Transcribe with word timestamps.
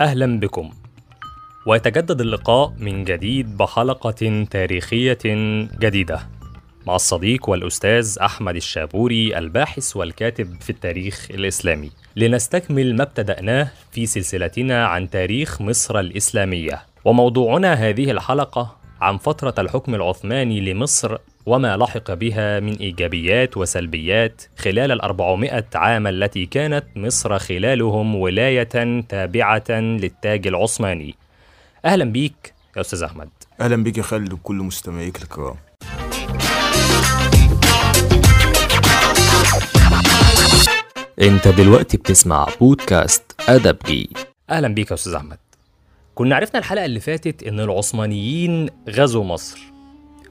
أهلا 0.00 0.40
بكم. 0.40 0.70
ويتجدد 1.66 2.20
اللقاء 2.20 2.72
من 2.78 3.04
جديد 3.04 3.56
بحلقة 3.56 4.46
تاريخية 4.50 5.18
جديدة 5.80 6.20
مع 6.86 6.94
الصديق 6.94 7.48
والأستاذ 7.48 8.18
أحمد 8.20 8.56
الشابوري 8.56 9.38
الباحث 9.38 9.96
والكاتب 9.96 10.60
في 10.60 10.70
التاريخ 10.70 11.26
الإسلامي. 11.30 11.90
لنستكمل 12.16 12.96
ما 12.96 13.02
ابتدأناه 13.02 13.70
في 13.92 14.06
سلسلتنا 14.06 14.86
عن 14.86 15.10
تاريخ 15.10 15.62
مصر 15.62 16.00
الإسلامية. 16.00 16.82
وموضوعنا 17.04 17.72
هذه 17.74 18.10
الحلقة 18.10 18.77
عن 19.00 19.18
فترة 19.18 19.54
الحكم 19.58 19.94
العثماني 19.94 20.60
لمصر 20.60 21.16
وما 21.46 21.76
لحق 21.76 22.12
بها 22.14 22.60
من 22.60 22.76
إيجابيات 22.76 23.56
وسلبيات 23.56 24.42
خلال 24.58 24.92
الأربعمائة 24.92 25.64
عام 25.74 26.06
التي 26.06 26.46
كانت 26.46 26.84
مصر 26.96 27.38
خلالهم 27.38 28.14
ولاية 28.14 29.02
تابعة 29.08 29.70
للتاج 29.70 30.46
العثماني. 30.46 31.14
أهلا 31.84 32.04
بيك 32.04 32.54
يا 32.76 32.80
أستاذ 32.80 33.02
أحمد. 33.02 33.28
أهلا 33.60 33.84
بك 33.84 33.98
يا 33.98 34.02
خالد 34.02 34.32
وكل 34.32 34.56
مستمعيك 34.56 35.22
الكرام. 35.22 35.56
أنت 41.22 41.48
دلوقتي 41.48 41.96
بتسمع 41.96 42.46
بودكاست 42.60 43.22
أدبي 43.48 44.10
أهلا 44.50 44.68
بيك 44.68 44.90
يا 44.90 44.94
أستاذ 44.94 45.14
أحمد. 45.14 45.38
كنا 46.18 46.36
عرفنا 46.36 46.58
الحلقة 46.58 46.84
اللي 46.84 47.00
فاتت 47.00 47.42
إن 47.42 47.60
العثمانيين 47.60 48.68
غزوا 48.88 49.24
مصر. 49.24 49.60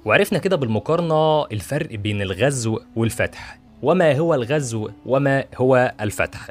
وعرفنا 0.05 0.40
كده 0.40 0.55
بالمقارنة 0.55 1.46
الفرق 1.46 1.96
بين 1.96 2.22
الغزو 2.22 2.80
والفتح. 2.96 3.60
وما 3.82 4.18
هو 4.18 4.34
الغزو 4.34 4.90
وما 5.05 5.43
هو 5.58 5.93
الفتح. 6.02 6.49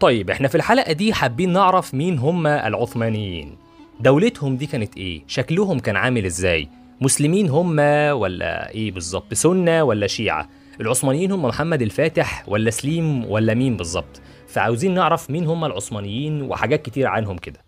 طيب 0.00 0.30
إحنا 0.30 0.48
في 0.48 0.54
الحلقة 0.54 0.92
دي 0.92 1.12
حابين 1.12 1.52
نعرف 1.52 1.94
مين 1.94 2.18
هم 2.18 2.46
العثمانيين. 2.46 3.56
دولتهم 4.00 4.56
دي 4.56 4.66
كانت 4.66 4.96
إيه؟ 4.96 5.22
شكلهم 5.26 5.78
كان 5.78 5.96
عامل 5.96 6.24
إزاي؟ 6.24 6.68
مسلمين 7.00 7.48
هم 7.48 7.78
ولا 8.10 8.70
إيه 8.70 8.92
بالظبط؟ 8.92 9.34
سنة 9.34 9.82
ولا 9.82 10.06
شيعة؟ 10.06 10.48
العثمانيين 10.80 11.32
هم 11.32 11.42
محمد 11.44 11.82
الفاتح 11.82 12.44
ولا 12.48 12.70
سليم 12.70 13.24
ولا 13.24 13.54
مين 13.54 13.76
بالظبط؟ 13.76 14.20
فعاوزين 14.48 14.94
نعرف 14.94 15.30
مين 15.30 15.46
هم 15.46 15.64
العثمانيين 15.64 16.42
وحاجات 16.42 16.82
كتير 16.82 17.06
عنهم 17.06 17.38
كده. 17.38 17.60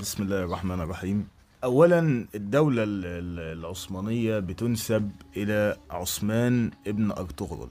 بسم 0.00 0.22
الله 0.22 0.44
الرحمن 0.44 0.80
الرحيم. 0.80 1.28
اولا 1.64 2.26
الدولة 2.34 2.82
ال- 2.82 3.06
ال- 3.06 3.58
العثمانية 3.58 4.38
بتنسب 4.38 5.10
إلى 5.36 5.76
عثمان 5.90 6.70
ابن 6.86 7.10
أرطغرل. 7.10 7.68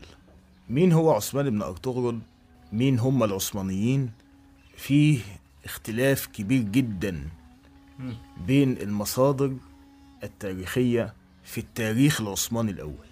مين 0.70 0.92
هو 0.92 1.12
عثمان 1.12 1.48
ابن 1.48 1.62
أرطغرل؟ 1.62 2.20
مين 2.74 3.00
هم 3.00 3.24
العثمانيين؟ 3.24 4.12
فيه 4.78 5.20
اختلاف 5.66 6.26
كبير 6.28 6.62
جدا 6.62 7.22
بين 8.48 8.78
المصادر 8.78 9.54
التاريخية 10.24 11.14
في 11.44 11.58
التاريخ 11.58 12.22
العثماني 12.22 12.72
الأول. 12.72 13.10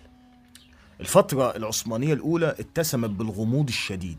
الفترة 1.00 1.56
العثمانية 1.56 2.14
الأولى 2.14 2.56
اتسمت 2.60 3.10
بالغموض 3.10 3.68
الشديد 3.68 4.18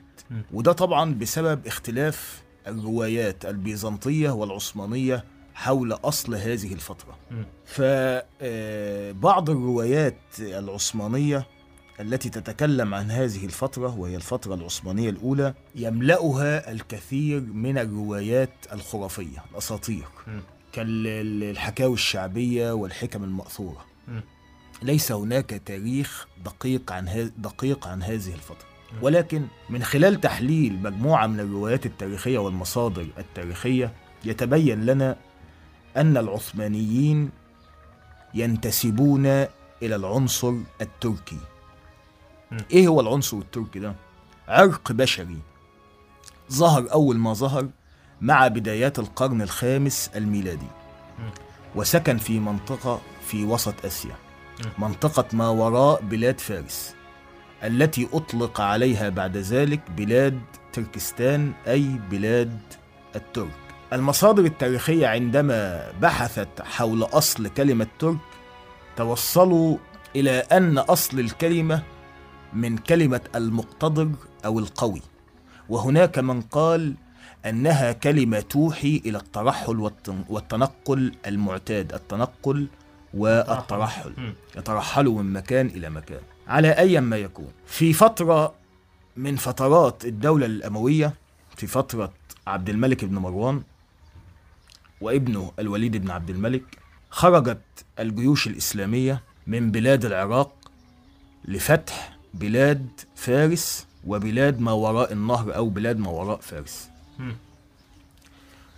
وده 0.53 0.73
طبعا 0.73 1.15
بسبب 1.15 1.67
اختلاف 1.67 2.43
الروايات 2.69 3.47
البيزنطية 3.47 4.31
والعثمانية 4.31 5.25
حول 5.55 5.93
أصل 5.93 6.35
هذه 6.35 6.73
الفترة. 6.73 7.19
فبعض 7.65 9.51
الروايات 9.51 10.19
العثمانية 10.39 11.47
التي 12.01 12.29
تتكلم 12.31 12.95
عن 12.95 13.11
هذه 13.11 13.45
الفترة 13.45 13.99
وهي 13.99 14.17
الفترة 14.17 14.55
العثمانية 14.55 15.11
الأولى 15.11 15.55
يملأها 15.75 16.73
الكثير 16.73 17.41
من 17.41 17.79
الروايات 17.79 18.51
الخرافية 18.73 19.45
الأساطير. 19.53 20.09
كالحكاوي 20.73 21.95
الشعبية 21.95 22.73
والحكم 22.73 23.25
المأثورة. 23.25 23.87
ليس 24.83 25.13
هناك 25.13 25.63
تاريخ 25.67 26.27
دقيق 26.45 26.93
عن 26.93 27.33
دقيق 27.39 27.87
عن 27.87 28.03
هذه 28.03 28.35
الفترة. 28.35 28.68
ولكن 29.03 29.47
من 29.71 29.83
خلال 29.83 30.21
تحليل 30.21 30.83
مجموعة 30.83 31.27
من 31.27 31.41
الروايات 31.41 31.87
التاريخية 31.87 32.39
والمصادر 32.39 33.07
التاريخية 33.19 33.93
يتبين 34.25 34.87
لنا 34.87 35.17
أن 35.97 36.17
العثمانيين 36.17 37.31
ينتسبون 38.35 39.27
إلى 39.83 39.97
العنصر 39.97 40.55
التركي. 40.81 41.39
إيه 42.71 42.89
هو 42.89 43.01
العنصر 43.01 43.37
التركي 43.37 43.79
ده؟ 43.79 43.95
عرق 44.49 44.93
بشري. 44.93 45.39
ظهر 46.53 46.93
أول 46.93 47.17
ما 47.17 47.33
ظهر 47.33 47.69
مع 48.21 48.49
بدايات 48.49 48.99
القرن 48.99 49.43
الخامس 49.43 50.11
الميلادي. 50.17 50.69
وسكن 51.75 52.19
في 52.19 52.41
منطقة 52.41 53.01
في 53.27 53.45
وسط 53.45 53.85
آسيا. 53.85 54.17
منطقة 54.79 55.37
ما 55.37 55.49
وراء 55.49 56.03
بلاد 56.03 56.41
فارس. 56.41 56.95
التي 57.65 58.09
أطلق 58.13 58.61
عليها 58.61 59.09
بعد 59.09 59.37
ذلك 59.37 59.81
بلاد 59.97 60.41
تركستان 60.73 61.53
أي 61.69 61.87
بلاد 62.11 62.59
الترك. 63.17 63.51
المصادر 63.93 64.45
التاريخية 64.45 65.07
عندما 65.07 65.91
بحثت 66.01 66.63
حول 66.63 67.03
أصل 67.03 67.49
كلمة 67.49 67.87
ترك 67.99 68.17
توصلوا 68.97 69.77
إلى 70.17 70.31
أن 70.39 70.79
أصل 70.79 71.21
الكلمة 71.21 71.83
من 72.53 72.79
كلمة 72.79 73.21
المقتدر 73.35 74.11
أو 74.45 74.59
القوي. 74.59 75.03
وهناك 75.69 76.19
من 76.19 76.41
قال 76.43 76.95
أنها 77.47 77.93
كلمة 77.93 78.41
توحي 78.41 79.03
إلى 79.07 79.19
الترحل 79.19 79.77
والتن- 79.91 80.25
والتنقل 80.31 81.13
المعتاد 81.27 81.93
التنقل 81.93 82.67
والترحل. 83.15 84.13
يترحلوا 84.57 85.23
من 85.23 85.33
مكان 85.33 85.67
إلى 85.67 85.91
مكان. 85.91 86.21
على 86.49 86.71
أي 86.71 87.01
ما 87.01 87.17
يكون. 87.17 87.53
في 87.67 87.93
فترة 87.93 88.55
من 89.17 89.37
فترات 89.37 90.05
الدولة 90.05 90.47
الأموية 90.47 91.15
في 91.57 91.67
فترة 91.67 92.13
عبد 92.47 92.69
الملك 92.69 93.05
بن 93.05 93.19
مروان 93.19 93.63
وابنه 95.01 95.53
الوليد 95.59 95.97
بن 95.97 96.11
عبد 96.11 96.31
الملك 96.31 96.79
خرجت 97.11 97.61
الجيوش 97.99 98.47
الإسلامية 98.47 99.23
من 99.47 99.71
بلاد 99.71 100.05
العراق 100.05 100.71
لفتح 101.45 102.19
بلاد 102.35 102.89
فارس 103.15 103.87
وبلاد 104.07 104.61
ما 104.61 104.73
وراء 104.73 105.13
النهر 105.13 105.57
أو 105.57 105.69
بلاد 105.69 105.99
ما 105.99 106.11
وراء 106.11 106.41
فارس. 106.41 106.89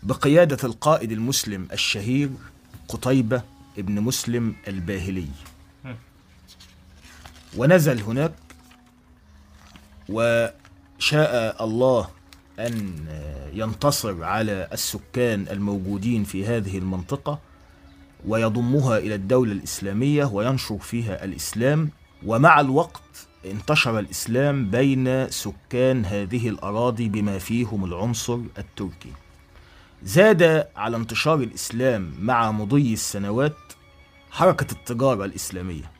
بقيادة 0.03 0.59
القائد 0.65 1.13
المسلم 1.13 1.69
الشهير 1.73 2.31
قتيبة 2.89 3.43
ابن 3.79 4.01
مسلم 4.01 4.55
الباهلي. 4.69 5.27
ونزل 7.57 8.03
هناك 8.03 8.33
وشاء 10.09 11.65
الله 11.65 12.09
أن 12.59 12.95
ينتصر 13.53 14.25
على 14.25 14.69
السكان 14.73 15.47
الموجودين 15.51 16.25
في 16.25 16.47
هذه 16.47 16.79
المنطقة 16.79 17.39
ويضمها 18.27 18.99
إلى 18.99 19.15
الدولة 19.15 19.53
الإسلامية 19.53 20.25
وينشر 20.25 20.79
فيها 20.79 21.25
الإسلام. 21.25 21.91
ومع 22.27 22.61
الوقت 22.61 23.27
انتشر 23.45 23.99
الإسلام 23.99 24.71
بين 24.71 25.31
سكان 25.31 26.05
هذه 26.05 26.49
الأراضي 26.49 27.09
بما 27.09 27.39
فيهم 27.39 27.85
العنصر 27.85 28.39
التركي. 28.59 29.13
زاد 30.03 30.67
على 30.77 30.97
انتشار 30.97 31.35
الإسلام 31.35 32.15
مع 32.21 32.51
مضي 32.51 32.93
السنوات 32.93 33.57
حركة 34.31 34.73
التجارة 34.73 35.25
الإسلامية. 35.25 35.91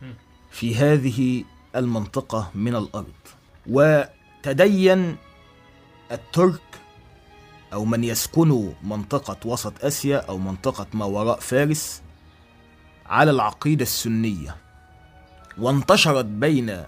في 0.51 0.77
هذه 0.77 1.45
المنطقة 1.77 2.51
من 2.55 2.77
الأرض. 2.77 3.13
وتدين 3.67 5.17
الترك 6.13 6.61
أو 7.73 7.85
من 7.85 8.05
يسكنوا 8.05 8.73
منطقة 8.83 9.37
وسط 9.49 9.85
آسيا 9.85 10.19
أو 10.19 10.39
منطقة 10.39 10.87
ما 10.95 11.05
وراء 11.05 11.41
فارس 11.41 12.03
على 13.07 13.31
العقيدة 13.31 13.83
السنية 13.83 14.57
وانتشرت 15.59 16.25
بين 16.25 16.85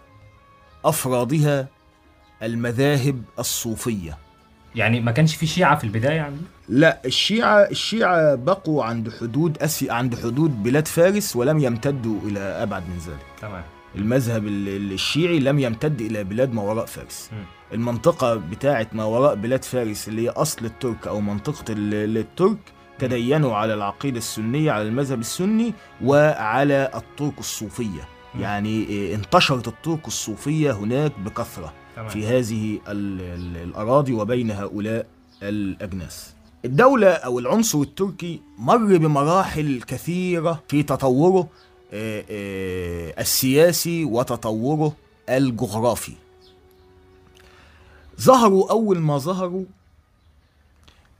أفرادها 0.84 1.68
المذاهب 2.42 3.22
الصوفية. 3.38 4.18
يعني 4.74 5.00
ما 5.00 5.12
كانش 5.12 5.34
في 5.36 5.46
شيعة 5.46 5.78
في 5.78 5.84
البداية 5.84 6.16
يعني؟ 6.16 6.36
لا 6.72 7.00
الشيعة 7.06 7.58
الشيعة 7.70 8.34
بقوا 8.34 8.84
عند 8.84 9.10
حدود 9.20 9.58
أسيا 9.62 9.92
عند 9.92 10.14
حدود 10.14 10.62
بلاد 10.62 10.88
فارس 10.88 11.36
ولم 11.36 11.58
يمتدوا 11.58 12.20
إلى 12.24 12.40
أبعد 12.40 12.82
من 12.88 12.98
ذلك. 13.06 13.26
تمام. 13.40 13.62
المذهب 13.96 14.46
ال- 14.46 14.68
ال- 14.68 14.92
الشيعي 14.92 15.38
لم 15.38 15.58
يمتد 15.58 16.00
إلى 16.00 16.24
بلاد 16.24 16.52
ما 16.52 16.62
وراء 16.62 16.86
فارس. 16.86 17.30
مم. 17.32 17.44
المنطقة 17.72 18.34
بتاعة 18.34 18.86
ما 18.92 19.04
وراء 19.04 19.34
بلاد 19.34 19.64
فارس 19.64 20.08
اللي 20.08 20.22
هي 20.24 20.28
أصل 20.28 20.64
الترك 20.64 21.06
أو 21.06 21.20
منطقة 21.20 21.64
ال- 21.72 21.94
ال- 21.94 22.18
الترك 22.18 22.58
تدينوا 22.98 23.54
على 23.56 23.74
العقيدة 23.74 24.18
السنية 24.18 24.72
على 24.72 24.82
المذهب 24.88 25.20
السني 25.20 25.74
وعلى 26.04 26.90
الطرق 26.94 27.34
الصوفية. 27.38 28.08
يعني 28.40 28.84
إيه، 28.84 29.14
انتشرت 29.14 29.68
الطرق 29.68 30.06
الصوفية 30.06 30.72
هناك 30.72 31.12
بكثرة 31.18 31.72
تمام. 31.96 32.08
في 32.08 32.26
هذه 32.26 32.78
ال- 32.88 33.20
ال- 33.20 33.62
الأراضي 33.68 34.12
وبين 34.12 34.50
هؤلاء 34.50 35.06
الأجناس. 35.42 36.34
الدولة 36.64 37.08
أو 37.10 37.38
العنصر 37.38 37.80
التركي 37.80 38.40
مر 38.58 38.96
بمراحل 38.96 39.82
كثيرة 39.86 40.62
في 40.68 40.82
تطوره 40.82 41.48
آه، 41.92 42.24
آه، 42.30 43.20
السياسي 43.20 44.04
وتطوره 44.04 44.96
الجغرافي. 45.28 46.12
ظهروا 48.20 48.70
أول 48.70 48.98
ما 48.98 49.18
ظهروا 49.18 49.64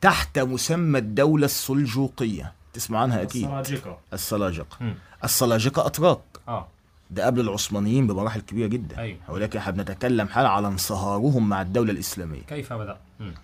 تحت 0.01 0.39
مسمى 0.39 0.99
الدولة 0.99 1.45
السلجوقية. 1.45 2.53
تسمع 2.73 2.99
عنها 2.99 3.23
أكيد؟ 3.23 3.45
السلاجقة. 3.45 3.99
السلاجقة. 4.13 4.95
السلاجقة 5.25 5.87
أتراك 5.87 6.21
آه. 6.49 6.69
ده 7.11 7.27
قبل 7.27 7.41
العثمانيين 7.41 8.07
بمراحل 8.07 8.41
كبيرة 8.41 8.67
جدا. 8.67 8.99
أيوة. 8.99 9.19
ولكن 9.29 9.59
إحنا 9.59 9.73
بنتكلم 9.73 10.29
حال 10.29 10.47
على 10.47 10.69
انصهارهم 10.69 11.49
مع 11.49 11.63
الدولة 11.63 11.93
الإسلامية. 11.93 12.43
كيف 12.43 12.73
بدأ؟ 12.73 12.99
مم. 13.21 13.35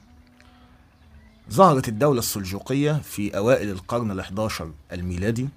ظهرت 1.51 1.89
الدولة 1.89 2.19
السلجوقية 2.19 2.93
في 2.93 3.37
أوائل 3.37 3.71
القرن 3.71 4.11
الأحداشر 4.11 4.71
الميلادي. 4.93 5.49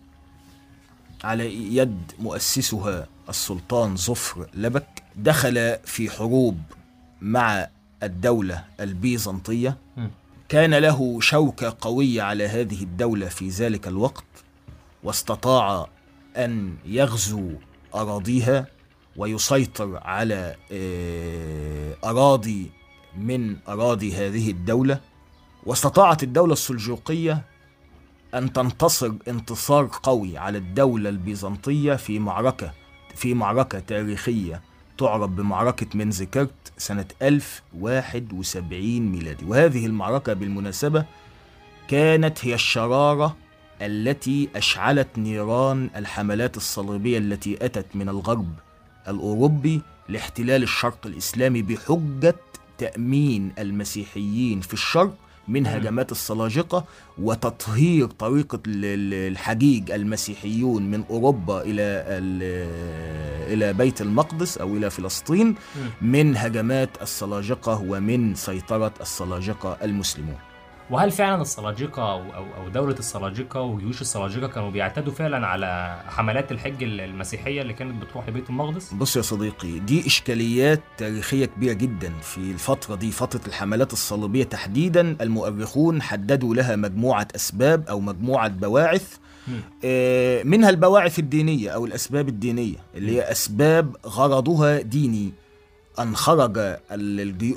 على 1.24 1.76
يد 1.76 2.12
مؤسسها 2.20 3.08
السلطان 3.30 3.96
ظفر 3.96 4.48
لبك 4.54 5.04
دخل 5.16 5.78
في 5.86 6.10
حروب 6.10 6.58
مع 7.22 7.68
الدولة 8.04 8.66
البيزنطية. 8.80 9.78
كان 10.50 10.74
له 10.74 11.20
شوكة 11.20 11.78
قوية 11.82 12.22
على 12.22 12.48
هذه 12.48 12.84
الدولة 12.84 13.28
في 13.28 13.50
ذلك 13.50 13.88
الوقت 13.88 14.24
واستطاع 15.04 15.88
أن 16.38 16.76
يغزو 16.86 17.52
أراضيها 17.96 18.68
ويسيطر 19.18 19.98
على 20.04 20.56
آه، 20.72 21.96
أراضي 22.04 22.72
من 23.18 23.58
أراضي 23.68 24.16
هذه 24.16 24.52
الدولة. 24.52 25.00
واستطاعت 25.66 26.24
الدولة 26.24 26.54
السلجوقية 26.54 27.42
أن 28.34 28.54
تنتصر 28.54 29.13
انتصار 29.28 29.90
قوي 30.04 30.38
على 30.38 30.58
الدولة 30.58 31.10
البيزنطية 31.10 31.96
في 31.96 32.19
معركة 32.19 32.72
في 33.16 33.34
معركة 33.34 33.80
تاريخية 33.80 34.62
تعرف 34.98 35.30
بمعركة 35.30 35.88
منزكرت 35.94 36.72
سنة 36.78 37.06
1071 37.22 39.00
ميلادي. 39.00 39.46
وهذه 39.46 39.86
المعركة 39.86 40.34
بالمناسبة 40.34 41.06
كانت 41.88 42.46
هي 42.46 42.54
الشرارة 42.54 43.38
التي 43.81 44.50
أشعلت 44.56 45.08
نيران 45.18 45.90
الحملات 45.96 46.58
الصليبية 46.58 47.18
التي 47.18 47.66
أتت 47.66 47.96
من 47.96 48.10
الغرب 48.10 48.54
الأوروبي 49.08 49.81
لاحتلال 50.10 50.63
الشرق 50.63 51.08
الإسلامي 51.08 51.62
بحجة 51.62 52.36
تأمين 52.78 53.52
المسيحيين 53.60 54.62
في 54.62 54.74
الشرق 54.74 55.16
من 55.48 55.68
هجمات 55.68 56.12
السلاجقة 56.12 56.86
وتطهير 57.22 58.06
طريقة 58.08 58.60
ال- 58.68 58.86
ال- 58.86 59.32
الحجيج 59.32 59.92
المسيحيون 59.92 60.92
من 60.92 61.04
أوروبا 61.10 61.62
إلى 61.62 62.06
إلى 63.54 63.74
بيت 63.74 64.02
المقدس 64.02 64.58
أو 64.58 64.78
إلى 64.78 64.90
فلسطين 64.90 65.56
من 66.02 66.38
هجمات 66.38 66.90
السلاجقة 67.02 67.82
ومن 67.88 68.36
سيطرة 68.36 68.94
السلاجقة 69.02 69.78
المسلمون. 69.84 70.38
وهل 70.92 71.12
فعلا 71.12 71.42
السلاجقة 71.42 72.12
أو, 72.12 72.22
أو, 72.34 72.46
أو 72.58 72.70
دولة 72.70 72.96
السلاجقة 73.00 73.62
وجيوش 73.62 74.02
السلاجقة 74.02 74.48
كانوا 74.48 74.72
بيعتدوا 74.72 75.14
فعلا 75.14 75.48
على 75.48 76.00
حملات 76.08 76.52
الحج 76.52 76.84
المسيحية 76.84 77.62
اللي 77.62 77.74
كانت 77.74 78.04
بتروح 78.04 78.30
لبيت 78.30 78.50
المقدس؟ 78.50 78.94
بص 78.94 79.18
يا 79.18 79.22
صديقي 79.22 79.80
دي 79.80 80.08
إشكاليات 80.08 80.82
تاريخية 80.98 81.46
كبيرة 81.46 81.74
جدا 81.74 82.14
في 82.22 82.38
الفترة 82.38 82.96
دي 82.96 83.12
فترة 83.12 83.42
الحملات 83.48 83.94
الصليبية 83.94 84.44
تحديدا. 84.44 85.18
المؤرخون 85.22 86.02
حددوا 86.02 86.56
لها 86.56 86.76
مجموعة 86.76 87.28
أسباب 87.36 87.88
أو 87.90 88.00
مجموعة 88.00 88.48
بواعث. 88.48 89.18
آه، 89.86 90.44
منها 90.44 90.70
البواعث 90.70 91.20
الدينية 91.20 91.70
أو 91.70 91.86
الأسباب 91.86 92.30
الدينية 92.30 92.78
اللي 92.96 93.16
هي 93.16 93.32
أسباب 93.32 93.96
غرضها 94.06 94.82
ديني. 94.82 95.32
أن 96.00 96.16
خرج 96.16 96.58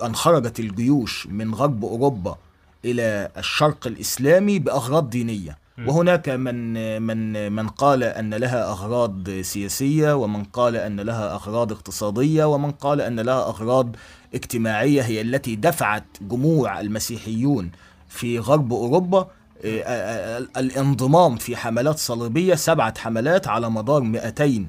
أن 0.05 0.15
خرجت 0.15 0.61
الجيوش 0.61 1.27
من 1.27 1.55
غرب 1.55 1.85
أوروبا 1.85 2.37
إلى 2.85 3.29
الشرق 3.37 3.87
الإسلامي 3.87 4.59
بأغراض 4.59 5.11
دينية. 5.11 5.59
وهناك 5.87 6.29
من 6.29 7.03
من 7.03 7.53
من 7.53 7.69
قال 7.69 8.03
أن 8.05 8.35
لها 8.35 8.71
أغراض 8.71 9.31
سياسية 9.31 10.17
ومن 10.17 10.45
قال 10.45 10.77
أن 10.77 11.01
لها 11.01 11.35
أغراض 11.35 11.73
اقتصادية 11.73 12.45
ومن 12.45 12.71
قال 12.71 13.01
أن 13.01 13.21
لها 13.21 13.49
أغراض 13.49 13.97
اجتماعية 14.35 15.03
هي 15.03 15.21
التي 15.21 15.57
دفعت 15.57 16.05
جموع 16.21 16.81
المسيحيون 16.81 17.71
في 18.09 18.39
غرب 18.39 18.73
أوروبا. 18.73 19.19
آه، 19.19 19.83
آه، 19.83 20.39
آه، 20.39 20.47
الانضمام 20.57 21.37
في 21.37 21.57
حملات 21.57 21.99
صليبية 21.99 22.55
سبعة 22.55 22.99
حملات 22.99 23.49
على 23.49 23.71
مدار 23.71 24.01
200 24.01 24.67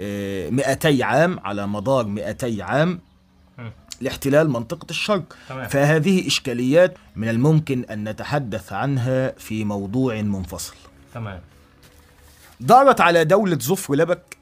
آه، 0.00 0.50
200 0.50 1.02
عام 1.04 1.38
على 1.40 1.66
مدار 1.66 2.06
200 2.06 2.62
عام. 2.62 3.00
لاحتلال 4.00 4.50
منطقة 4.50 4.86
الشرق. 4.90 5.36
تمام. 5.48 5.68
فهذه 5.68 6.26
إشكاليات 6.26 6.94
من 7.16 7.28
الممكن 7.28 7.84
أن 7.84 8.08
نتحدث 8.08 8.72
عنها 8.72 9.32
في 9.38 9.64
موضوع 9.64 10.22
منفصل. 10.22 10.74
تمام. 11.14 11.40
دارت 12.60 13.00
على 13.00 13.24
دولة 13.24 13.56
ظفر 13.56 13.94
لبك 13.94 14.36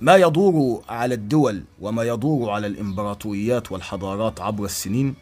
ما 0.00 0.16
يدور 0.16 0.84
على 0.88 1.14
الدول 1.14 1.64
وما 1.80 2.02
يدور 2.02 2.50
على 2.50 2.66
الإمبراطوريات 2.66 3.72
والحضارات 3.72 4.40
عبر 4.40 4.64
السنين 4.64 5.14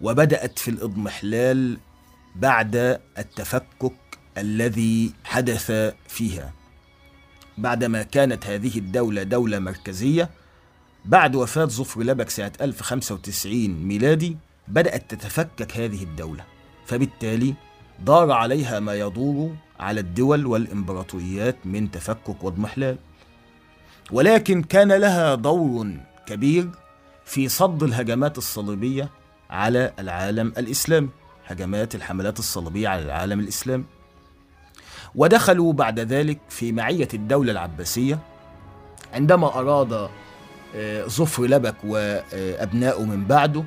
وبدأت 0.00 0.58
في 0.58 0.70
الإضمحلال 0.70 1.78
بعد 2.36 3.00
التفكك 3.18 3.92
الذي 4.38 5.12
حدث 5.24 5.72
فيها. 6.08 6.52
بعدما 7.58 8.02
كانت 8.02 8.46
هذه 8.46 8.78
الدولة 8.78 9.22
دولة 9.22 9.58
مركزية 9.58 10.30
بعد 11.06 11.36
وفاة 11.36 11.64
ظفر 11.64 12.02
لبك 12.02 12.30
سنة 12.30 12.52
1095 12.60 13.68
ميلادي 13.68 14.36
بدأت 14.68 15.10
تتفكك 15.10 15.76
هذه 15.76 16.02
الدولة. 16.02 16.44
فبالتالي 16.86 17.54
دار 18.00 18.32
عليها 18.32 18.80
ما 18.80 18.94
يدور 18.94 19.56
على 19.80 20.00
الدول 20.00 20.46
والإمبراطوريات 20.46 21.56
من 21.64 21.90
تفكك 21.90 22.44
واضمحلال. 22.44 22.96
ولكن 24.10 24.62
كان 24.62 24.92
لها 24.92 25.34
دور 25.34 25.90
كبير 26.26 26.70
في 27.24 27.48
صد 27.48 27.82
الهجمات 27.82 28.38
الصليبية 28.38 29.10
على 29.50 29.92
العالم 29.98 30.52
الإسلامي. 30.58 31.08
هجمات 31.46 31.94
الحملات 31.94 32.38
الصليبية 32.38 32.88
على 32.88 33.02
العالم 33.02 33.40
الإسلامي. 33.40 33.84
ودخلوا 35.14 35.72
بعد 35.72 36.00
ذلك 36.00 36.38
في 36.48 36.72
معية 36.72 37.08
الدولة 37.14 37.52
العباسية. 37.52 38.18
عندما 39.14 39.46
أراد 39.58 40.08
ظفر 41.08 41.42
لبك 41.42 41.74
وأبنائه 41.84 43.04
من 43.04 43.24
بعده 43.24 43.64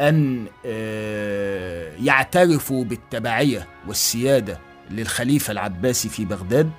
أن 0.00 0.46
آه، 0.66 1.92
يعترفوا 1.96 2.84
بالتبعية 2.84 3.66
والسيادة 3.88 4.58
للخليفة 4.90 5.52
العباسي 5.52 6.08
في 6.08 6.24
بغداد 6.24 6.70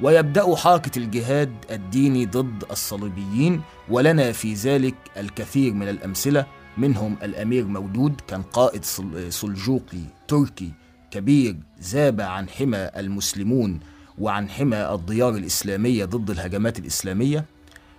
ويبدأوا 0.00 0.56
حركة 0.56 0.98
الجهاد 0.98 1.52
الديني 1.70 2.26
ضد 2.26 2.64
الصليبيين 2.70 3.60
ولنا 3.88 4.32
في 4.32 4.54
ذلك 4.54 4.94
الكثير 5.16 5.72
من 5.74 5.88
الأمثلة 5.88 6.46
منهم 6.78 7.16
الأمير 7.22 7.64
مودود 7.64 8.20
كان 8.28 8.42
قائد 8.42 8.84
سل- 8.84 9.32
سلجوقي 9.32 10.00
تركي 10.28 10.72
كبير 11.10 11.56
زاب 11.80 12.20
عن 12.20 12.48
حمى 12.48 12.90
المسلمون 12.96 13.80
وعن 14.18 14.48
حمى 14.50 14.76
الديار 14.94 15.34
الإسلامية 15.34 16.04
ضد 16.04 16.30
الهجمات 16.30 16.78
الإسلامية. 16.78 17.44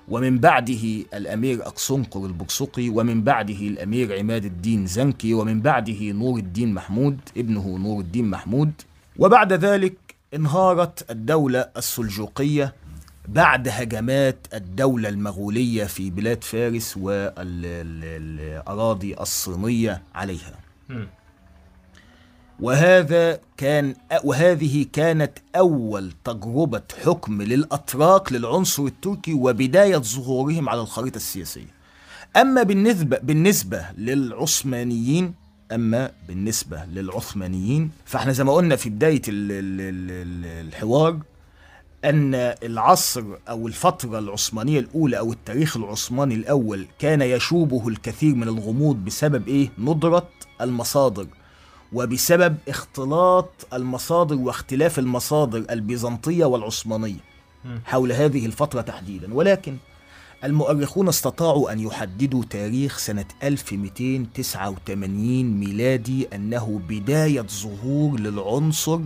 ومن 0.09 0.37
بعده 0.39 0.83
الأمير 1.13 1.67
أقصنقر 1.67 2.25
البقسقي 2.25 2.89
ومن 2.89 3.23
بعده 3.23 3.53
الأمير 3.59 4.19
عماد 4.19 4.45
الدين 4.45 4.85
زنكي 4.87 5.33
ومن 5.33 5.61
بعده 5.61 6.11
نور 6.11 6.39
الدين 6.39 6.73
محمود 6.73 7.19
ابنه 7.37 7.77
نور 7.77 7.99
الدين 8.01 8.29
محمود 8.29 8.71
وبعد 9.17 9.53
ذلك 9.53 9.95
انهارت 10.33 11.11
الدولة 11.11 11.69
السلجوقية 11.77 12.73
بعد 13.27 13.67
هجمات 13.67 14.47
الدولة 14.53 15.09
المغولية 15.09 15.83
في 15.85 16.09
بلاد 16.09 16.43
فارس 16.43 16.97
والأراضي 18.01 19.13
الصينية 19.19 20.01
عليها. 20.15 20.59
وهذا 22.61 23.39
كان 23.57 23.95
وهذه 24.23 24.85
كانت 24.93 25.31
أول 25.55 26.11
تجربة 26.23 26.81
حكم 27.05 27.41
للأتراك 27.41 28.31
للعنصر 28.33 28.85
التركي 28.85 29.33
وبداية 29.33 29.97
ظهورهم 29.97 30.69
على 30.69 30.81
الخريطة 30.81 31.15
السياسية 31.15 31.81
أما 32.37 32.63
بالنسبة 32.63 33.17
بالنسبة 33.23 33.85
للعثمانيين 33.97 35.33
أما 35.71 36.11
بالنسبة 36.27 36.83
للعثمانيين 36.85 37.91
فإحنا 38.05 38.31
زي 38.31 38.43
ما 38.43 38.53
قلنا 38.53 38.75
في 38.75 38.89
بداية 38.89 39.21
ال- 39.27 39.51
ال- 39.51 39.81
ال- 39.81 40.11
ال- 40.11 40.67
الحوار 40.67 41.19
أن 42.05 42.35
العصر 42.63 43.23
أو 43.49 43.67
الفترة 43.67 44.19
العثمانية 44.19 44.79
الأولى 44.79 45.17
أو 45.19 45.31
التاريخ 45.31 45.77
العثماني 45.77 46.35
الأول 46.35 46.87
كان 46.99 47.21
يشوبه 47.21 47.87
الكثير 47.87 48.35
من 48.35 48.47
الغموض 48.47 48.95
بسبب 48.95 49.47
إيه؟ 49.47 49.69
ندرة 49.77 50.29
المصادر 50.61 51.27
وبسبب 51.93 52.57
اختلاط 52.67 53.49
المصادر 53.73 54.35
واختلاف 54.35 54.99
المصادر 54.99 55.65
البيزنطية 55.69 56.45
والعثمانية 56.45 57.19
حول 57.85 58.11
هذه 58.11 58.45
الفترة 58.45 58.81
تحديدا 58.81 59.33
ولكن 59.33 59.77
المؤرخون 60.43 61.07
استطاعوا 61.07 61.71
أن 61.71 61.79
يحددوا 61.79 62.43
تاريخ 62.49 62.97
سنة 62.97 63.25
1289 63.43 65.43
ميلادي 65.59 66.27
أنه 66.35 66.81
بداية 66.89 67.41
ظهور 67.41 68.19
للعنصر 68.19 68.99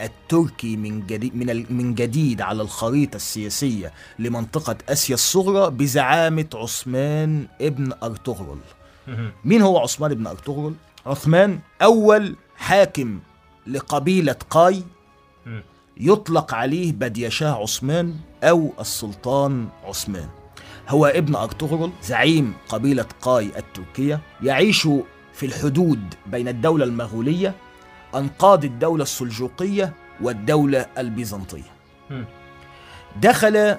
التركي 0.00 0.76
من 0.76 1.06
جديد 1.06 1.36
من 1.36 1.50
ال- 1.50 1.66
من 1.70 1.94
جديد 1.94 2.40
على 2.40 2.62
الخريطة 2.62 3.16
السياسية 3.16 3.92
لمنطقة 4.18 4.76
آسيا 4.88 5.14
الصغرى 5.14 5.70
بزعامة 5.70 6.46
عثمان 6.54 7.46
ابن 7.60 7.92
أرطغرل. 8.02 8.58
مين 9.44 9.62
هو 9.62 9.78
عثمان 9.78 10.10
ابن 10.10 10.26
أرطغرل؟ 10.26 10.74
عثمان 11.06 11.60
أول 11.82 12.36
حاكم 12.56 13.20
لقبيلة 13.66 14.36
قاي 14.50 14.84
يطلق 15.96 16.54
عليه 16.54 16.92
بديشاه 16.92 17.62
عثمان 17.62 18.16
أو 18.42 18.72
السلطان 18.80 19.68
عثمان 19.84 20.28
هو 20.88 21.06
ابن 21.06 21.34
أرطغرل 21.34 21.90
زعيم 22.02 22.54
قبيلة 22.68 23.06
قاي 23.20 23.50
التركية 23.58 24.20
يعيش 24.42 24.88
في 25.32 25.46
الحدود 25.46 26.14
بين 26.26 26.48
الدولة 26.48 26.84
المغولية 26.84 27.54
أنقاض 28.14 28.64
الدولة 28.64 29.02
السلجوقية 29.02 29.94
والدولة 30.20 30.86
البيزنطية. 30.98 31.72
دخل 33.22 33.76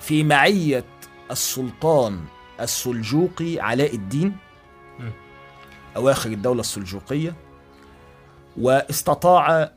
في 0.00 0.24
معية 0.24 0.84
السلطان 1.30 2.20
السلجوقي 2.60 3.60
علاء 3.60 3.94
الدين. 3.94 4.36
أواخر 5.98 6.30
الدولة 6.30 6.60
السلجوقية 6.60 7.34
واستطاع 8.56 9.70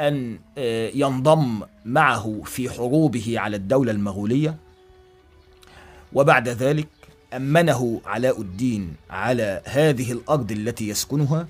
أن 0.00 0.38
آه، 0.58 0.90
ينضم 0.94 1.60
معه 1.84 2.42
في 2.44 2.70
حروبه 2.70 3.34
على 3.38 3.56
الدولة 3.56 3.92
المغولية. 3.92 4.56
وبعد 6.12 6.48
ذلك 6.48 6.88
أمنه 7.32 8.00
علاء 8.06 8.40
الدين 8.40 8.94
على 9.10 9.62
هذه 9.64 10.12
الأرض 10.12 10.52
التي 10.52 10.88
يسكنها 10.88 11.46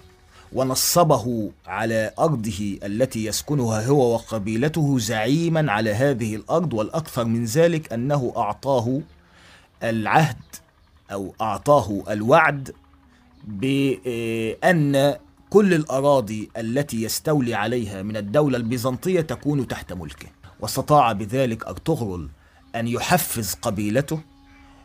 ونصبه 0.52 1.50
على 1.66 2.12
أرضه 2.18 2.78
التي 2.84 3.24
يسكنها 3.24 3.86
هو 3.86 4.14
وقبيلته 4.14 4.98
زعيما 4.98 5.72
على 5.72 5.94
هذه 5.94 6.36
الأرض. 6.36 6.72
والأكثر 6.72 7.24
من 7.24 7.44
ذلك 7.44 7.92
أنه 7.92 8.32
أعطاه 8.36 9.00
العهد 9.82 10.36
أو 11.12 11.34
أعطاه 11.40 12.02
الوعد 12.10 12.74
بأن 13.46 15.14
كل 15.50 15.74
الأراضي 15.74 16.50
التي 16.56 17.02
يستولي 17.02 17.54
عليها 17.54 18.02
من 18.02 18.16
الدولة 18.16 18.56
البيزنطية 18.56 19.20
تكون 19.20 19.68
تحت 19.68 19.92
ملكه. 19.92 20.28
واستطاع 20.60 21.12
بذلك 21.12 21.66
أرطغرل 21.66 22.28
أن 22.76 22.88
يحفز 22.88 23.54
قبيلته 23.62 24.20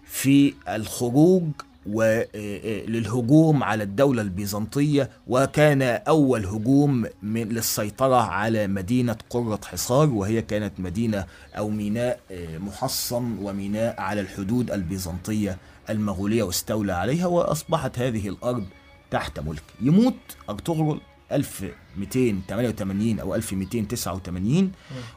في 0.05 0.53
الخروج 0.69 1.43
وللهجوم 1.85 3.63
على 3.63 3.83
الدولة 3.83 4.21
البيزنطية 4.21 5.09
وكان 5.27 5.81
أول 5.81 6.45
هجوم 6.45 7.05
من 7.23 7.49
للسيطرة 7.49 8.21
على 8.21 8.67
مدينة 8.67 9.15
قرة 9.29 9.59
حصار 9.65 10.09
وهي 10.09 10.41
كانت 10.41 10.79
مدينة 10.79 11.25
أو 11.57 11.69
ميناء 11.69 12.19
آه، 12.31 12.57
محصن 12.57 13.37
وميناء 13.41 14.01
على 14.01 14.21
الحدود 14.21 14.71
البيزنطية 14.71 15.57
المغولية 15.89 16.43
واستولى 16.43 16.93
عليها 16.93 17.27
وأصبحت 17.27 17.99
هذه 17.99 18.29
الأرض 18.29 18.65
تحت 19.11 19.39
ملك. 19.39 19.63
يموت 19.81 20.15
أرطغرل 20.49 20.99
1288 21.31 23.19
أو 23.19 23.35
1289 23.35 24.71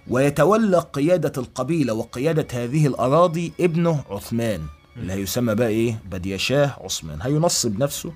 ويتولى 0.09 0.79
قيادة 0.79 1.33
القبيلة 1.37 1.93
وقيادة 1.95 2.47
هذه 2.65 2.87
الأراضي 2.87 3.53
ابنه 3.61 4.05
عثمان 4.11 4.61
اللي 4.97 5.13
هيسمى 5.13 5.55
بقى 5.55 5.69
إيه؟ 5.69 5.99
بديشاه 6.11 6.77
عثمان. 6.85 7.23
هينصب 7.23 7.79
نفسه 7.79 8.13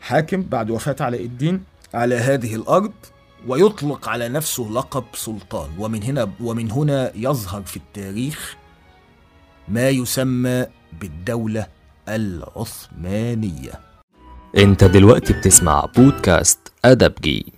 حاكم 0.00 0.42
بعد 0.42 0.70
وفاة 0.70 0.96
علاء 1.00 1.24
الدين 1.24 1.62
على 1.94 2.14
هذه 2.14 2.54
الأرض 2.54 2.92
ويطلق 3.46 4.08
على 4.08 4.28
نفسه 4.28 4.62
لقب 4.72 5.04
سلطان. 5.14 5.70
ومن 5.78 6.02
هنا 6.02 6.30
ومن 6.40 6.70
هنا 6.70 7.12
يظهر 7.16 7.62
في 7.62 7.76
التاريخ 7.76 8.56
ما 9.68 9.88
يسمى 9.88 10.66
بالدولة 11.00 11.66
العثمانية. 12.16 13.72
انت 14.56 14.84
دلوقتي 14.84 15.32
بتسمع 15.32 15.84
بودكاست 15.96 16.58
أدبجي 16.84 17.52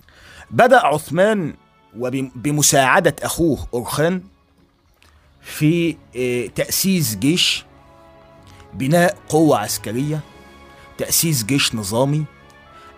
بدأ 0.51 0.85
عثمان 0.85 1.53
وبمساعدة 1.97 3.15
أخوه 3.23 3.67
أورخان 3.73 4.21
في 5.41 5.97
آه، 6.15 6.47
تأسيس 6.47 7.15
جيش 7.15 7.65
بناء 8.73 9.17
قوة 9.29 9.57
عسكرية 9.57 10.19
تأسيس 10.97 11.43
جيش 11.43 11.75
نظامي 11.75 12.25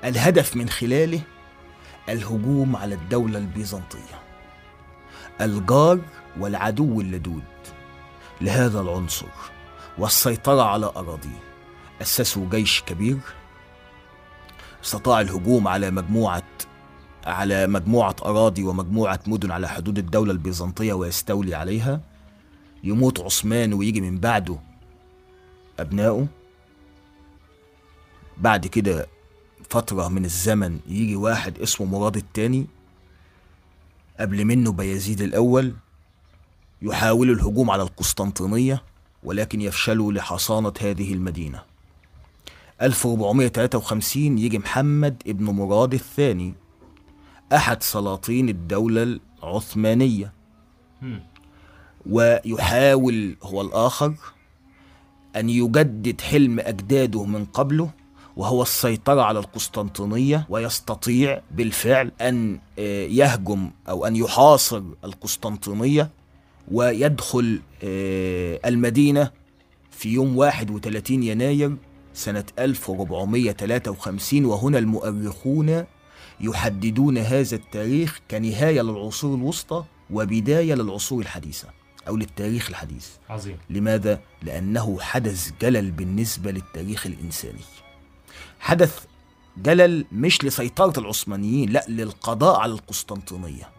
الهدف 0.04 0.56
من 0.56 0.70
خلاله 0.70 1.22
الهجوم 2.10 2.76
على 2.76 2.96
الدولة 2.96 3.38
البيزنطية. 3.38 4.20
الجار 5.42 6.00
والعدو 6.40 7.02
اللدود 7.02 7.44
لهذا 8.42 8.82
العنصر 8.82 9.26
والسيطرة 9.98 10.62
على 10.62 10.86
أراضيه. 10.86 11.45
أسسوا 12.02 12.50
جيش 12.50 12.82
كبير. 12.82 13.18
استطاع 14.84 15.22
الهجوم 15.22 15.68
على 15.68 15.92
مجموعة 15.92 16.44
على 17.25 17.68
مجموعة 17.68 18.16
أراضي 18.25 18.64
ومجموعة 18.64 19.20
مدن 19.28 19.52
على 19.52 19.70
حدود 19.70 19.98
الدولة 19.98 20.32
البيزنطية 20.32 20.94
ويستولي 20.94 21.56
عليها. 21.56 22.02
يموت 22.84 23.20
عثمان 23.20 23.74
ويجي 23.74 24.02
من 24.02 24.20
بعده 24.20 24.60
أبنائه. 25.80 26.28
بعد 28.38 28.68
كده 28.68 29.08
فترة 29.70 30.08
من 30.08 30.25
الزمن 30.25 30.80
يجي 30.88 31.16
واحد 31.16 31.60
اسمه 31.60 31.88
مراد 31.88 32.16
الثاني 32.16 32.68
قبل 34.20 34.46
منه 34.46 34.72
بيزيد 34.72 35.22
الأول. 35.22 35.74
يحاول 36.82 37.32
الهجوم 37.32 37.72
على 37.72 37.84
القسطنطينية 37.84 38.84
ولكن 39.24 39.62
يفشلوا 39.62 40.14
لحصانة 40.14 40.74
هذه 40.82 41.14
المدينة. 41.14 41.75
1453 42.82 44.38
يجي 44.38 44.60
محمد 44.60 45.24
ابن 45.27 45.46
مراد 45.46 45.94
الثاني 45.94 46.53
أحد 47.53 47.84
سلاطين 47.84 48.50
الدولة 48.50 49.20
العثمانية. 49.44 50.34
ويحاول 52.10 53.38
هو 53.44 53.62
الآخر 53.62 54.13
أن 55.36 55.50
يجدد 55.50 56.22
حلم 56.22 56.60
أجداده 56.60 57.24
من 57.25 57.46
قبله 57.46 57.89
وهو 58.38 58.62
السيطرة 58.62 59.22
على 59.22 59.39
القسطنطينية 59.39 60.46
ويستطيع 60.50 61.41
بالفعل 61.51 62.12
أن 62.22 62.60
آه، 62.79 63.05
يهجم 63.08 63.72
أو 63.89 64.05
أن 64.05 64.15
يحاصر 64.15 64.84
القسطنطينية 65.03 66.10
ويدخل 66.72 67.62
آه، 67.84 68.60
المدينة 68.65 69.32
في 69.91 70.10
يوم 70.10 70.38
31 70.38 71.24
يناير 71.24 71.77
سنة 72.15 72.45
1453 72.60 74.45
وهنا 74.45 74.79
المؤرخون 74.79 75.86
يحددون 76.39 77.17
هذا 77.17 77.55
التاريخ 77.55 78.19
كنهاية 78.31 78.81
للعصور 78.81 79.38
الوسطى 79.38 79.84
وبداية 80.10 80.74
للعصور 80.74 81.22
الحديثة 81.22 81.67
أو 82.07 82.17
للتاريخ 82.17 82.69
الحديث. 82.69 83.07
عظيم. 83.29 83.57
لماذا؟ 83.69 84.22
لأنه 84.43 84.98
حدث 85.00 85.51
جلل 85.62 85.91
بالنسبة 85.91 86.51
للتاريخ 86.51 87.05
الإنساني. 87.05 87.62
حدث 88.60 89.05
جلل 89.57 90.05
مش 90.12 90.43
لسيطرة 90.43 91.00
العثمانيين 91.00 91.69
لا 91.69 91.86
للقضاء 91.89 92.60
على 92.60 92.72
القسطنطينية. 92.72 93.69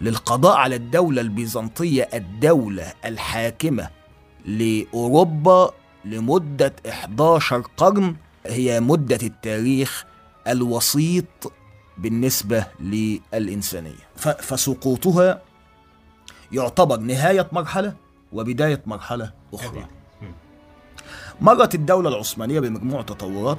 للقضاء 0.00 0.56
على 0.56 0.76
الدولة 0.76 1.20
البيزنطية 1.20 2.08
الدولة 2.14 2.92
الحاكمة 3.04 3.90
لأوروبا 4.46 5.74
لمدة 6.04 6.74
11 6.88 7.60
قرن 7.76 8.16
هي 8.46 8.80
مدة 8.80 9.18
التاريخ 9.22 10.04
الوسيط 10.46 11.52
بالنسبة 11.98 12.66
للإنسانية. 12.80 14.08
فسقوطها 14.40 15.42
يعتبر 16.52 16.96
نهاية 16.96 17.48
مرحلة 17.52 17.94
وبداية 18.32 18.82
مرحلة 18.86 19.32
أخرى. 19.54 19.86
مرت 21.40 21.74
الدولة 21.74 22.08
العثمانية 22.08 22.60
بمجموع 22.60 23.02
تطورات 23.02 23.58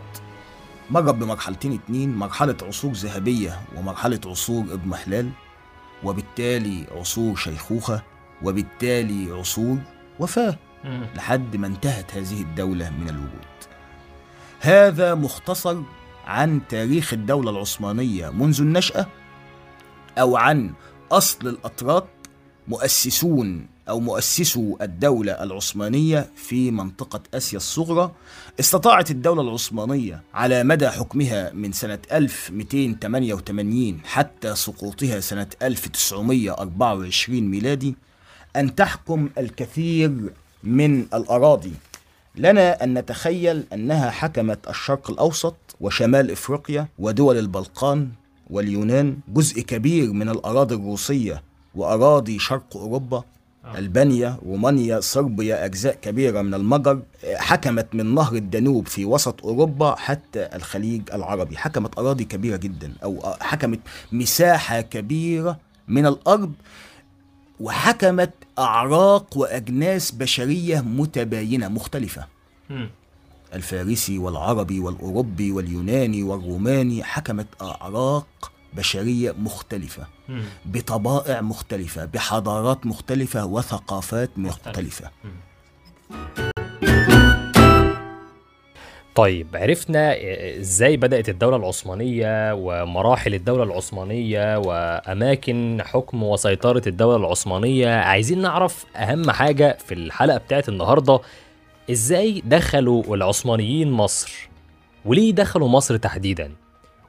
مرت 0.90 1.16
بمرحلتين 1.16 1.74
اتنين 1.74 2.16
مرحلة 2.16 2.56
عصور 2.64 2.92
ذهبية 2.92 3.62
ومرحلة 3.78 4.20
عصور 4.26 4.64
اضمحلال 4.64 5.30
وبالتالي 6.04 6.86
عصور 6.92 7.36
شيخوخة 7.36 8.04
وبالتالي 8.44 9.32
عصور 9.32 9.78
وفاة. 10.20 10.58
لحد 11.16 11.56
ما 11.56 11.68
انتهت 11.68 12.14
هذه 12.18 12.42
الدولة 12.42 12.90
من 12.90 13.10
الوجود. 13.10 13.50
هذا 14.60 15.16
مختصر 15.16 15.82
عن 16.26 16.62
تاريخ 16.70 17.14
الدولة 17.14 17.52
العثمانية 17.52 18.30
منذ 18.30 18.62
النشأة 18.62 19.08
أو 20.18 20.38
عن 20.38 20.74
أصل 21.12 21.48
الأتراك 21.48 22.06
مؤسسون 22.68 23.68
أو 23.90 24.00
مؤسسو 24.00 24.78
الدولة 24.82 25.32
العثمانية 25.32 26.30
في 26.36 26.72
منطقة 26.72 27.22
آسيا 27.34 27.58
الصغرى 27.58 28.12
استطاعت 28.60 29.12
الدولة 29.12 29.42
العثمانية 29.42 30.22
على 30.34 30.64
مدى 30.64 30.90
حكمها 30.90 31.52
من 31.54 31.72
سنة 31.72 32.00
1288 32.12 34.00
حتى 34.06 34.56
سقوطها 34.56 35.20
سنة 35.20 35.48
1924 35.62 37.42
ميلادي 37.42 37.96
أن 38.56 38.76
تحكم 38.76 39.30
الكثير 39.38 40.34
من 40.64 41.02
الأراضي. 41.02 41.74
لنا 42.36 42.84
أن 42.84 42.94
نتخيل 42.94 43.64
أنها 43.74 44.10
حكمت 44.10 44.70
الشرق 44.70 45.12
الأوسط 45.12 45.56
وشمال 45.82 46.32
إفريقيا 46.32 46.88
ودول 47.00 47.38
البلقان 47.38 48.10
واليونان 48.50 49.18
جزء 49.28 49.62
كبير 49.62 50.14
من 50.14 50.30
الأراضي 50.30 50.76
الروسية 50.76 51.44
وأراضي 51.76 52.40
شرق 52.40 52.78
أوروبا. 52.78 53.24
ألبانيا 53.78 54.38
رومانيا 54.46 55.00
صربيا 55.00 55.66
أجزاء 55.66 55.96
كبيرة 56.02 56.42
من 56.42 56.54
المجر 56.54 57.02
حكمت 57.36 57.88
من 57.96 58.16
نهر 58.16 58.36
الدانوب 58.36 58.88
في 58.88 59.06
وسط 59.06 59.44
أوروبا 59.44 59.96
حتى 59.96 60.50
الخليج 60.56 61.02
العربي. 61.14 61.58
حكمت 61.58 62.00
أراضي 62.00 62.24
كبيرة 62.24 62.58
جدا 62.58 62.94
أو 63.04 63.34
حكمت 63.42 63.80
مساحة 64.12 64.82
كبيرة 64.82 65.60
من 65.88 66.06
الأرض. 66.06 66.54
وحكمت 67.60 68.34
أعراق 68.60 69.38
وأجناس 69.38 70.12
بشرية 70.12 70.82
متباينة 70.82 71.68
مختلفة. 71.68 72.28
الفارسي 73.54 74.18
والعربي 74.18 74.80
والأوروبي 74.80 75.52
واليوناني 75.52 76.24
والروماني 76.24 77.04
حكمت 77.04 77.48
أعراق 77.62 78.52
بشرية 78.74 79.32
مختلفة 79.32 80.08
بطبائع 80.66 81.42
مختلفة 81.42 82.06
بحضارات 82.06 82.86
مختلفة 82.86 83.46
وثقافات 83.46 84.30
مختلفة. 84.38 85.12
طيب 89.20 89.48
عرفنا 89.56 90.16
إزاي 90.60 90.98
بدأت 90.98 91.30
الدولة 91.30 91.56
العثمانية 91.56 92.54
ومراحل 92.54 93.34
الدولة 93.34 93.64
العثمانية 93.64 94.58
وأماكن 94.58 95.82
حكم 95.86 96.24
وسيطرة 96.24 96.82
الدولة 96.88 97.16
العثمانية. 97.16 97.90
عايزين 97.90 98.42
نعرف 98.42 98.86
أهم 98.96 99.32
حاجة 99.32 99.78
في 99.86 99.94
الحلقة 99.94 100.38
بتاعت 100.38 100.70
النهاردة 100.70 101.20
إزاي 101.92 102.42
دخلوا 102.46 103.16
العثمانيين 103.16 103.92
مصر؟ 103.92 104.50
وليه 105.06 105.32
دخلوا 105.32 105.68
مصر 105.68 105.98
تحديدا؟ 105.98 106.52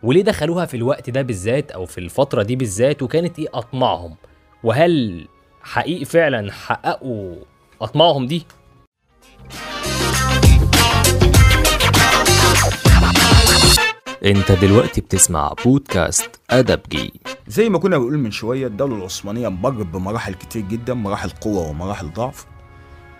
وليه 0.02 0.22
دخلوها 0.22 0.66
في 0.66 0.76
الوقت 0.76 1.10
ده 1.10 1.22
بالذات 1.22 1.70
أو 1.70 1.86
في 1.86 1.98
الفترة 1.98 2.42
دي 2.42 2.56
بالذات؟ 2.56 3.02
وكانت 3.02 3.38
إيه 3.38 3.48
أطماعهم؟ 3.54 4.16
وهل 4.64 5.26
حقيقي 5.62 6.04
فعلا 6.04 6.52
حققوا 6.52 7.34
أطماعهم 7.80 8.26
دي؟ 8.26 8.46
انت 14.24 14.52
دلوقتي 14.52 15.00
بتسمع 15.00 15.54
بودكاست 15.64 16.30
ادبجي 16.50 17.12
زي 17.48 17.68
ما 17.68 17.78
كنا 17.78 17.98
بنقول 17.98 18.18
من 18.18 18.30
شوية 18.30 18.66
الدولة 18.66 18.96
العثمانية 18.96 19.48
مرت 19.48 19.86
بمراحل 19.86 20.34
كتير 20.34 20.62
جدا 20.62 20.94
مراحل 20.94 21.30
قوة 21.30 21.68
ومراحل 21.68 22.12
ضعف. 22.12 22.46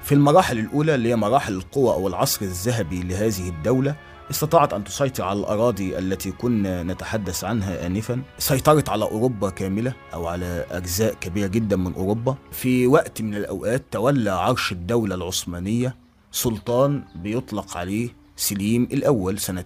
في 0.02 0.12
المراحل 0.14 0.58
الأولى 0.58 0.94
اللي 0.94 1.08
هي 1.08 1.16
مراحل 1.16 1.52
القوة 1.54 1.94
أو 1.94 2.08
العصر 2.08 2.42
الذهبي 2.42 3.02
لهذه 3.02 3.48
الدولة 3.48 3.96
استطاعت 4.30 4.72
أن 4.72 4.84
تسيطر 4.84 5.24
على 5.24 5.38
الأراضي 5.38 5.98
التي 5.98 6.32
كنا 6.32 6.82
نتحدث 6.82 7.44
عنها 7.44 7.86
آنفا. 7.86 8.22
سيطرت 8.38 8.88
على 8.88 9.04
أوروبا 9.04 9.50
كاملة 9.50 9.92
أو 10.14 10.26
على 10.26 10.66
أجزاء 10.70 11.14
كبيرة 11.14 11.46
جدا 11.46 11.76
من 11.76 11.94
أوروبا. 11.94 12.36
في 12.52 12.86
وقت 12.86 13.22
من 13.22 13.34
الأوقات 13.34 13.82
تولى 13.90 14.30
عرش 14.30 14.72
الدولة 14.72 15.14
العثمانية 15.14 15.96
سلطان 16.32 17.02
بيطلق 17.14 17.76
عليه 17.76 18.08
سليم 18.36 18.88
الأول 18.92 19.38
سنة 19.38 19.64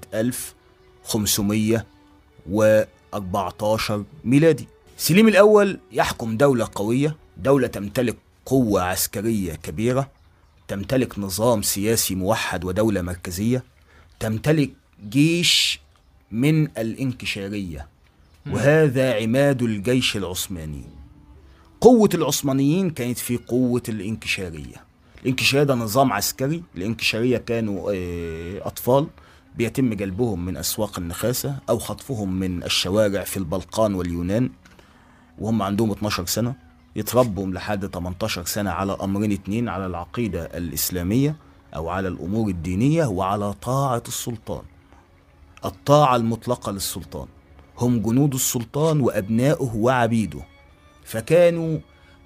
1514 1.05 4.05
ميلادي. 4.25 4.69
سليم 4.97 5.29
الأول 5.29 5.79
يحكم 5.93 6.37
دولة 6.37 6.69
قوية. 6.75 7.17
دولة 7.37 7.67
تمتلك 7.67 8.17
قوة 8.47 8.83
عسكرية 8.83 9.55
كبيرة. 9.55 10.11
تمتلك 10.69 11.19
نظام 11.19 11.63
سياسي 11.63 12.15
موحد 12.15 12.65
ودولة 12.65 13.03
مركزية. 13.03 13.65
تمتلك 14.21 14.71
جيش 15.09 15.81
من 16.33 16.65
الانكشارية. 16.79 17.89
وهذا 18.51 19.15
عماد 19.23 19.63
الجيش 19.63 20.17
العثماني. 20.17 20.85
قوة 21.81 22.09
العثمانيين 22.15 22.91
كانت 22.91 23.19
في 23.19 23.37
قوة 23.37 23.83
الانكشارية. 23.89 24.85
الانكشارية 25.23 25.65
ده 25.65 25.75
نظام 25.75 26.13
عسكري. 26.13 26.63
الانكشارية 26.77 27.37
كانوا 27.39 27.93
آه، 27.95 28.67
أطفال. 28.69 29.07
بيتم 29.55 29.95
جلبهم 29.95 30.45
من 30.45 30.57
أسواق 30.57 30.99
النخاسة 30.99 31.57
أو 31.69 31.79
خطفهم 31.79 32.33
من 32.41 32.63
الشوارع 32.63 33.25
في 33.25 33.37
البلقان 33.37 33.95
واليونان 33.95 34.51
وهم 35.39 35.63
عندهم 35.63 35.91
12 35.91 36.27
سنة 36.27 36.55
يتربوا 36.97 37.47
لحد 37.47 37.87
18 37.87 38.45
سنة 38.45 38.71
على 38.71 38.97
أمرين 39.03 39.33
اتنين 39.33 39.69
على 39.69 39.87
العقيدة 39.87 40.45
الإسلامية 40.45 41.37
أو 41.77 41.89
على 41.89 42.09
الأمور 42.09 42.49
الدينية 42.49 43.07
وعلى 43.07 43.53
طاعة 43.53 44.03
السلطان. 44.09 44.63
الطاعة 45.65 46.17
المطلقة 46.17 46.73
للسلطان. 46.73 47.27
هم 47.79 47.99
جنود 47.99 48.35
السلطان 48.35 49.01
وأبناؤه 49.01 49.77
وعبيده. 49.77 50.41
فكانوا 51.05 51.79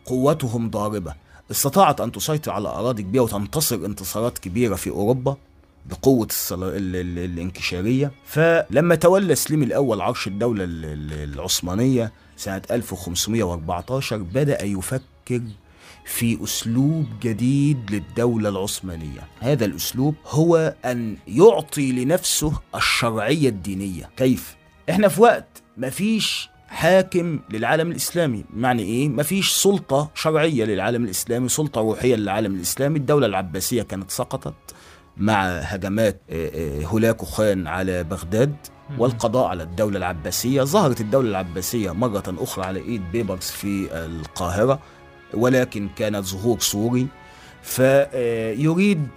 قوتهم 0.04 0.70
ضاربة. 0.70 1.14
استطاعت 1.50 2.00
أن 2.00 2.12
تسيطر 2.12 2.50
على 2.52 2.68
أراضي 2.68 3.02
كبيرة 3.02 3.22
وتنتصر 3.22 3.76
انتصارات 3.76 4.38
كبيرة 4.38 4.74
في 4.74 4.90
أوروبا. 4.90 5.36
بقوة 5.90 6.26
الصلا- 6.26 6.76
ال- 6.76 6.96
ال- 6.96 7.18
الانكشارية. 7.18 8.12
فلما 8.26 8.94
تولى 8.94 9.34
سليم 9.34 9.62
الأول 9.62 10.00
عرش 10.00 10.26
الدولة 10.26 10.64
ال- 10.64 10.84
ال- 10.84 11.32
العثمانية 11.34 12.12
سنة 12.36 12.62
1514 12.70 14.16
بدأ 14.16 14.64
يفكر 14.64 15.40
في 16.04 16.44
أسلوب 16.44 17.06
جديد 17.22 17.90
للدولة 17.90 18.48
العثمانية. 18.48 19.20
هذا 19.40 19.64
الأسلوب 19.64 20.14
هو 20.26 20.74
أن 20.84 21.16
يعطي 21.28 21.92
لنفسه 21.92 22.52
الشرعية 22.74 23.48
الدينية. 23.48 24.10
كيف؟ 24.16 24.56
إحنا 24.90 25.08
في 25.08 25.22
وقت 25.22 25.62
مفيش 25.76 26.48
حاكم 26.68 27.40
للعالم 27.50 27.90
الإسلامي. 27.90 28.44
معنى 28.56 28.82
إيه؟ 28.82 29.08
مفيش 29.08 29.50
سلطة 29.52 30.10
شرعية 30.14 30.64
للعالم 30.64 31.04
الإسلامي 31.04 31.48
سلطة 31.48 31.80
روحية 31.80 32.14
للعالم 32.16 32.54
الإسلامي. 32.54 32.98
الدولة 32.98 33.26
العباسية 33.26 33.82
كانت 33.82 34.10
سقطت. 34.10 34.54
مع 35.18 35.46
هجمات 35.48 36.20
آه، 36.30 36.50
آه، 36.54 36.84
هولاكو 36.84 37.26
خان 37.26 37.66
على 37.66 38.04
بغداد 38.04 38.56
والقضاء 38.98 39.46
على 39.46 39.62
الدولة 39.62 39.98
العباسية. 39.98 40.62
ظهرت 40.62 41.00
الدولة 41.00 41.28
العباسية 41.30 41.90
مرة 41.92 42.22
أخرى 42.38 42.64
على 42.64 42.80
إيد 42.80 43.02
بيبرس 43.12 43.50
في 43.50 43.88
القاهرة 43.92 44.78
ولكن 45.34 45.88
كانت 45.96 46.24
ظهور 46.24 46.58
صوري. 46.60 47.06
فيريد 47.62 49.08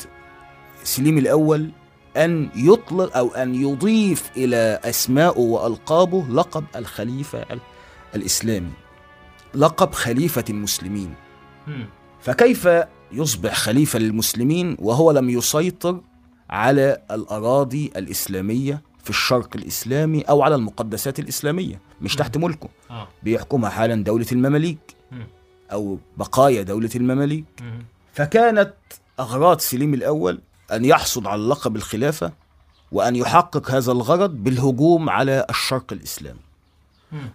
سليم 0.83 1.17
الأول 1.17 1.69
أن 2.17 2.49
يطلق 2.55 3.17
أو 3.17 3.31
أن 3.31 3.55
يضيف 3.55 4.31
إلى 4.37 4.79
أسمائه 4.85 5.39
وألقابه 5.39 6.25
لقب 6.29 6.63
الخليفة 6.75 7.39
ال- 7.51 7.59
الإسلامي 8.15 8.71
لقب 9.55 9.93
خليفة 9.93 10.45
المسلمين. 10.49 11.13
فكيف 12.21 12.67
يصبح 13.13 13.53
خليفة 13.55 13.99
للمسلمين 13.99 14.77
وهو 14.79 15.11
لم 15.11 15.29
يسيطر 15.29 16.01
على 16.49 17.01
الأراضي 17.11 17.91
الإسلامية 17.95 18.81
في 19.03 19.09
الشرق 19.09 19.49
الإسلامي 19.55 20.21
أو 20.21 20.41
على 20.41 20.55
المقدسات 20.55 21.19
الإسلامية 21.19 21.79
مش 22.01 22.15
تحت 22.15 22.37
ملكه. 22.37 22.69
آه. 22.91 23.07
بيحكمها 23.23 23.69
حالا 23.69 24.03
دولة 24.03 24.25
المماليك 24.31 24.95
مم. 25.11 25.27
أو 25.71 25.97
بقايا 26.17 26.61
دولة 26.63 26.89
المماليك. 26.95 27.45
فكانت 28.13 28.73
أغراض 29.19 29.59
سليم 29.59 29.93
الأول 29.93 30.39
أن 30.71 30.85
يحصل 30.85 31.27
على 31.27 31.41
لقب 31.41 31.75
الخلافة 31.75 32.31
وأن 32.91 33.15
يحقق 33.15 33.71
هذا 33.71 33.91
الغرض 33.91 34.29
بالهجوم 34.43 35.09
على 35.09 35.45
الشرق 35.49 35.93
الإسلامي. 35.93 36.39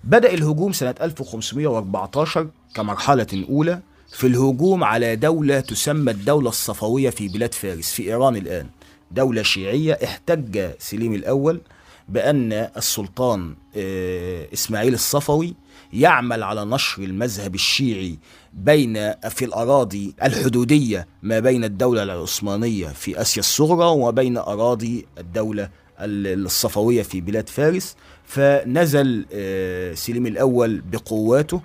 بدأ 0.04 0.34
الهجوم 0.34 0.72
سنة 0.72 0.94
1514 1.00 2.48
كمرحلة 2.74 3.46
أولى 3.50 3.80
في 4.12 4.26
الهجوم 4.26 4.84
على 4.84 5.16
دولة 5.16 5.60
تسمى 5.60 6.10
الدولة 6.12 6.48
الصفوية 6.48 7.10
في 7.10 7.28
بلاد 7.28 7.54
فارس 7.54 7.92
في 7.92 8.02
إيران 8.02 8.36
الآن. 8.36 8.66
دولة 9.10 9.42
شيعية 9.42 9.98
احتج 10.04 10.70
سليم 10.78 11.14
الأول 11.14 11.60
بأن 12.08 12.52
السلطان 12.52 13.54
آه، 13.76 14.46
إسماعيل 14.52 14.94
الصفوي 14.94 15.54
يعمل 15.92 16.42
على 16.42 16.64
نشر 16.64 17.02
المذهب 17.02 17.54
الشيعي 17.54 18.18
بين 18.54 19.12
في 19.12 19.44
الأراضي 19.44 20.14
الحدودية 20.22 21.06
ما 21.22 21.40
بين 21.40 21.64
الدولة 21.64 22.02
العثمانية 22.02 22.88
في 22.88 23.20
آسيا 23.20 23.40
الصغرى 23.40 23.86
وبين 23.86 24.36
أراضي 24.38 25.06
الدولة 25.18 25.68
الصفوية 26.00 27.02
في 27.02 27.20
بلاد 27.20 27.48
فارس. 27.48 27.96
فنزل 28.24 29.26
آه، 29.32 29.94
سليم 29.94 30.26
الأول 30.26 30.80
بقواته 30.80 31.60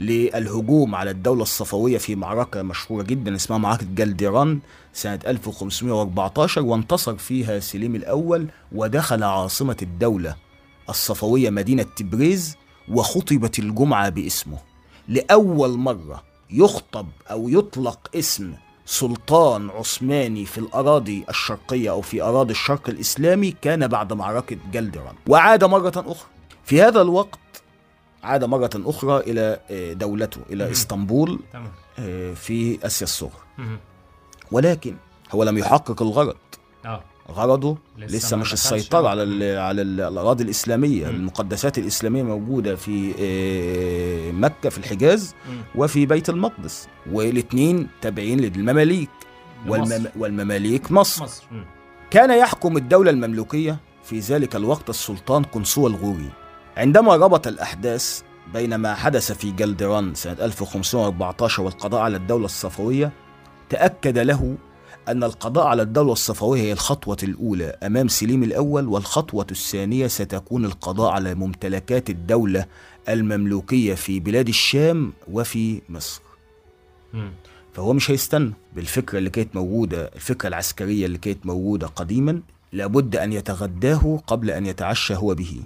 للهجوم 0.00 0.94
على 0.94 1.10
الدولة 1.10 1.42
الصفوية 1.42 1.98
في 1.98 2.14
معركة 2.14 2.62
مشهورة 2.62 3.02
جدا 3.02 3.34
اسمها 3.34 3.58
معركة 3.58 3.86
جلديران 3.94 4.58
سنة 4.92 5.18
1514 5.26 6.62
وانتصر 6.62 7.16
فيها 7.16 7.60
سليم 7.60 7.94
الأول 7.94 8.46
ودخل 8.72 9.22
عاصمة 9.22 9.76
الدولة 9.82 10.36
الصفوية 10.88 11.50
مدينة 11.50 11.82
تبريز 11.82 12.56
وخطبت 12.88 13.58
الجمعة 13.58 14.08
باسمه. 14.08 14.58
لأول 15.08 15.70
مرة 15.70 16.22
يخطب 16.50 17.06
أو 17.30 17.48
يطلق 17.48 18.10
اسم 18.16 18.52
سلطان 18.86 19.70
عثماني 19.70 20.46
في 20.46 20.58
الأراضي 20.58 21.24
الشرقية 21.28 21.90
أو 21.90 22.00
في 22.00 22.22
أراضي 22.22 22.52
الشرق 22.52 22.88
الإسلامي 22.88 23.54
كان 23.62 23.86
بعد 23.86 24.12
معركة 24.12 24.56
جلدران 24.72 25.14
وعاد 25.28 25.64
مرة 25.64 25.92
أخرى. 25.96 26.28
في 26.64 26.82
هذا 26.82 27.02
الوقت 27.02 27.38
عاد 28.22 28.44
مرة 28.44 28.70
أخرى 28.76 29.16
إلى 29.20 29.60
آه، 29.70 29.92
دولته 29.92 30.40
إلى 30.50 30.64
تمام 31.52 31.72
آه، 31.98 32.34
في 32.34 32.86
آسيا 32.86 33.04
الصغرى. 33.06 33.42
ولكن 34.52 34.94
هو 35.32 35.44
لم 35.44 35.58
يحقق 35.58 36.02
الغرض 36.02 36.36
آه 36.86 37.02
غرضه 37.30 37.76
لسه 37.98 38.16
لسه, 38.16 38.36
مش. 38.36 38.52
السيطرة 38.52 39.08
على 39.08 39.22
ال 39.22 39.58
على 39.58 39.82
ال 39.82 40.00
الأراضي 40.00 40.44
الإسلامية. 40.44 41.08
المقدسات 41.08 41.78
الإسلامية 41.78 42.22
موجودة 42.22 42.76
في 42.76 43.14
آه، 43.20 44.32
مكة 44.32 44.68
في 44.70 44.78
الحجاز. 44.78 45.34
وفي 45.74 46.06
بيت 46.06 46.28
المقدس 46.28 46.88
والاثنين 47.12 47.88
تابعين 48.00 48.40
للمماليك 48.40 49.10
والمم. 49.66 50.06
والمماليك 50.16 50.92
مصر 50.92 51.24
مصر. 51.24 51.44
كان 52.10 52.38
يحكم 52.38 52.76
الدولة 52.76 53.10
المملوكية 53.10 53.76
في 54.04 54.18
ذلك 54.18 54.56
الوقت 54.56 54.90
السلطان 54.90 55.42
قنصوة 55.42 55.90
الغوري 55.90 56.30
عندما 56.78 57.16
ربط 57.16 57.46
الأحداث 57.46 58.22
بين 58.52 58.74
ما 58.74 58.94
حدث 58.94 59.32
في 59.32 59.50
جلدران 59.50 60.14
سنة 60.14 60.32
1514 60.32 61.62
والقضاء 61.62 62.00
على 62.00 62.16
الدولة 62.16 62.44
الصفوية 62.44 63.12
تأكد 63.68 64.18
له 64.18 64.56
أن 65.08 65.24
القضاء 65.24 65.66
على 65.66 65.82
الدولة 65.82 66.12
الصفوية 66.12 66.60
هي 66.62 66.72
الخطوة 66.72 67.16
الأولى 67.22 67.76
أمام 67.82 68.08
سليم 68.08 68.42
الأول 68.42 68.86
والخطوة 68.86 69.46
الثانية 69.50 70.06
ستكون 70.06 70.64
القضاء 70.64 71.10
على 71.12 71.34
ممتلكات 71.34 72.10
الدولة 72.10 72.66
المملوكية 73.08 73.94
في 73.94 74.20
بلاد 74.20 74.48
الشام 74.48 75.12
وفي 75.32 75.80
مصر. 75.88 76.22
فهو 77.72 77.92
مش 77.92 78.10
هيستنى 78.10 78.52
بالفكرة 78.76 79.18
اللي 79.18 79.30
كانت 79.30 79.56
موجودة 79.56 80.10
الفكرة 80.16 80.48
العسكرية 80.48 81.06
اللي 81.06 81.18
كانت 81.18 81.46
موجودة 81.46 81.86
قديما 81.86 82.40
لابد 82.72 83.16
أن 83.16 83.32
يتغداه 83.32 84.20
قبل 84.26 84.50
أن 84.50 84.66
يتعشى 84.66 85.14
هو 85.14 85.34
به. 85.34 85.60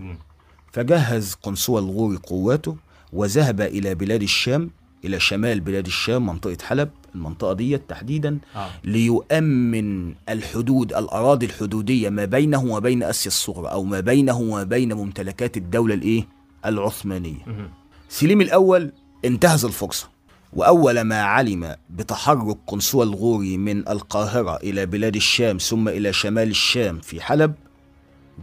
فجهز 0.72 1.34
قنصوة 1.42 1.80
الغوري 1.80 2.16
قواته 2.16 2.76
وذهب 3.12 3.60
إلى 3.60 3.94
بلاد 3.94 4.22
الشام 4.22 4.70
إلى 5.04 5.20
شمال 5.20 5.60
بلاد 5.60 5.86
الشام 5.86 6.26
منطقة 6.26 6.56
حلب 6.62 6.90
المنطقة 7.14 7.52
دي 7.52 7.78
تحديدا 7.78 8.38
آه 8.56 8.70
ليؤمن 8.84 10.14
الحدود 10.28 10.92
الأراضي 10.94 11.46
الحدودية 11.46 12.08
ما 12.08 12.24
بينه 12.24 12.64
وبين 12.64 13.02
آسيا 13.02 13.26
الصغرى 13.30 13.68
أو 13.68 13.84
ما 13.84 14.00
بينه 14.00 14.40
وبين 14.40 14.92
ممتلكات 14.92 15.56
الدولة 15.56 15.94
الإيه؟ 15.94 16.26
العثمانية 16.66 17.38
مهم. 17.46 17.70
سليم 18.08 18.40
الأول 18.40 18.92
انتهز 19.24 19.64
الفرصة 19.64 20.08
وأول 20.52 21.00
ما 21.00 21.22
علم 21.22 21.76
بتحرك 21.90 22.56
قنصوة 22.66 23.04
الغوري 23.04 23.56
من 23.56 23.88
القاهرة 23.88 24.56
إلى 24.56 24.86
بلاد 24.86 25.16
الشام 25.16 25.58
ثم 25.58 25.88
إلى 25.88 26.12
شمال 26.12 26.50
الشام 26.50 26.98
في 27.00 27.20
حلب 27.20 27.54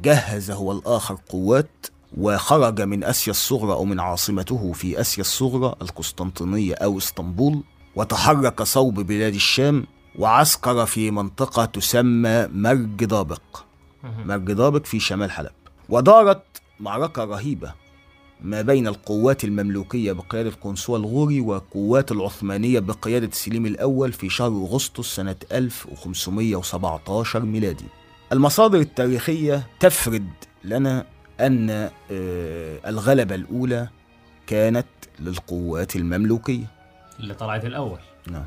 جهز 0.03 0.51
هو 0.51 0.71
الآخر 0.71 1.17
قوات 1.29 1.85
وخرج 2.17 2.81
من 2.81 3.03
آسيا 3.03 3.31
الصغرى 3.31 3.71
أو 3.71 3.85
من 3.85 3.99
عاصمته 3.99 4.71
في 4.71 5.01
آسيا 5.01 5.21
الصغرى 5.21 5.75
القسطنطينية 5.81 6.73
أو 6.73 6.97
إسطنبول 6.97 7.63
وتحرك 7.95 8.63
صوب 8.63 8.99
بلاد 8.99 9.33
الشام 9.33 9.85
وعسكر 10.19 10.85
في 10.85 11.11
منطقة 11.11 11.65
تسمى 11.65 12.47
مرج 12.53 13.05
دابق. 13.05 13.41
مرج 14.25 14.51
دابق 14.53 14.85
في 14.85 14.99
شمال 14.99 15.31
حلب. 15.31 15.51
ودارت 15.89 16.43
معركة 16.79 17.23
رهيبة 17.23 17.73
ما 18.41 18.61
بين 18.61 18.87
القوات 18.87 19.43
المملوكية 19.43 20.11
بقيادة 20.11 20.51
قنصوة 20.61 20.97
الغوري 20.97 21.41
والقوات 21.41 22.11
العثمانية 22.11 22.79
بقيادة 22.79 23.29
سليم 23.31 23.65
الأول 23.65 24.11
في 24.13 24.29
شهر 24.29 24.47
أغسطس 24.47 25.15
سنة 25.15 25.35
1517 25.51 27.39
ميلادي. 27.45 27.85
المصادر 28.31 28.79
التاريخية 28.79 29.67
تفرد 29.79 30.29
لنا 30.63 31.05
أن 31.39 31.89
آه، 32.11 32.79
الغلبة 32.89 33.35
الأولى 33.35 33.87
كانت 34.47 34.87
للقوات 35.19 35.95
المملوكية. 35.95 36.65
اللي 37.19 37.33
طلعت 37.33 37.65
الأول. 37.65 37.99
نعم. 38.31 38.45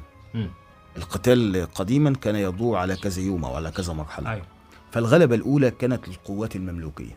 القتال 0.96 1.66
قديما 1.74 2.12
كان 2.12 2.36
يدور 2.36 2.76
على 2.76 2.96
كذا 2.96 3.22
يوم 3.22 3.44
أو 3.44 3.54
على 3.54 3.70
كذا 3.70 3.92
مرحلة. 3.92 4.30
أيوه. 4.30 4.44
فالغلبة 4.92 5.34
الأولى 5.34 5.70
كانت 5.70 6.08
للقوات 6.08 6.56
المملوكية. 6.56 7.16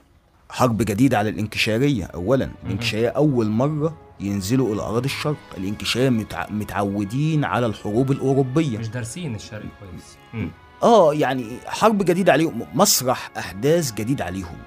حرب 0.49 0.77
جديدة 0.77 1.17
على 1.17 1.29
الإنكشارية 1.29 2.05
أولا. 2.05 2.49
الإنكشارية 2.63 3.09
أول 3.09 3.49
مرة 3.49 3.97
ينزلوا 4.19 4.73
إلى 4.73 4.81
أراضي 4.81 5.05
الشرق. 5.05 5.37
الإنكشارية 5.57 6.09
متع... 6.09 6.49
متعودين 6.49 7.43
على 7.43 7.65
الحروب 7.65 8.11
الأوروبية. 8.11 8.77
مش 8.77 8.87
دارسين 8.87 9.35
الشرق 9.35 9.65
كويس. 9.79 10.47
آه 10.83 11.13
يعني 11.13 11.57
حرب 11.65 11.97
جديدة 12.05 12.31
عليهم. 12.33 12.65
مسرح 12.73 13.31
أحداث 13.37 13.93
جديد 13.93 14.21
عليهم. 14.21 14.57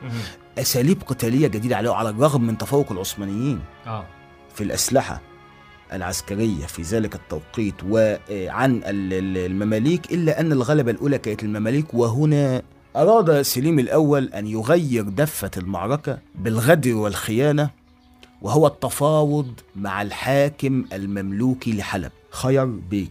مهم. 0.58 0.62
أساليب 0.62 1.02
قتالية 1.06 1.46
جديدة 1.48 1.76
عليهم 1.76 1.94
على 1.94 2.08
الرغم 2.10 2.42
من 2.46 2.58
تفوق 2.58 2.92
العثمانيين 2.92 3.60
آه 3.86 4.04
في 4.54 4.64
الأسلحة 4.64 5.20
العسكرية 5.92 6.66
في 6.66 6.82
ذلك 6.82 7.14
التوقيت 7.14 7.74
وعن 7.84 8.76
ال- 8.84 9.38
المماليك 9.52 10.12
إلا 10.12 10.40
أن 10.40 10.52
الغلبة 10.52 10.90
الأولى 10.90 11.18
كانت 11.18 11.42
المماليك 11.42 11.94
وهنا 11.94 12.62
أراد 12.96 13.42
سليم 13.42 13.78
الأول 13.78 14.24
أن 14.24 14.46
يغير 14.46 15.02
دفة 15.02 15.50
المعركة 15.56 16.18
بالغدر 16.34 16.94
والخيانة 16.94 17.70
وهو 18.42 18.66
التفاوض 18.66 19.52
مع 19.76 20.02
الحاكم 20.02 20.84
المملوكي 20.92 21.72
لحلب 21.72 22.12
خير 22.30 22.64
بيك 22.64 23.10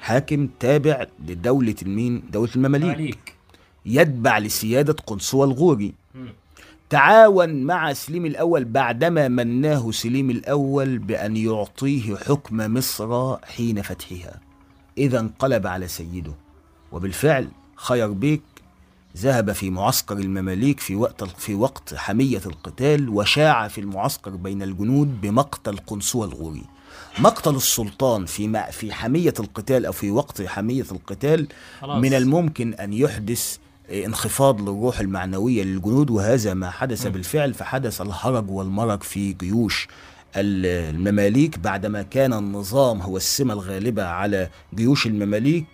حاكم 0.00 0.48
تابع 0.60 1.06
لدولة 1.26 1.74
المين؟ 1.82 2.22
دولة 2.32 2.50
المماليك 2.56 3.34
يتبع 3.86 4.38
لسيادة 4.38 4.92
قنصوة 5.06 5.44
الغوري. 5.46 5.92
تعاون 6.90 7.62
مع 7.62 7.92
سليم 7.92 8.26
الأول 8.26 8.64
بعدما 8.64 9.28
مناه 9.28 9.90
سليم 9.90 10.30
الأول 10.30 10.98
بأن 10.98 11.36
يعطيه 11.36 12.16
حكم 12.16 12.56
مصر 12.74 13.36
حين 13.36 13.82
فتحها. 13.82 14.40
إذا 14.98 15.20
انقلب 15.20 15.66
على 15.66 15.88
سيده. 15.88 16.34
وبالفعل 16.92 17.48
خير 17.76 18.12
بيك. 18.12 18.42
ذهب 19.16 19.52
في 19.52 19.70
معسكر 19.70 20.16
المماليك 20.18 20.80
في 20.80 20.96
وقت 20.96 21.24
في 21.24 21.54
وقت 21.54 21.94
حمية 21.94 22.40
القتال 22.46 23.08
وشاع 23.08 23.68
في 23.68 23.80
المعسكر 23.80 24.30
بين 24.30 24.62
الجنود 24.62 25.20
بمقتل 25.20 25.76
قنصوة 25.76 26.26
الغوري. 26.26 26.64
مقتل 27.18 27.54
السلطان 27.54 28.26
في 28.26 28.72
في 28.72 28.92
حمية 28.92 29.34
القتال 29.40 29.86
أو 29.86 29.92
في 29.92 30.10
وقت 30.10 30.42
حمية 30.42 30.86
القتال 30.92 31.48
خلاص. 31.80 32.02
من 32.02 32.14
الممكن 32.14 32.74
أن 32.74 32.92
يحدث 32.92 33.58
انخفاض 33.90 34.60
للروح 34.60 35.00
المعنوية 35.00 35.62
للجنود 35.62 36.10
وهذا 36.10 36.54
ما 36.54 36.70
حدث 36.70 37.06
بالفعل 37.06 37.54
فحدث 37.54 38.00
الهرج 38.00 38.50
والمرج 38.50 39.02
في 39.02 39.32
جيوش 39.32 39.88
ال- 40.36 40.94
المماليك 40.94 41.58
بعدما 41.58 42.02
كان 42.02 42.32
النظام 42.32 43.00
هو 43.02 43.16
السمة 43.16 43.54
الغالبة 43.54 44.04
على 44.04 44.50
جيوش 44.74 45.06
المماليك 45.06 45.64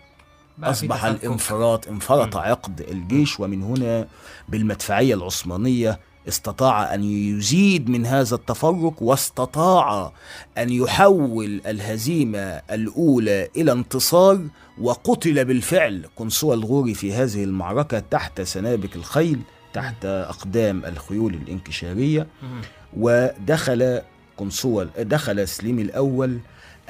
أصبح. 0.63 1.05
الانفراط 1.25 1.89
انفرط. 1.89 2.37
عقد 2.37 2.81
الجيش 2.81 3.41
ومن 3.41 3.63
هنا 3.63 4.07
بالمدفعية 4.49 5.15
العثمانية 5.15 6.01
استطاع 6.29 6.95
أن 6.95 7.05
يزيد 7.05 7.91
من 7.91 8.07
هذا 8.07 8.35
التفرق 8.35 9.03
واستطاع 9.03 10.13
أن 10.59 10.71
يحول 10.71 11.61
الهزيمة 11.67 12.39
الأولى 12.71 13.49
إلى 13.57 13.73
انتصار 13.73 14.41
وقتل 14.81 15.45
بالفعل 15.45 16.07
قنصوة 16.17 16.55
الغوري 16.55 16.95
في 16.95 17.13
هذه 17.15 17.45
المعركة 17.45 17.99
تحت 17.99 18.41
سنابك 18.41 18.97
الخيل 18.97 19.41
تحت 19.75 20.05
أقدام 20.05 20.85
الخيول 20.85 21.35
الإنكشارية 21.35 22.27
مهم. 22.43 22.61
ودخل 22.97 24.01
قنصوة 24.37 24.89
دخل 24.99 25.49
سليم 25.49 25.79
الأول 25.79 26.39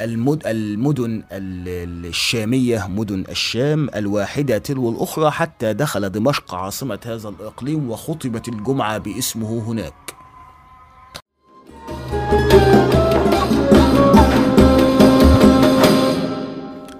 المد 0.00 0.42
المدن 0.46 1.22
الشامية 1.32 2.86
مدن 2.88 3.24
الشام 3.28 3.88
الواحدة 3.96 4.58
تلو 4.58 4.90
الأخرى 4.90 5.30
حتى 5.30 5.72
دخل 5.72 6.10
دمشق 6.10 6.54
عاصمة 6.54 7.00
هذا 7.06 7.28
الإقليم 7.28 7.90
وخطبت 7.90 8.48
الجمعة 8.48 8.98
باسمه 8.98 9.58
هناك 9.58 10.14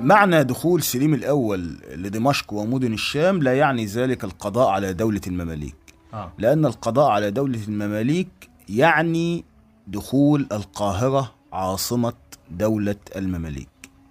معنى 0.00 0.44
دخول 0.44 0.83
سليم 0.83 1.14
الأول 1.14 1.78
لدمشق 1.94 2.52
ومدن 2.52 2.92
الشام 2.92 3.42
لا 3.42 3.59
يعني 3.59 3.87
ذلك 3.87 4.24
القضاء 4.24 4.68
على 4.68 4.92
دولة 4.92 5.20
المماليك 5.26 5.76
آه. 6.14 6.33
لأن 6.38 6.66
القضاء 6.66 7.11
على 7.11 7.31
دولة 7.31 7.61
المماليك 7.68 8.50
يعني 8.68 9.44
دخول 9.87 10.46
القاهرة 10.52 11.35
عاصمة 11.52 12.12
دولة 12.56 12.96
المماليك. 13.16 13.68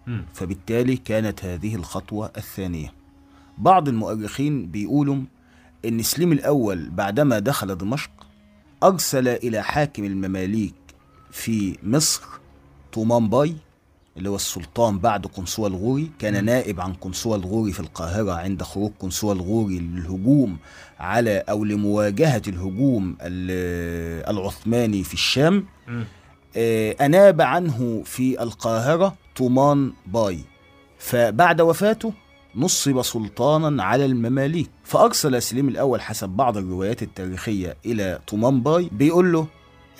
مم. 0.07 0.25
فبالتالي 0.33 0.97
كانت 0.97 1.45
هذه 1.45 1.75
الخطوة 1.75 2.31
الثانية. 2.37 2.93
بعض 3.57 3.87
المؤرخين 3.87 4.67
بيقولوا 4.67 5.17
إن 5.85 6.01
سليم 6.03 6.31
الأول 6.31 6.89
بعدما 6.89 7.39
دخل 7.39 7.75
دمشق 7.75 8.11
أرسل 8.83 9.27
إلى 9.27 9.61
حاكم 9.63 10.03
المماليك 10.03 10.73
في 11.31 11.77
مصر 11.83 12.21
طومان 12.93 13.29
باي 13.29 13.55
اللي 14.17 14.29
هو 14.29 14.35
السلطان 14.35 14.99
بعد 14.99 15.25
قنصوة 15.25 15.67
الغوري 15.67 16.11
كان 16.19 16.45
نائب 16.45 16.81
عن 16.81 16.93
قنصوة 16.93 17.35
الغوري 17.35 17.71
في 17.73 17.79
القاهرة 17.79 18.31
عند 18.31 18.63
خروج 18.63 18.91
قنصوة 18.99 19.33
الغوري 19.33 19.79
للهجوم 19.79 20.57
على 20.99 21.37
أو 21.37 21.65
لمواجهة 21.65 22.41
الهجوم 22.47 23.17
ال- 23.21 24.29
العثماني 24.29 25.03
في 25.03 25.13
الشام. 25.13 25.65
أناب 27.01 27.41
عنه 27.41 28.01
في 28.05 28.43
القاهرة 28.43 29.15
طومان 29.35 29.93
باي. 30.05 30.39
فبعد 30.97 31.61
وفاته 31.61 32.13
نصب 32.55 33.01
سلطانا 33.01 33.83
على 33.83 34.05
المماليك. 34.05 34.69
فأرسل 34.83 35.41
سليم 35.41 35.67
الأول 35.67 36.01
حسب 36.01 36.29
بعض 36.29 36.57
الروايات 36.57 37.03
التاريخية 37.03 37.77
إلى 37.85 38.19
طومان 38.27 38.61
باي 38.61 38.89
بيقول 38.91 39.33
له 39.33 39.47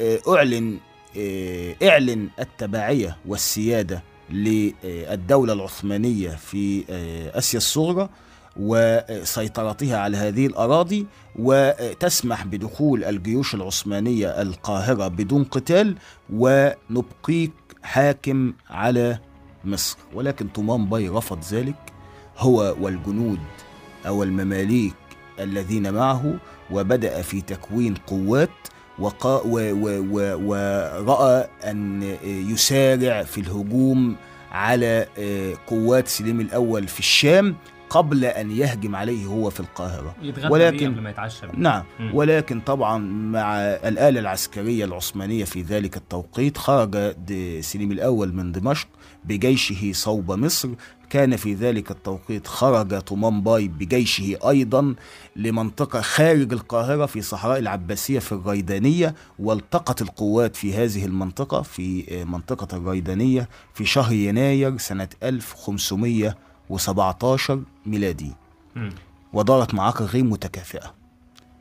آه، 0.01 0.19
أعلن 0.27 0.77
آه، 1.17 1.75
إعلن 1.83 2.29
التبعية 2.39 3.17
والسيادة 3.25 4.03
للدولة 4.29 5.53
العثمانية 5.53 6.29
في 6.29 6.83
آه، 6.89 7.37
آسيا 7.37 7.57
الصغرى 7.57 8.09
وسيطرتها 8.59 9.97
على 9.97 10.17
هذه 10.17 10.45
الأراضي 10.45 11.07
وتسمح 11.39 12.45
بدخول 12.45 13.03
الجيوش 13.03 13.55
العثمانية 13.55 14.27
القاهرة 14.41 15.07
بدون 15.07 15.43
قتال 15.43 15.95
ونبقيك 16.33 17.51
حاكم 17.83 18.53
على 18.69 19.19
مصر. 19.65 19.97
ولكن 20.13 20.47
طومان 20.47 20.85
باي 20.85 21.09
رفض 21.09 21.39
ذلك. 21.51 21.75
هو 22.37 22.75
والجنود 22.81 23.39
أو 24.07 24.23
المماليك 24.23 24.93
الذين 25.39 25.93
معه 25.93 26.35
وبدأ 26.71 27.21
في 27.21 27.41
تكوين 27.41 27.93
قوات 27.93 28.49
وقا 28.99 29.41
و 29.45 29.59
و 29.73 30.05
و 30.11 30.37
ورأى 30.49 31.47
أن 31.63 32.03
يسارع 32.23 33.23
في 33.23 33.41
الهجوم 33.41 34.15
على 34.51 35.07
آه، 35.19 35.53
قوات 35.67 36.07
سليم 36.07 36.39
الأول 36.39 36.87
في 36.87 36.99
الشام 36.99 37.55
قبل 37.91 38.25
أن 38.25 38.51
يهجم 38.51 38.95
عليه 38.95 39.25
هو 39.25 39.49
في 39.49 39.59
القاهرة 39.59 40.15
ولكن- 40.51 40.91
قبل 40.91 41.01
ما 41.01 41.09
يتعشى. 41.09 41.45
نعم. 41.57 41.83
ولكن 42.13 42.59
طبعا 42.61 42.97
مع 43.31 43.55
الآلة 43.59 44.19
العسكرية 44.19 44.85
العثمانية 44.85 45.43
في 45.45 45.61
ذلك 45.61 45.97
التوقيت 45.97 46.57
خرج 46.57 46.95
سليم 47.61 47.91
الأول 47.91 48.33
من 48.33 48.51
دمشق 48.51 48.87
بجيشه 49.25 49.91
صوب 49.93 50.31
مصر 50.31 50.69
كان 51.09 51.35
في 51.35 51.53
ذلك 51.53 51.91
التوقيت 51.91 52.47
خرج 52.47 52.99
طومان 52.99 53.41
باي 53.41 53.67
بجيشه 53.67 54.37
أيضا 54.49 54.95
لمنطقة 55.35 56.01
خارج 56.01 56.53
القاهرة 56.53 57.05
في 57.05 57.21
صحراء 57.21 57.59
العباسية 57.59 58.19
في 58.19 58.31
الريدانية 58.31 59.15
والتقت 59.39 60.01
القوات 60.01 60.55
في 60.55 60.73
هذه 60.73 61.05
المنطقة 61.05 61.61
في 61.61 62.05
منطقة 62.27 62.77
الريدانية 62.77 63.49
في 63.73 63.85
شهر 63.85 64.13
يناير 64.13 64.77
سنة 64.77 65.09
1517 66.75 67.63
ميلادي. 67.85 68.31
ودارت 69.33 69.73
معركة 69.73 70.05
غير 70.05 70.23
متكافئة. 70.23 70.93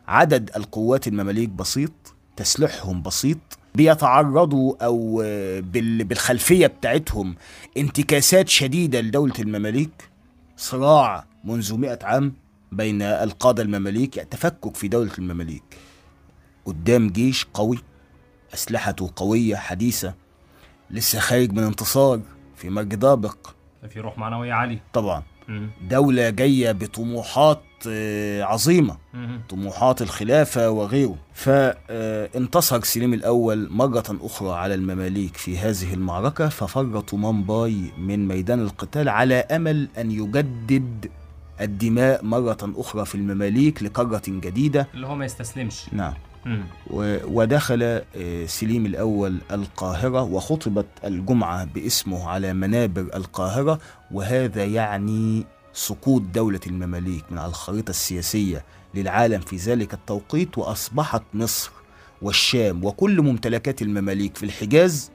عدد 0.09 0.51
القوات 0.57 1.09
المماليك 1.09 1.49
بسيط 1.49 1.93
تسليحهم 2.37 3.03
بسيط 3.03 3.39
بيتعرضوا 3.75 4.85
أو 4.85 5.17
بال- 5.61 6.05
بالخلفية 6.05 6.67
بتاعتهم 6.67 7.35
انتكاسات 7.77 8.49
شديدة 8.49 9.01
لدولة 9.01 9.35
المماليك. 9.39 10.11
صراع 10.57 11.25
منذ 11.45 11.75
مئة 11.77 11.99
عام 12.03 12.33
بين 12.73 13.03
القادة 13.03 13.63
المماليك 13.63 14.15
تفكك 14.15 14.77
في 14.77 14.89
دولة 14.89 15.11
المماليك. 15.19 15.63
قدام 16.65 17.11
جيش 17.11 17.47
قوي 17.55 17.79
أسلحته 18.55 19.11
قوية 19.17 19.57
حديثة. 19.57 20.15
لسه 20.91 21.19
خارج 21.21 21.53
من 21.53 21.63
انتصار 21.63 22.21
في 22.57 22.71
مرج 22.71 22.95
دابق. 22.95 23.37
في 23.89 24.01
روح 24.01 24.19
معنوية 24.19 24.53
عالية 24.53 24.83
طبعا. 24.93 25.23
دولة 25.83 26.31
جاية 26.31 26.73
بطموحات 26.73 27.63
آه، 27.89 28.43
عظيمة. 28.43 28.97
طموحات 29.49 30.03
الخلافة 30.03 30.71
وغيره. 30.71 31.17
فانتصر 31.35 32.83
سليم 32.83 33.15
الأول 33.15 33.69
مرة 33.71 34.05
أخرى 34.21 34.53
على 34.53 34.75
المماليك 34.75 35.37
في 35.37 35.59
هذه 35.59 35.95
المعركة 35.95 36.49
ففر 36.49 37.01
طومان 37.01 37.43
باي 37.43 37.93
من 37.99 38.29
ميدان 38.29 38.61
القتال 38.61 39.09
على 39.09 39.35
أمل 39.35 39.89
أن 39.99 40.11
يجدد 40.11 41.11
الدماء 41.61 42.25
مرة 42.25 42.59
أخرى 42.63 43.05
في 43.05 43.15
المماليك 43.15 43.83
لقارة 43.83 44.23
جديدة. 44.29 44.89
اللي 44.95 45.07
هو 45.07 45.15
ما 45.15 45.25
يستسلمش. 45.25 45.87
نعم. 45.93 46.15
ودخل 47.27 47.83
آه، 48.17 48.47
سليم 48.47 48.87
الأول 48.87 49.39
القاهرة 49.53 50.23
وخطبت 50.23 50.87
الجمعة 51.05 51.65
باسمه 51.65 52.29
على 52.29 52.53
منابر 52.53 53.01
القاهرة 53.15 53.79
وهذا 54.13 54.65
يعني 54.65 55.47
سقوط 55.73 56.23
دولة 56.23 56.61
المماليك 56.67 57.25
من 57.31 57.39
على 57.39 57.49
الخريطة 57.49 57.91
السياسية 57.91 58.65
للعالم 58.95 59.41
في 59.41 59.57
ذلك 59.57 59.95
التوقيت 59.95 60.59
وأصبحت 60.59 61.23
مصر 61.35 61.71
والشام 62.23 62.85
وكل 62.85 63.23
ممتلكات 63.23 63.83
المماليك 63.83 64.37
في 64.37 64.43
الحجاز 64.43 65.11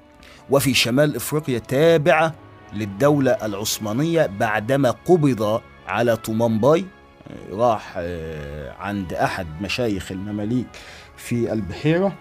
وفي 0.50 0.74
شمال 0.74 1.16
إفريقيا 1.16 1.60
تابعة 1.60 2.36
للدولة 2.74 3.32
العثمانية 3.32 4.26
بعدما 4.26 4.92
قبض 4.92 5.62
على 5.88 6.18
طومان 6.18 6.60
باي 6.60 6.86
آه، 7.28 7.56
راح 7.56 7.94
آه، 7.98 8.74
عند 8.80 9.14
أحد 9.14 9.48
مشايخ 9.62 10.12
المماليك. 10.12 10.68
في 11.17 11.54
البحيرة 11.54 12.15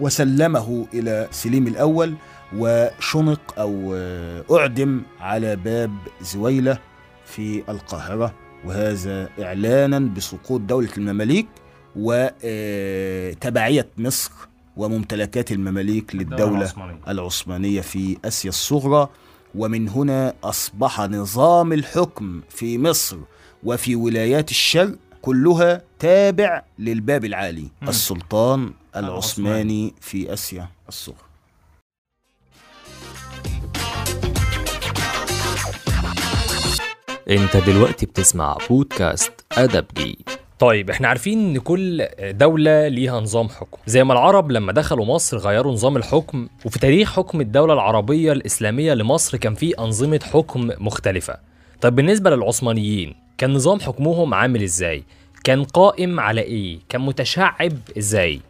وسلمه 0.00 0.86
إلى 0.94 1.28
سليم 1.30 1.66
الأول 1.66 2.14
وشنق 2.56 3.54
أو 3.58 3.94
آه، 3.94 4.44
أعدم 4.50 5.02
على 5.20 5.56
باب 5.56 5.92
زويلة 6.22 6.78
في 7.24 7.62
القاهرة 7.68 8.34
وهذا 8.64 9.28
إعلانا 9.42 9.98
بسقوط 9.98 10.60
دولة 10.60 10.88
المماليك 10.96 11.46
وتبعية 11.96 13.88
مصر 13.98 14.30
وممتلكات 14.76 15.52
المماليك 15.52 16.14
للدولة 16.14 16.56
العثمانية. 16.58 17.00
العثمانية 17.08 17.80
في 17.80 18.16
آسيا 18.24 18.50
الصغرى 18.50 19.08
ومن 19.54 19.88
هنا 19.88 20.34
أصبح 20.44 21.00
نظام 21.00 21.72
الحكم 21.72 22.40
في 22.48 22.78
مصر 22.78 23.16
وفي 23.64 23.96
ولايات 23.96 24.50
الشرق 24.50 24.94
كلها 25.22 25.82
تابع 26.02 26.62
للباب 26.78 27.24
العالي 27.24 27.68
مم. 27.82 27.88
السلطان 27.88 28.72
العثماني 28.96 29.94
في 30.00 30.32
آسيا 30.32 30.68
الصغرى. 30.88 31.16
أنت 37.30 37.56
دلوقتي 37.56 38.06
بتسمع 38.06 38.56
بودكاست 38.70 39.32
ادبجي 39.52 40.18
طيب 40.58 40.90
إحنا 40.90 41.08
عارفين 41.08 41.38
إن 41.38 41.58
كل 41.58 42.06
دولة 42.20 42.88
ليها 42.88 43.20
نظام 43.20 43.48
حكم. 43.48 43.78
زي 43.86 44.04
ما 44.04 44.12
العرب 44.12 44.50
لما 44.52 44.72
دخلوا 44.72 45.04
مصر 45.04 45.36
غيروا 45.36 45.72
نظام 45.72 45.96
الحكم 45.96 46.48
وفي 46.64 46.78
تاريخ 46.78 47.12
حكم 47.16 47.40
الدولة 47.40 47.74
العربية 47.74 48.32
الإسلامية 48.32 48.94
لمصر 48.94 49.36
كان 49.38 49.54
في 49.54 49.78
أنظمة 49.78 50.20
حكم 50.32 50.70
مختلفة. 50.78 51.36
طيب 51.80 51.94
بالنسبة 51.96 52.30
للعثمانيين 52.30 53.14
كان 53.38 53.52
نظام 53.52 53.80
حكمهم 53.80 54.34
عامل 54.34 54.62
إزاي؟ 54.62 55.04
كان 55.44 55.64
قائم 55.64 56.20
على 56.20 56.40
إيه؟ 56.40 56.78
كان 56.88 57.00
متشعب 57.00 57.72
إزاي؟ 57.98 58.40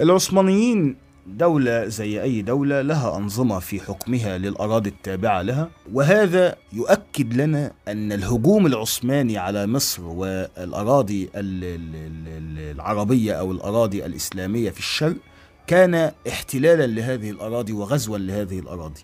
العثمانيين 0.00 0.96
دولة 1.26 1.86
زي 1.86 2.22
أي 2.22 2.42
دولة 2.42 2.82
لها 2.82 3.16
أنظمة 3.16 3.58
في 3.58 3.80
حكمها 3.80 4.38
للأراضي 4.38 4.90
التابعة 4.90 5.42
لها 5.42 5.70
وهذا 5.92 6.56
يؤكد 6.72 7.34
لنا 7.34 7.72
أن 7.88 8.12
الهجوم 8.12 8.66
العثماني 8.66 9.38
على 9.38 9.66
مصر 9.66 10.02
والأراضي 10.02 11.24
ال- 11.24 11.64
ال- 11.64 12.26
ال- 12.26 12.74
العربية 12.74 13.32
أو 13.32 13.52
الأراضي 13.52 14.06
الإسلامية 14.06 14.70
في 14.70 14.78
الشرق 14.78 15.16
كان 15.66 16.12
احتلالا 16.28 16.86
لهذه 16.86 17.30
الأراضي 17.30 17.72
وغزوا 17.72 18.18
لهذه 18.18 18.58
الأراضي 18.58 19.00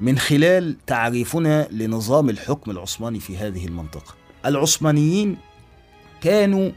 من 0.00 0.18
خلال 0.18 0.76
تعريفنا 0.86 1.68
لنظام 1.70 2.30
الحكم 2.30 2.70
العثماني 2.70 3.20
في 3.20 3.36
هذه 3.36 3.66
المنطقة. 3.66 4.14
العثمانيين 4.46 5.36
كانوا 6.20 6.70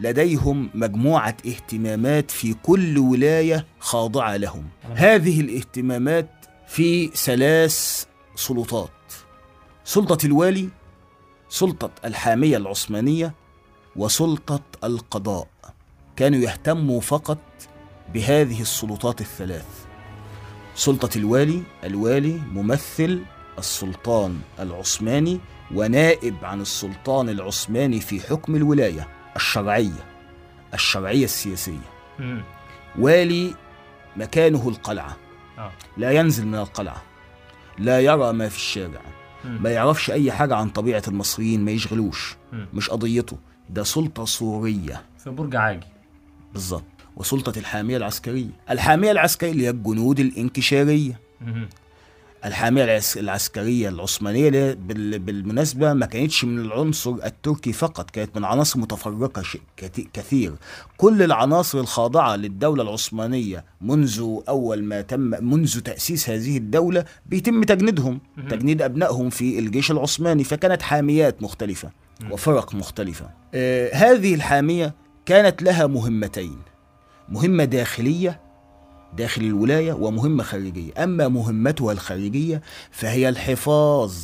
لديهم 0.00 0.70
مجموعة 0.74 1.36
اهتمامات 1.46 2.30
في 2.30 2.54
كل 2.54 2.98
ولاية 2.98 3.66
خاضعة 3.80 4.36
لهم. 4.36 4.68
هذه 4.94 5.40
الاهتمامات 5.40 6.30
في 6.68 7.06
ثلاث 7.08 8.06
سلطات 8.36 8.90
سلطة 9.84 10.26
الوالي 10.26 10.68
سلطة 11.48 11.90
الحامية 12.04 12.56
العثمانية 12.56 13.34
وسلطة 13.96 14.62
القضاء. 14.84 15.48
كانوا 16.16 16.38
يهتموا 16.38 17.00
فقط 17.00 17.38
بهذه 18.14 18.60
السلطات 18.60 19.20
الثلاث. 19.20 19.79
سلطة 20.80 21.18
الوالي 21.18 21.62
الوالي 21.84 22.40
ممثل 22.52 23.22
السلطان 23.58 24.40
العثماني 24.60 25.40
ونائب 25.74 26.36
عن 26.42 26.60
السلطان 26.60 27.28
العثماني 27.28 28.00
في 28.00 28.20
حكم 28.20 28.56
الولاية 28.56 29.08
الشرعية 29.36 30.04
الشرعية 30.74 31.24
السياسية. 31.24 31.90
مم. 32.18 32.42
والي 32.98 33.54
مكانه 34.16 34.68
القلعة. 34.68 35.16
آه. 35.58 35.72
لا 35.96 36.10
ينزل 36.10 36.46
من 36.46 36.54
القلعة. 36.54 37.02
لا 37.78 38.00
يرى 38.00 38.32
ما 38.32 38.48
في 38.48 38.56
الشارع. 38.56 39.02
مم. 39.44 39.62
ما 39.62 39.70
يعرفش 39.70 40.10
أي 40.10 40.32
حاجة 40.32 40.56
عن 40.56 40.68
طبيعة 40.68 41.02
المصريين 41.08 41.64
ما 41.64 41.70
يشغلوش. 41.70 42.36
مم. 42.52 42.68
مش 42.74 42.90
قضيته. 42.90 43.38
ده 43.70 43.82
سلطة 43.82 44.24
سورية. 44.24 45.02
في 45.18 45.30
برج 45.30 45.56
عاجي. 45.56 45.86
بالظبط. 46.52 46.84
وسلطة 47.16 47.58
الحامية 47.58 47.96
العسكرية. 47.96 48.50
الحامية 48.70 49.10
العسكرية 49.10 49.52
اللي 49.52 49.64
هي 49.64 49.70
الجنود 49.70 50.20
الانكشارية. 50.20 51.20
الحامية 52.44 52.84
العس- 52.84 53.16
العسكرية 53.18 53.88
العثمانية 53.88 54.74
بالمناسبة 55.18 55.92
ما 55.92 56.06
كانتش 56.06 56.44
من 56.44 56.58
العنصر 56.58 57.10
التركي 57.24 57.72
فقط 57.72 58.10
كانت 58.10 58.36
من 58.36 58.44
عناصر 58.44 58.78
متفرقة 58.78 59.42
كثير. 60.12 60.54
كل 60.96 61.22
العناصر 61.22 61.80
الخاضعة 61.80 62.36
للدولة 62.36 62.82
العثمانية 62.82 63.64
منذ 63.80 64.38
أول 64.48 64.84
ما 64.84 65.00
تم 65.00 65.20
منذ 65.20 65.80
تأسيس 65.80 66.30
هذه 66.30 66.56
الدولة 66.56 67.04
بيتم 67.26 67.62
تجنيدهم. 67.64 68.20
تجنيد 68.50 68.82
أبنائهم 68.82 69.30
في 69.30 69.58
الجيش 69.58 69.90
العثماني. 69.90 70.44
فكانت 70.44 70.82
حاميات 70.82 71.42
مختلفة 71.42 71.90
وفرق 72.30 72.74
مختلفة. 72.74 73.30
آه 73.54 73.94
هذه 73.94 74.34
الحامية 74.34 74.94
كانت 75.26 75.62
لها 75.62 75.86
مهمتين. 75.86 76.58
مهمة 77.30 77.64
داخلية 77.64 78.40
داخل 79.16 79.42
الولاية 79.42 79.92
ومهمة 79.92 80.42
خارجية 80.42 80.92
أما 81.04 81.28
مهمتها 81.28 81.92
الخارجية 81.92 82.62
فهي 82.90 83.28
الحفاظ 83.28 84.14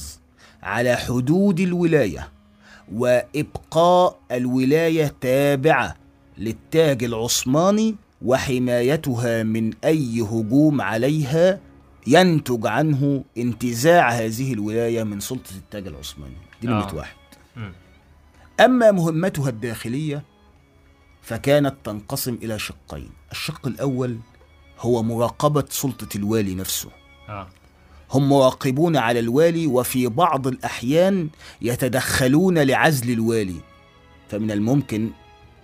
على 0.62 0.97
حدود 0.97 1.61
الولاية 1.61 2.29
وإبقاء 2.92 4.19
الولاية 4.33 5.14
تابعة 5.21 5.97
للتاج 6.38 7.05
العثماني 7.05 7.97
وحمايتها 8.23 9.42
من 9.42 9.71
أي 9.85 10.21
هجوم 10.21 10.81
عليها 10.81 11.61
ينتج 12.07 12.66
عنه 12.66 13.25
انتزاع 13.38 14.11
هذه 14.11 14.53
الولاية 14.53 15.03
من 15.03 15.21
سلطة 15.21 15.51
التاج 15.57 15.87
العثماني 15.87 16.35
دي 16.62 16.69
نمرة 16.69 16.90
آه. 16.90 16.95
واحد. 16.95 17.16
أما 18.61 18.90
مهمتها 18.90 19.49
الداخلية 19.49 20.23
فكانت 21.27 21.75
تنقسم 21.85 22.39
إلى 22.43 22.59
شقين. 22.59 23.11
الشق 23.33 23.67
الأول 23.67 24.19
هو 24.81 25.03
مراقبة 25.03 25.65
سلطة 25.71 26.17
الوالي 26.17 26.55
نفسه. 26.55 26.91
آه. 27.29 27.49
هم 28.11 28.29
مراقبون 28.29 28.97
على 28.97 29.21
الوالي 29.21 29.67
وفي 29.67 30.07
بعض 30.07 30.47
الأحيان 30.47 31.29
يتدخلون 31.62 32.59
لعزل 32.59 33.11
الوالي. 33.11 33.61
فمن 34.29 34.51
الممكن 34.51 35.11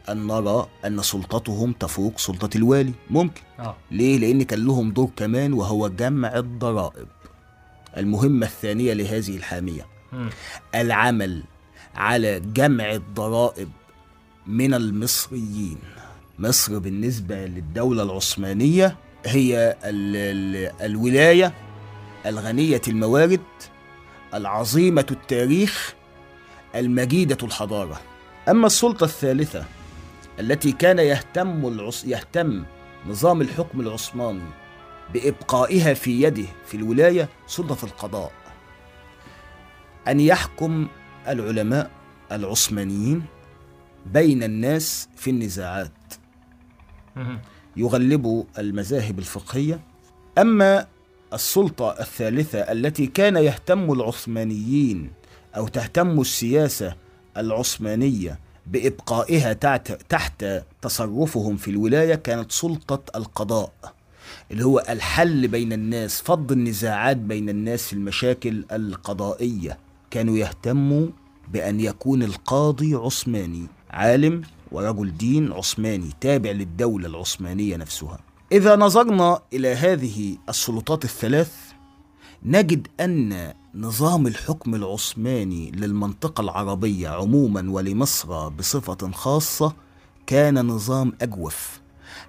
أن 0.09 0.27
نرى 0.27 0.68
أن 0.87 1.03
سلطتهم 1.03 1.72
تفوق 1.72 2.18
سلطة 2.18 2.57
الوالي. 2.57 2.92
ممكن. 3.11 3.40
آه. 3.59 3.77
ليه؟ 3.90 4.18
لأن 4.18 4.42
كان 4.42 4.64
لهم 4.66 4.90
دور 4.90 5.11
كمان 5.16 5.53
وهو 5.53 5.88
جمع 5.88 6.37
الضرائب. 6.37 7.09
المهمة 7.96 8.46
الثانية 8.46 8.92
لهذه 8.92 9.37
الحامية. 9.37 9.87
العمل 10.75 11.44
على 11.94 12.40
جمع 12.40 12.92
الضرائب 12.92 13.68
من 14.46 14.74
المصريين. 14.74 15.78
مصر 16.38 16.78
بالنسبة 16.78 17.46
للدولة 17.46 18.02
العثمانية 18.02 18.96
هي 19.26 19.76
ال 19.85 20.16
ال 20.16 20.72
الولاية 20.83 21.52
الغنية 22.26 22.81
الموارد 22.88 23.40
العظيمة 24.35 25.07
التاريخ 25.11 25.94
المجيدة 26.74 27.38
الحضارة. 27.42 28.00
أما 28.48 28.66
السلطة 28.66 29.05
الثالثة 29.05 29.64
التي 30.40 30.72
كان 30.72 30.98
يهتم 30.98 31.66
العص 31.66 32.05
يهتم 32.05 32.64
نظام 33.07 33.40
الحكم 33.40 33.81
العثماني 33.81 34.50
بإبقائها 35.14 35.94
في 35.94 36.22
يده 36.22 36.46
في 36.66 36.76
الولاية 36.76 37.28
سلطة 37.46 37.85
القضاء. 37.85 38.33
أن 40.09 40.20
يحكم 40.20 40.88
العلماء 41.28 41.90
العثمانيين 42.33 43.22
بين 44.06 44.42
الناس 44.42 45.08
في 45.16 45.30
النزاعات. 45.30 45.92
مم. 47.16 47.40
يغلبوا 47.76 48.44
المذاهب 48.58 49.18
الفقهية. 49.18 49.80
أما 50.38 50.86
السلطة 51.32 51.90
الثالثة 52.00 52.58
التي 52.58 53.06
كان 53.06 53.36
يهتم 53.36 53.92
العثمانيين 53.92 55.10
أو 55.56 55.68
تهتم 55.68 56.20
السياسة 56.20 56.96
العثمانية 57.36 58.38
بإبقائها 58.66 59.52
تحت, 59.52 59.92
تحت 59.92 60.44
تصرفهم 60.82 61.56
في 61.56 61.70
الولاية 61.70 62.14
كانت 62.14 62.52
سلطة 62.52 63.02
القضاء 63.16 63.72
اللي 64.50 64.64
هو 64.64 64.84
الحل 64.88 65.48
بين 65.48 65.72
الناس 65.72 66.22
فض 66.22 66.52
النزاعات 66.52 67.16
بين 67.16 67.48
الناس 67.48 67.86
في 67.86 67.92
المشاكل 67.92 68.64
القضائية. 68.72 69.78
كانوا 70.10 70.36
يهتموا 70.36 71.06
بأن 71.52 71.80
يكون 71.80 72.22
القاضي 72.22 72.94
عثماني. 72.94 73.66
عالم 73.92 74.42
ورجل 74.72 75.16
دين 75.16 75.52
عثماني 75.52 76.11
تابع 76.20 76.50
للدولة 76.50 77.09
العثمانية 77.09 77.76
نفسها. 77.76 78.18
إذا 78.52 78.76
نظرنا 78.76 79.40
إلى 79.52 79.68
هذه 79.68 80.37
السلطات 80.48 81.05
الثلاث 81.05 81.52
نجد 82.42 82.88
أن 83.00 83.52
نظام 83.74 84.26
الحكم 84.26 84.74
العثماني 84.74 85.70
للمنطقة 85.70 86.40
العربية 86.40 87.09
عموما 87.09 87.70
ولمصر 87.70 88.48
بصفة 88.48 89.11
خاصة 89.11 89.74
كان 90.26 90.66
نظام 90.66 91.12
أجوف 91.22 91.81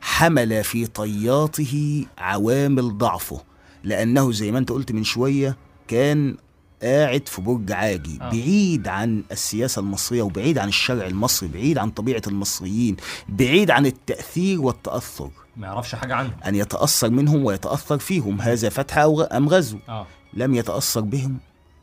حمل 0.02 0.64
في 0.64 0.86
طياته 0.88 2.06
عوامل 2.18 2.98
ضعفه 2.98 3.42
لأنه 3.84 4.32
زي 4.32 4.52
ما 4.52 4.60
أنت 4.60 4.72
قلت 4.72 4.92
من 4.92 5.04
شوية 5.04 5.58
كان 5.88 6.38
قاعد 6.84 7.28
في 7.28 7.42
برج 7.42 7.72
عاجي 7.72 8.18
آه. 8.22 8.30
بعيد 8.30 8.88
عن 8.88 9.24
السياسة 9.32 9.80
المصرية 9.80 10.22
وبعيد 10.22 10.58
عن 10.58 10.68
الشرع 10.68 11.08
المصري 11.08 11.50
بعيد 11.50 11.78
عن 11.78 11.90
طبيعة 11.90 12.22
المصريين 12.28 12.96
بعيد 13.30 13.72
عن 13.72 13.86
التأثير 13.86 14.62
والتأثر 14.62 15.30
ما 15.58 15.68
يعرفش 15.68 15.96
حاجة 15.96 16.16
عنه 16.16 16.32
أن 16.46 16.56
يتأثر 16.56 17.10
منهم 17.10 17.46
ويتأثر 17.46 18.00
فيهم 18.00 18.42
هذا 18.42 18.70
فتح 18.70 18.98
غ- 19.00 19.28
أم 19.38 19.50
غزو 19.50 19.78
آه 19.90 20.08
لم 20.34 20.56
يتأثر 20.56 21.02
بهم 21.02 21.38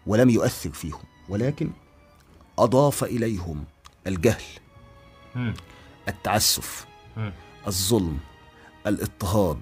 ولم 0.07 0.31
يؤثر 0.31 0.71
فيهم 0.71 1.01
ولكن 1.29 1.71
أضاف 2.59 3.05
إليهم 3.05 3.65
الجهل 4.07 4.43
مم. 5.35 5.55
التعسف 6.09 6.87
مم. 7.17 7.33
الظلم 7.67 8.19
الاضطهاد 8.87 9.61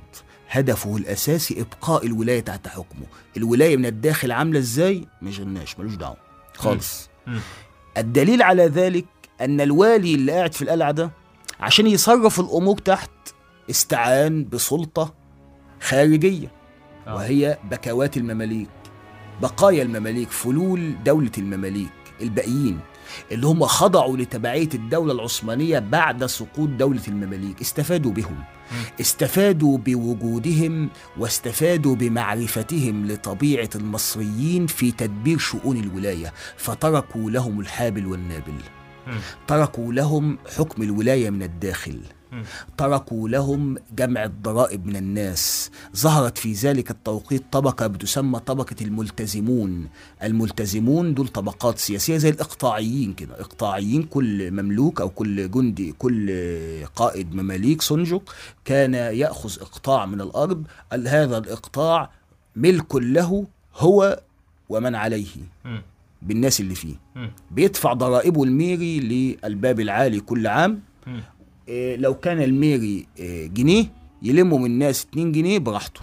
هدفه 0.51 0.97
الأساسي 0.97 1.61
إبقاء 1.61 2.07
الولاية 2.07 2.41
تحت 2.41 2.69
حكمه. 2.69 3.07
الولاية 3.37 3.77
من 3.77 3.87
الداخل 3.87 4.33
عاملة 4.33 4.59
إزاي؟ 4.59 5.07
ما 5.23 5.31
يشغلناش 5.31 5.79
ملوش 5.79 5.95
دعوة. 5.95 6.17
خالص. 6.57 7.09
الدليل 7.97 8.43
على 8.43 8.63
ذلك 8.67 9.05
أن 9.41 9.61
الوالي 9.61 10.15
اللي 10.15 10.33
قاعد 10.33 10.53
في 10.55 10.63
القلعة 10.63 10.91
ده 10.91 11.11
عشان 11.61 11.87
يصرف 11.87 12.41
الأمور 12.41 12.79
تحت 12.79 13.11
استعان 13.71 14.49
بسلطة 14.49 15.15
خارجية 15.81 16.51
آه. 17.07 17.15
وهي 17.15 17.59
بكوات 17.71 18.17
المماليك 18.17 18.69
بقايا 19.43 19.83
المماليك 19.83 20.31
فلول 20.31 20.95
دولة 21.05 21.31
المماليك 21.39 21.91
الباقيين 22.21 22.81
اللي 23.33 23.47
هم 23.47 23.65
خضعوا 23.67 24.17
لتبعية 24.17 24.69
الدولة 24.75 25.13
العثمانية 25.13 25.79
بعد 25.79 26.27
سقوط 26.27 26.69
دولة 26.69 27.03
المماليك 27.09 27.61
استفادوا 27.61 28.13
بهم. 28.13 28.45
استفادوا 29.01 29.79
بوجودهم 29.79 30.91
واستفادوا 31.19 31.95
بمعرفتهم 31.95 33.07
لطبيعة 33.07 33.71
المصريين 33.75 34.67
في 34.67 34.93
تدبير 34.93 35.39
شؤون 35.39 35.77
الولاية 35.77 36.33
فتركوا 36.57 37.31
لهم 37.31 37.61
الحابل 37.61 38.07
والنابل. 38.07 38.59
تركوا 39.47 39.93
لهم 39.93 40.39
حكم 40.57 40.83
الولاية 40.83 41.31
من 41.31 41.43
الداخل. 41.43 42.01
تركوا 42.77 43.29
لهم 43.29 43.77
جمع 43.97 44.25
الضرائب 44.25 44.87
من 44.87 44.97
الناس. 44.97 45.71
ظهرت 45.97 46.39
في 46.39 46.53
ذلك 46.53 46.91
التوقيت 46.91 47.43
طبقة 47.53 47.87
بتسمى 47.87 48.39
طبقة 48.41 48.77
الملتزمون. 48.81 49.89
الملتزمون 50.23 51.15
دول 51.15 51.29
طبقات 51.29 51.79
سياسية 51.79 52.17
زي 52.17 52.29
الإقطاعيين 52.29 53.13
كده. 53.13 53.41
إقطاعيين 53.41 54.03
كل 54.03 54.51
مملوك 54.51 55.01
أو 55.01 55.09
كل 55.09 55.51
جندي 55.51 55.93
كل 55.93 56.31
قائد 56.97 57.35
مماليك 57.35 57.83
سنجق 57.83 58.35
كان 58.65 58.95
يأخذ 58.95 59.61
إقطاع 59.61 60.07
من 60.07 60.21
الأرض. 60.21 60.65
ال- 60.93 61.09
هذا 61.09 61.39
الإقطاع 61.39 62.11
ملك 62.57 62.95
له 62.97 63.47
هو 63.77 64.21
ومن 64.69 64.95
عليه. 64.95 65.27
بالناس 66.23 66.61
اللي 66.61 66.75
فيه. 66.75 66.95
بيدفع 67.51 67.93
ضرائبه 67.93 68.45
الميري 68.45 69.01
للباب 69.01 69.81
العالي 69.81 70.21
كل 70.21 70.47
عام. 70.47 70.81
لو 71.97 72.15
كان 72.15 72.43
الميري 72.43 73.07
إيه، 73.19 73.47
جنيه 73.47 73.87
يلموا 74.23 74.59
من 74.59 74.67
الناس 74.67 75.07
2 75.13 75.33
جنيه 75.33 75.59
براحته. 75.59 76.01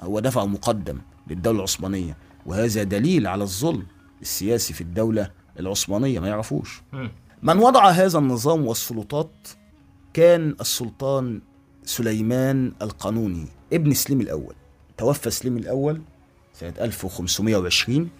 هو 0.00 0.20
دفع 0.20 0.44
مقدم 0.44 0.98
للدولة 1.30 1.58
العثمانية 1.58 2.16
وهذا 2.46 2.82
دليل 2.82 3.26
على 3.26 3.44
الظلم 3.44 3.86
السياسي 4.22 4.74
في 4.74 4.80
الدولة 4.80 5.30
العثمانية 5.60 6.20
ما 6.20 6.28
يعرفوش. 6.28 6.82
من 7.42 7.58
وضع 7.58 7.90
هذا 7.90 8.18
النظام 8.18 8.66
والسلطات 8.66 9.48
كان 10.14 10.56
السلطان 10.60 11.40
سليمان 11.84 12.72
القانوني 12.82 13.46
ابن 13.72 13.94
سليم 13.94 14.20
الأول. 14.20 14.54
توفى 14.98 15.30
سليم 15.30 15.56
الأول 15.56 16.00
سنة 16.52 16.74
1520 16.80 18.10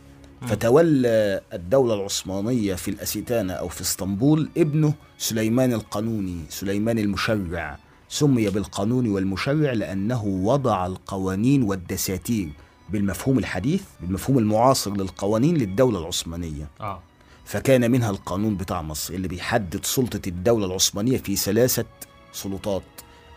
فتولى 0.42 1.40
الدولة 1.52 1.94
العثمانية 1.94 2.74
في 2.74 2.88
الأسيتانة 2.90 3.52
أو 3.52 3.68
في 3.68 3.80
اسطنبول 3.80 4.48
ابنه 4.56 4.94
سليمان 5.18 5.72
القانوني 5.72 6.40
سليمان 6.48 6.98
المشرع. 6.98 7.78
سمي 8.08 8.50
بالقانون 8.50 9.08
والمشرع 9.08 9.72
لأنه 9.72 10.24
وضع 10.24 10.86
القوانين 10.86 11.62
والدساتير 11.62 12.48
بالمفهوم 12.90 13.38
الحديث 13.38 13.82
بالمفهوم 14.00 14.38
المعاصر 14.38 14.92
للقوانين 14.96 15.56
للدولة 15.56 15.98
العثمانية. 15.98 16.68
آه. 16.80 17.00
فكان 17.44 17.90
منها 17.90 18.10
القانون 18.10 18.56
بتاع 18.56 18.82
مصر 18.82 19.14
اللي 19.14 19.28
بيحدد 19.28 19.84
سلطة 19.84 20.20
الدولة 20.28 20.66
العثمانية 20.66 21.18
في 21.18 21.36
ثلاثة 21.36 21.84
سلطات 22.32 22.82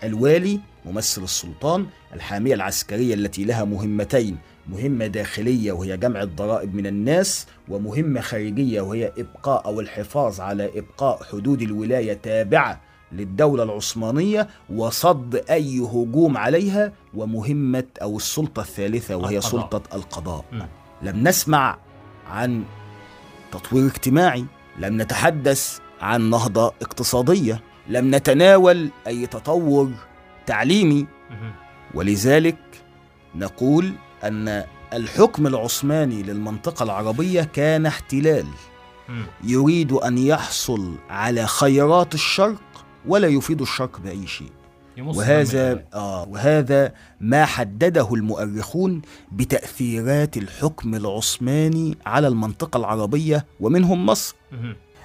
الوالي 0.04 0.60
ممثل 0.86 1.24
السلطان 1.24 1.86
الحامية 2.14 2.54
العسكرية 2.54 3.14
التي 3.14 3.44
لها 3.44 3.64
مهمتين 3.64 4.38
مهمة 4.70 5.08
داخلية 5.08 5.72
وهي 5.72 5.98
جمع 5.98 6.22
الضرائب 6.22 6.76
من 6.76 6.88
الناس 6.88 7.48
ومهمة 7.68 8.22
خارجية 8.22 8.82
وهي 8.82 9.12
إبقاء 9.18 9.66
أو 9.66 9.80
الحفاظ 9.80 10.40
على 10.42 10.80
إبقاء 10.80 11.24
حدود 11.32 11.62
الولاية 11.62 12.14
تابعة 12.14 12.82
للدولة 13.12 13.64
العثمانية 13.64 14.48
وصد 14.70 15.36
أي 15.50 15.80
هجوم 15.80 16.38
عليها 16.38 16.94
ومهمة 17.14 17.84
أو 18.02 18.18
السلطة 18.18 18.60
الثالثة 18.62 19.16
وهي 19.16 19.38
القضاء. 19.38 19.52
سلطة 19.62 19.96
القضاء 19.96 20.46
مم. 20.52 20.68
لم 21.02 21.28
نسمع 21.28 21.78
عن 22.28 22.64
تطوير 23.52 23.86
اجتماعي 23.86 24.46
لم 24.80 25.02
نتحدث 25.02 25.80
عن 26.02 26.30
نهضة 26.30 26.74
اقتصادية 26.82 27.62
لم 27.88 28.16
نتناول 28.16 28.90
أي 29.08 29.28
تطور 29.28 29.92
تعليمي. 30.46 31.08
ولذلك 31.94 32.58
نقول 33.36 33.94
أن 34.24 34.64
الحكم 34.94 35.48
العثماني 35.48 36.24
للمنطقة 36.24 36.84
العربية 36.84 37.42
كان 37.42 37.86
احتلال. 37.86 38.46
يريد 39.44 39.92
أن 39.92 40.18
يحصل 40.18 40.96
على 41.10 41.48
خيرات 41.48 42.14
الشرق 42.14 42.62
ولا 43.08 43.28
يفيد 43.28 43.62
الشرق 43.62 44.00
بأي 44.00 44.28
شيء. 44.28 44.52
وهذا 45.18 45.74
دم 45.74 45.80
آه 45.94 46.28
وهذا 46.30 46.94
ما 47.22 47.46
حدده 47.46 48.14
المؤرخون 48.14 49.02
بتأثيرات 49.32 50.38
الحكم 50.38 50.96
العثماني 50.96 51.98
على 52.06 52.28
المنطقة 52.28 52.78
العربية 52.78 53.46
ومنهم 53.60 54.06
مصر. 54.06 54.36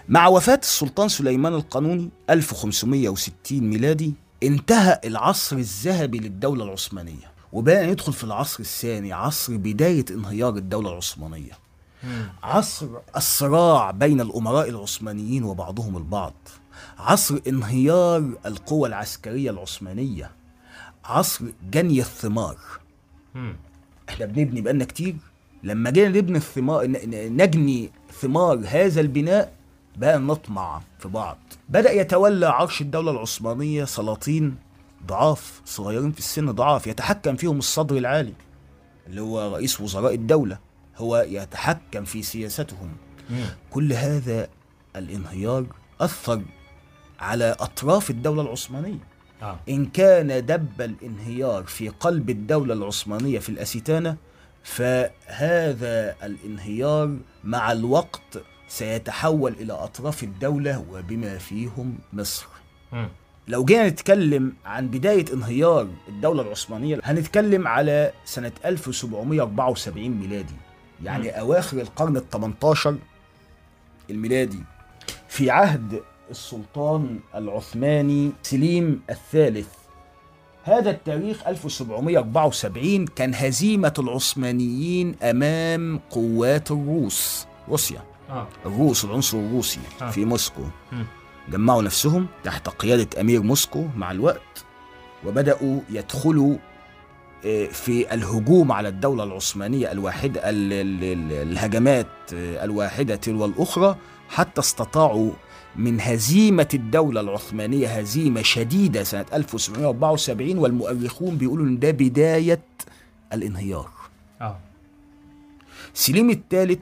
مع 0.08 0.26
وفاة 0.26 0.60
السلطان 0.62 1.08
سليمان 1.08 1.54
القانوني 1.54 2.10
1560 2.30 3.60
ميلادي 3.60 4.14
انتهى 4.42 5.00
العصر 5.04 5.56
الذهبي 5.56 6.18
للدولة 6.18 6.64
العثمانية. 6.64 7.33
وبقى 7.54 7.86
ندخل 7.86 8.12
في 8.12 8.24
العصر 8.24 8.60
الثاني 8.60 9.12
عصر 9.12 9.56
بداية 9.56 10.04
انهيار 10.10 10.56
الدولة 10.56 10.90
العثمانية. 10.90 11.52
عصر 12.42 12.86
الصراع 13.16 13.90
بين 13.90 14.20
الأمراء 14.20 14.68
العثمانيين 14.68 15.44
وبعضهم 15.44 15.96
البعض. 15.96 16.34
عصر 16.98 17.38
انهيار 17.46 18.30
القوى 18.46 18.88
العسكرية 18.88 19.50
العثمانية. 19.50 20.30
عصر 21.04 21.44
جني 21.70 22.00
الثمار. 22.00 22.56
إحنا 24.08 24.26
بنبني 24.26 24.60
بقالنا 24.60 24.84
كتير. 24.84 25.16
لما 25.62 25.90
جينا 25.90 26.08
نبني 26.08 26.38
الثمار 26.38 26.86
نجني 27.14 27.90
ثمار 28.20 28.60
هذا 28.66 29.00
البناء 29.00 29.52
بقى 29.96 30.18
نطمع 30.18 30.80
في 30.98 31.08
بعض. 31.08 31.38
بدأ 31.68 31.92
يتولى 31.92 32.46
عرش 32.46 32.80
الدولة 32.80 33.10
العثمانية 33.10 33.84
سلاطين 33.84 34.56
ضعاف 35.06 35.60
صغيرين 35.64 36.12
في 36.12 36.18
السن 36.18 36.50
ضعاف 36.50 36.86
يتحكم 36.86 37.36
فيهم 37.36 37.58
الصدر 37.58 37.96
العالي 37.96 38.32
اللي 39.06 39.20
هو 39.20 39.54
رئيس 39.54 39.80
وزراء 39.80 40.14
الدولة 40.14 40.58
هو 40.96 41.16
يتحكم 41.28 42.04
في 42.04 42.22
سياستهم 42.22 42.92
مم. 43.30 43.44
كل 43.70 43.92
هذا 43.92 44.48
الانهيار 44.96 45.66
أثر 46.00 46.42
على 47.20 47.56
أطراف 47.60 48.10
الدولة 48.10 48.42
العثمانية 48.42 48.98
آه 49.42 49.58
إن 49.68 49.86
كان 49.86 50.46
دب 50.46 50.80
الانهيار 50.82 51.62
في 51.64 51.88
قلب 51.88 52.30
الدولة 52.30 52.74
العثمانية 52.74 53.38
في 53.38 53.48
الأسيتانة 53.48 54.16
فهذا 54.62 56.16
الانهيار 56.22 57.16
مع 57.44 57.72
الوقت 57.72 58.42
سيتحول 58.68 59.52
إلى 59.52 59.72
أطراف 59.72 60.22
الدولة 60.22 60.84
وبما 60.90 61.38
فيهم 61.38 61.98
مصر 62.12 62.46
مم. 62.92 63.08
لو 63.48 63.64
جينا 63.64 63.88
نتكلم 63.88 64.52
عن 64.64 64.88
بداية 64.88 65.24
انهيار 65.32 65.88
الدولة 66.08 66.42
العثمانية 66.42 67.00
هنتكلم 67.04 67.68
على 67.68 68.12
سنة 68.24 68.52
1774 68.64 70.08
ميلادي 70.08 70.54
يعني 71.04 71.40
أواخر 71.40 71.80
القرن 71.80 72.16
ال 72.16 72.30
18 72.30 72.96
الميلادي. 74.10 74.58
في 75.28 75.50
عهد 75.50 76.00
السلطان 76.30 77.20
العثماني 77.34 78.32
سليم 78.42 79.02
الثالث 79.10 79.68
هذا 80.64 80.90
التاريخ 80.90 81.46
1774 81.46 83.06
كان 83.06 83.34
هزيمة 83.34 83.92
العثمانيين 83.98 85.14
أمام 85.22 86.00
قوات 86.10 86.70
الروس 86.70 87.46
روسيا. 87.68 88.02
آه. 88.30 88.48
الروس 88.66 89.04
العنصر 89.04 89.38
الروسي 89.38 89.80
آه. 90.02 90.10
في 90.10 90.24
موسكو. 90.24 90.62
جمعوا 91.50 91.82
نفسهم 91.82 92.26
تحت 92.44 92.68
قيادة 92.68 93.20
أمير 93.20 93.42
موسكو 93.42 93.86
مع 93.96 94.10
الوقت 94.10 94.64
وبدأوا 95.26 95.80
يدخلوا 95.90 96.56
آه، 97.46 97.66
في 97.66 98.14
الهجوم 98.14 98.72
على 98.72 98.88
الدولة 98.88 99.24
العثمانية 99.24 99.92
الواحدة 99.92 100.50
ال- 100.50 100.72
ال- 100.72 101.04
ال- 101.04 101.48
الهجمات 101.52 102.06
آه، 102.34 102.64
الواحدة 102.64 103.16
تلو 103.16 103.44
الأخرى 103.44 103.96
حتى 104.28 104.60
استطاعوا 104.60 105.30
من 105.76 106.00
هزيمة 106.00 106.68
الدولة 106.74 107.20
العثمانية 107.20 107.88
هزيمة 107.88 108.42
شديدة 108.42 109.02
سنة 109.04 109.24
1774 109.32 110.58
والمؤرخون 110.58 111.36
بيقولوا 111.38 111.66
إن 111.66 111.78
ده 111.78 111.90
بداية 111.90 112.60
الانهيار. 113.32 113.88
آه. 114.40 114.58
سليم 115.94 116.30
الثالث 116.30 116.78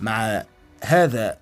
مع 0.00 0.44
هذا 0.84 1.38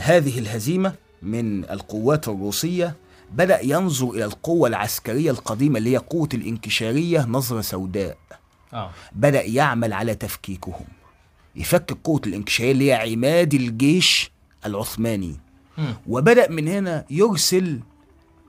هذه 0.00 0.38
الهزيمة 0.38 0.94
من 1.22 1.64
القوات 1.70 2.28
الروسية 2.28 2.96
بدأ 3.32 3.60
ينظر 3.64 4.10
إلى 4.10 4.24
القوة 4.24 4.68
العسكرية 4.68 5.30
القديمة 5.30 5.78
اللي 5.78 5.92
هي 5.92 5.96
قوة 5.96 6.28
الانكشارية 6.34 7.26
نظرة 7.26 7.60
سوداء. 7.60 8.16
آه. 8.72 8.90
بدأ 9.12 9.42
يعمل 9.42 9.92
على 9.92 10.14
تفكيكهم. 10.14 10.86
يفكك 11.56 11.96
قوة 12.04 12.20
الانكشارية 12.26 12.72
اللي 12.72 12.90
هي 12.90 12.94
عماد 12.94 13.54
الجيش 13.54 14.30
العثماني. 14.66 15.36
مم. 15.78 15.94
وبدأ 16.06 16.50
من 16.50 16.68
هنا 16.68 17.04
يرسل 17.10 17.80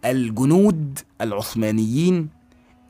الجنود 0.05 0.99
العثمانيين 1.21 2.29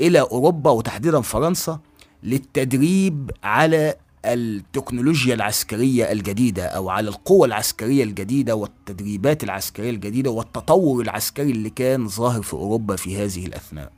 إلى 0.01 0.21
أوروبا 0.21 0.71
وتحديدا 0.71 1.21
فرنسا 1.21 1.79
للتدريب 2.23 3.31
على 3.43 3.95
التكنولوجيا 4.25 5.33
العسكرية 5.35 6.11
الجديدة 6.11 6.65
أو 6.65 6.89
على 6.89 7.09
القوة 7.09 7.47
العسكرية 7.47 8.03
الجديدة 8.03 8.55
والتدريبات 8.55 9.43
العسكرية 9.43 9.89
الجديدة 9.89 10.29
والتطور 10.31 11.01
العسكري 11.03 11.51
اللي 11.51 11.69
كان 11.69 12.07
ظاهر 12.07 12.41
في 12.41 12.53
أوروبا 12.53 12.95
في 12.95 13.17
هذه 13.17 13.45
الأثناء. 13.45 13.91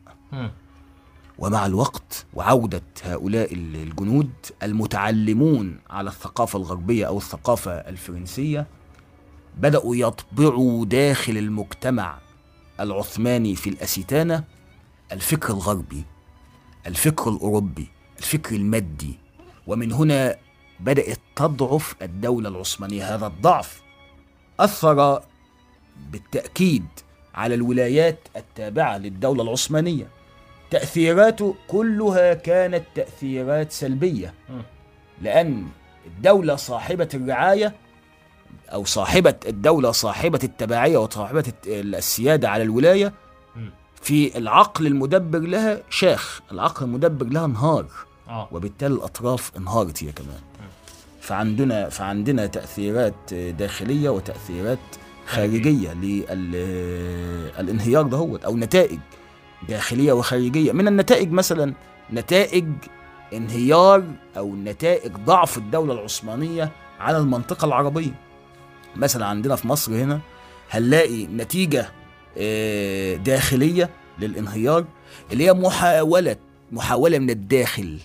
ومع 1.39 1.65
الوقت 1.65 2.25
وعودة 2.33 2.81
هؤلاء 3.03 3.53
الجنود 3.53 4.29
المتعلمون 4.63 5.79
على 5.89 6.09
الثقافة 6.09 6.59
الغربية 6.59 7.05
أو 7.07 7.17
الثقافة 7.17 7.71
الفرنسية 7.71 8.67
بدأوا 9.57 9.95
يطبعوا 9.95 10.85
داخل 10.85 11.37
المجتمع 11.37 12.19
العثماني 12.79 13.55
في 13.55 13.69
الأسيتانة 13.69 14.43
الفكر 15.11 15.53
الغربي 15.53 16.03
الفكر 16.87 17.29
الأوروبي 17.29 17.87
الفكر 18.19 18.55
المادي 18.55 19.17
ومن 19.69 19.91
هنا 19.91 20.35
بدأت 20.79 21.19
تضعف 21.35 21.95
الدولة 22.01 22.49
العثمانية 22.49 23.15
هذا 23.15 23.27
الضعف 23.27 23.81
أثر 24.59 25.21
بالتأكيد 26.11 26.85
على 27.35 27.55
الولايات 27.55 28.19
التابعة 28.35 28.97
للدولة 28.97 29.43
العثمانية 29.43 30.07
تأثيراته 30.71 31.55
كلها 31.67 32.33
كانت 32.33 32.83
تأثيرات 32.95 33.71
سلبية. 33.71 34.33
لأن 35.21 35.67
الدولة 36.05 36.55
صاحبة 36.55 37.09
الرعاية 37.13 37.75
أو 38.73 38.85
صاحبة 38.85 39.35
الدولة 39.47 39.91
صاحبة 39.91 40.39
التبعية 40.43 40.97
وصاحبة 40.97 41.53
السيادة 41.67 42.49
على 42.49 42.63
الولاية. 42.63 43.13
في 44.01 44.37
العقل 44.37 44.87
المدبر 44.87 45.39
لها 45.39 45.81
شاخ 45.89 46.41
العقل 46.51 46.85
المدبر 46.85 47.25
لها 47.25 47.45
انهار 47.45 47.85
آه. 48.29 48.47
وبالتالي 48.51 48.93
الأطراف 48.95 49.51
انهارت 49.57 50.03
هي 50.03 50.11
كمان. 50.11 50.39
فعندنا 51.21 51.89
فعندنا 51.89 52.45
تأثيرات 52.45 53.33
داخلية 53.33 54.09
وتأثيرات 54.09 54.79
خارجية 55.27 55.93
للانهيار 57.53 58.03
دهوت 58.03 58.43
أو 58.45 58.57
نتائج 58.57 58.99
داخلية 59.69 60.13
وخارجية. 60.13 60.71
من 60.71 60.87
النتائج 60.87 61.31
مثلا 61.31 61.73
نتائج 62.13 62.65
انهيار 63.33 64.03
أو 64.37 64.55
نتائج 64.55 65.11
ضعف 65.11 65.57
الدولة 65.57 65.93
العثمانية 65.93 66.71
على 66.99 67.17
المنطقة 67.17 67.65
العربية. 67.65 68.19
مثلا 68.95 69.25
عندنا 69.25 69.55
في 69.55 69.67
مصر 69.67 69.91
هنا 69.91 70.19
هنلاقي 70.71 71.27
نتيجة 71.27 71.89
آه، 72.37 73.15
داخلية 73.15 73.89
للانهيار 74.19 74.85
اللي 75.31 75.45
هي 75.45 75.53
محاولة 75.53 76.35
محاولة 76.71 77.19
من 77.19 77.29
الداخل. 77.29 77.99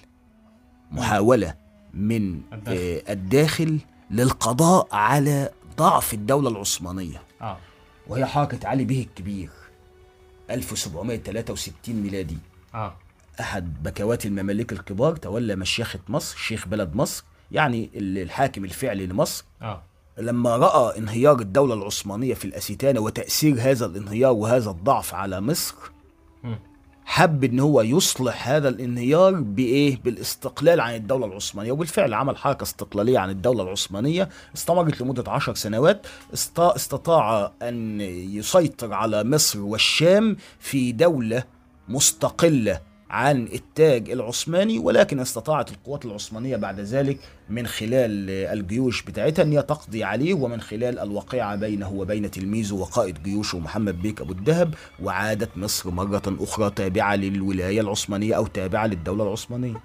محاولة 0.94 1.54
من 1.94 2.40
الداخل. 2.52 2.78
آه، 3.08 3.12
الداخل 3.12 3.78
للقضاء 4.10 4.88
على 4.92 5.50
ضعف 5.76 6.14
الدولة 6.14 6.48
العثمانية. 6.50 7.22
آه. 7.42 7.56
وهي 8.08 8.26
حركة 8.26 8.68
علي 8.68 8.84
به 8.84 9.00
الكبير 9.10 9.50
1763 10.50 12.02
ميلادي. 12.02 12.38
آه. 12.74 12.96
أحد 13.40 13.82
بكوات 13.82 14.26
المماليك 14.26 14.72
الكبار 14.72 15.16
تولى 15.16 15.56
مشيخة 15.56 15.98
مصر 16.08 16.36
شيخ 16.36 16.68
بلد 16.68 16.94
مصر 16.96 17.24
يعني 17.52 17.90
ال- 17.94 18.18
الحاكم 18.18 18.64
الفعلي 18.64 19.06
لمصر. 19.06 19.44
آه. 19.62 19.82
لما 20.18 20.56
رأى 20.56 20.98
انهيار 20.98 21.40
الدولة 21.40 21.74
العثمانية 21.74 22.34
في 22.34 22.44
الأسيتانة 22.44 23.00
وتأثير 23.00 23.54
هذا 23.60 23.86
الانهيار 23.86 24.32
وهذا 24.32 24.70
الضعف 24.70 25.14
على 25.14 25.40
مصر. 25.40 25.74
حب 27.04 27.44
إن 27.44 27.60
هو 27.60 27.80
يصلح 27.82 28.48
هذا 28.48 28.68
الانهيار 28.68 29.34
بإيه؟ 29.34 29.98
بالاستقلال 30.04 30.80
عن 30.80 30.94
الدولة 30.94 31.26
العثمانية. 31.26 31.72
وبالفعل 31.72 32.14
عمل 32.14 32.36
حركة 32.36 32.62
استقلالية 32.62 33.18
عن 33.18 33.30
الدولة 33.30 33.62
العثمانية. 33.62 34.28
استمرت 34.56 35.00
لمدة 35.00 35.32
عشر 35.32 35.54
سنوات. 35.54 36.06
است- 36.32 36.58
استطاع 36.60 37.52
أن 37.62 38.00
يسيطر 38.30 38.92
على 38.92 39.24
مصر 39.24 39.60
والشام 39.60 40.36
في 40.58 40.92
دولة 40.92 41.44
مستقلة. 41.88 42.80
عن 43.14 43.48
التاج 43.52 44.10
العثماني 44.10 44.78
ولكن 44.78 45.20
استطاعت 45.20 45.70
القوات 45.70 46.04
العثمانية 46.04 46.56
بعد 46.56 46.80
ذلك 46.80 47.18
من 47.50 47.66
خلال 47.66 48.30
الجيوش 48.30 49.02
بتاعتها 49.02 49.42
أن 49.42 49.52
هي 49.52 49.62
تقضي 49.62 50.04
عليه 50.04 50.34
ومن 50.34 50.60
خلال 50.60 50.98
الوقيعة 50.98 51.56
بينه 51.56 51.92
وبين 51.92 52.30
تلميذه 52.30 52.74
وقائد 52.74 53.22
جيوشه 53.22 53.58
محمد 53.58 54.02
بيك 54.02 54.20
أبو 54.20 54.32
الدهب 54.32 54.74
وعادت 55.02 55.56
مصر 55.56 55.90
مرة 55.90 56.22
أخرى 56.40 56.70
تابعة 56.70 57.16
للولاية 57.16 57.80
العثمانية 57.80 58.34
أو 58.34 58.46
تابعة 58.46 58.86
للدولة 58.86 59.24
العثمانية. 59.24 59.80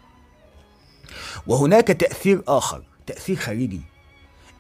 وهناك 1.48 1.88
تأثير 1.88 2.42
آخر 2.48 2.84
تأثير 3.08 3.36
خارجي 3.36 3.82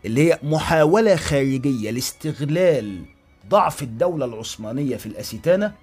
اللي 0.05 0.31
هي 0.31 0.39
محاولة 0.43 1.15
خارجية 1.15 1.91
لاستغلال 1.91 3.05
ضعف 3.49 3.83
الدولة 3.83 4.25
العثمانية 4.25 4.97
في 4.97 5.05
الأسيتانة. 5.05 5.73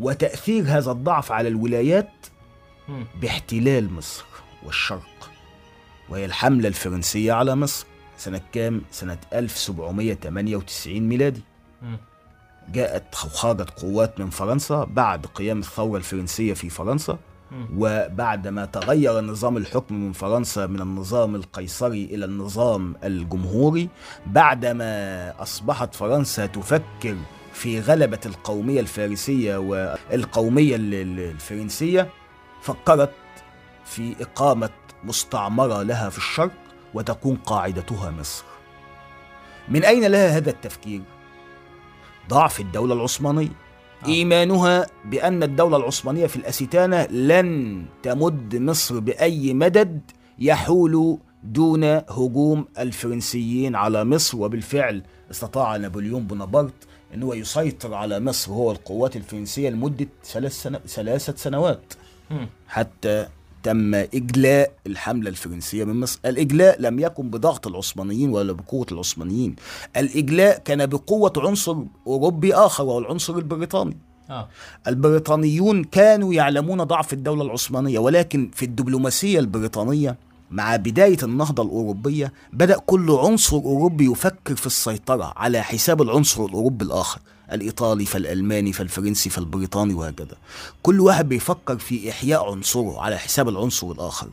وتأثير 0.00 0.64
هذا 0.66 0.90
الضعف 0.90 1.32
على 1.32 1.48
الولايات. 1.48 2.12
باحتلال 3.20 3.92
مصر 3.92 4.24
والشرق 4.62 5.30
وهي 6.08 6.24
الحملة 6.24 6.68
الفرنسية 6.68 7.32
على 7.32 7.56
مصر 7.56 7.86
سنة 8.18 8.40
كام؟ 8.52 8.82
سنة 8.90 9.18
1798 9.32 11.08
ميلادي. 11.08 11.42
جاءت 12.72 13.14
خرجت 13.14 13.70
قوات 13.70 14.20
من 14.20 14.30
فرنسا 14.30 14.84
بعد 14.84 15.26
قيام 15.26 15.58
الثورة 15.58 15.98
الفرنسية 15.98 16.54
في 16.54 16.70
فرنسا. 16.70 17.18
وبعدما 17.76 18.64
تغير 18.64 19.20
نظام 19.20 19.56
الحكم 19.56 19.94
من 19.94 20.12
فرنسا 20.12 20.66
من 20.66 20.80
النظام 20.80 21.34
القيصري 21.34 22.04
إلى 22.04 22.24
النظام 22.24 22.96
الجمهوري 23.04 23.88
بعدما 24.26 25.42
أصبحت 25.42 25.94
فرنسا 25.94 26.46
تفكر 26.46 27.16
في 27.52 27.80
غلبة 27.80 28.20
القومية 28.26 28.80
الفارسية 28.80 29.56
والقومية 29.56 30.76
ال- 30.76 30.94
ال- 30.94 31.20
الفرنسية 31.20 32.08
فكرت 32.62 33.12
في 33.84 34.14
إقامة 34.20 34.70
مستعمرة 35.04 35.82
لها 35.82 36.08
في 36.10 36.18
الشرق 36.18 36.52
وتكون 36.94 37.36
قاعدتها 37.36 38.10
مصر 38.10 38.44
من 39.68 39.84
أين 39.84 40.04
لها 40.06 40.36
هذا 40.36 40.50
التفكير؟ 40.50 41.02
ضعف 42.28 42.60
الدولة 42.60 42.94
العثمانية. 42.94 43.48
إيمانها 44.06 44.86
بأن 45.04 45.42
الدولة 45.42 45.76
العثمانية 45.76 46.26
في 46.26 46.36
الأسيتانة 46.36 47.04
لن 47.06 47.82
تمد 48.02 48.56
مصر 48.56 48.98
بأي 48.98 49.54
مدد 49.54 50.00
يحول 50.38 51.18
دون 51.44 51.84
هجوم 51.84 52.64
الفرنسيين 52.78 53.76
على 53.76 54.04
مصر 54.04 54.38
وبالفعل 54.38 55.02
استطاع 55.30 55.76
نابليون 55.76 56.22
بونابرت 56.26 56.74
أن 57.14 57.22
هو 57.22 57.34
يسيطر 57.34 57.94
على 57.94 58.20
مصر 58.20 58.52
هو 58.52 58.70
القوات 58.72 59.16
الفرنسية 59.16 59.70
لمدة 59.70 60.06
ثلاث 60.24 61.30
سنوات. 61.36 61.92
حتى 62.68 63.26
تم 63.62 63.94
إجلاء 63.94 64.72
الحملة 64.86 65.30
الفرنسية 65.30 65.84
من 65.84 66.00
مصر. 66.00 66.20
الإجلاء 66.26 66.80
لم 66.80 66.98
يكن 66.98 67.30
بضغط 67.30 67.66
العثمانيين 67.66 68.30
ولا 68.30 68.52
بقوة 68.52 68.86
العثمانيين. 68.92 69.56
الإجلاء 69.96 70.58
كان 70.58 70.86
بقوة 70.86 71.32
عنصر 71.36 71.76
أوروبي 72.06 72.54
آخر 72.54 72.84
وهو 72.84 72.98
العنصر 72.98 73.38
البريطاني. 73.38 73.96
آه. 74.30 74.48
البريطانيون 74.86 75.84
كانوا 75.84 76.34
يعلمون 76.34 76.82
ضعف 76.84 77.12
الدولة 77.12 77.42
العثمانية 77.42 77.98
ولكن 77.98 78.50
في 78.54 78.64
الدبلوماسية 78.64 79.38
البريطانية 79.38 80.16
مع 80.50 80.76
بداية 80.76 81.18
النهضة 81.22 81.62
الأوروبية 81.62 82.32
بدأ 82.52 82.78
كل 82.78 83.10
عنصر 83.10 83.56
أوروبي 83.56 84.10
يفكر 84.10 84.56
في 84.56 84.66
السيطرة 84.66 85.32
على 85.36 85.62
حساب 85.62 86.02
العنصر 86.02 86.44
الأوروبي 86.44 86.84
الآخر. 86.84 87.20
الإيطالي 87.52 88.04
فالألماني 88.04 88.72
فالفرنسي 88.72 89.30
فالبريطاني 89.30 89.94
وهكذا 89.94 90.36
كل 90.82 91.00
واحد 91.00 91.28
بيفكر 91.28 91.78
في 91.78 92.10
إحياء 92.10 92.50
عنصره 92.50 93.00
على 93.00 93.18
حساب 93.18 93.48
العنصر 93.48 93.90
الآخر 93.90 94.28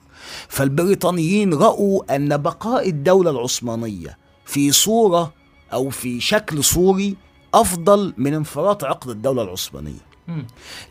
فالبريطانيين 0.47 1.53
رأوا 1.53 2.15
أن 2.15 2.37
بقاء 2.37 2.89
الدولة 2.89 3.31
العثمانية 3.31 4.17
في 4.45 4.71
صورة 4.71 5.33
أو 5.73 5.89
في 5.89 6.19
شكل 6.19 6.63
صوري 6.63 7.15
أفضل 7.53 8.13
من 8.17 8.33
انفراط 8.33 8.83
عقد 8.83 9.09
الدولة 9.09 9.41
العثمانية. 9.43 10.06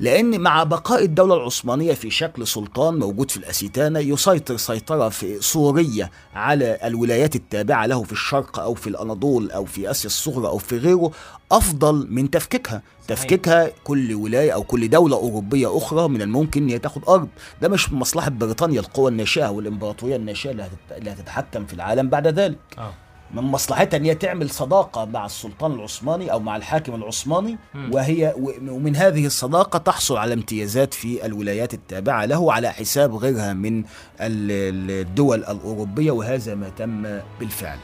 لأن 0.00 0.40
مع 0.40 0.62
بقاء 0.64 1.04
الدولة 1.04 1.34
العثمانية 1.34 1.92
في 1.94 2.10
شكل 2.10 2.46
سلطان 2.46 2.94
موجود 2.98 3.30
في 3.30 3.36
الأسيتانة 3.36 3.98
يسيطر 4.00 4.56
سيطرة 4.56 5.08
في 5.08 5.40
صورية 5.40 6.10
على 6.34 6.78
الولايات 6.84 7.36
التابعة 7.36 7.86
له 7.86 8.02
في 8.02 8.12
الشرق 8.12 8.58
أو 8.58 8.74
في 8.74 8.86
الأناضول 8.86 9.50
أو 9.50 9.64
في 9.64 9.90
آسيا 9.90 10.06
الصغرى 10.06 10.46
أو 10.46 10.58
في 10.58 10.78
غيره 10.78 11.10
أفضل 11.52 12.06
من 12.10 12.30
تفكيكها. 12.30 12.82
تفكيكها 13.08 13.70
كل 13.84 14.14
ولاية 14.14 14.52
أو 14.54 14.62
كل 14.62 14.88
دولة 14.90 15.16
أوروبية 15.16 15.76
أخرى 15.76 16.08
من 16.08 16.22
الممكن 16.22 16.62
أن 16.62 16.68
هي 16.68 16.78
تاخد 16.78 17.02
أرض. 17.08 17.28
ده 17.62 17.68
مش 17.68 17.92
من 17.92 17.98
مصلحة 17.98 18.30
بريطانيا 18.30 18.80
القوى 18.80 19.10
الناشئة 19.10 19.48
والإمبراطورية 19.50 20.16
الناشئة 20.16 20.50
اللي 20.50 20.62
هتت- 20.62 20.98
اللي 20.98 21.10
هتتحكم 21.10 21.66
في 21.66 21.74
العالم 21.74 22.08
بعد 22.08 22.26
ذلك. 22.26 22.58
آه. 22.78 22.92
من 23.34 23.42
مصلحتها 23.42 23.96
إن 23.96 24.04
هي 24.04 24.14
تعمل 24.14 24.50
صداقة 24.50 25.04
مع 25.04 25.26
السلطان 25.26 25.72
العثماني 25.72 26.32
أو 26.32 26.40
مع 26.40 26.56
الحاكم 26.56 26.94
العثماني. 26.94 27.58
وهي 27.92 28.34
ومن 28.68 28.96
هذه 28.96 29.26
الصداقة 29.26 29.78
تحصل 29.78 30.16
على 30.16 30.34
امتيازات 30.34 30.94
في 30.94 31.26
الولايات 31.26 31.74
التابعة 31.74 32.24
له 32.24 32.52
على 32.52 32.70
حساب 32.70 33.14
غيرها 33.14 33.52
من 33.52 33.78
ال- 33.78 33.84
ال- 34.20 34.90
الدول 35.06 35.38
الأوروبية 35.38 36.10
وهذا 36.10 36.54
ما 36.54 36.68
تم 36.68 37.20
بالفعل. 37.40 37.78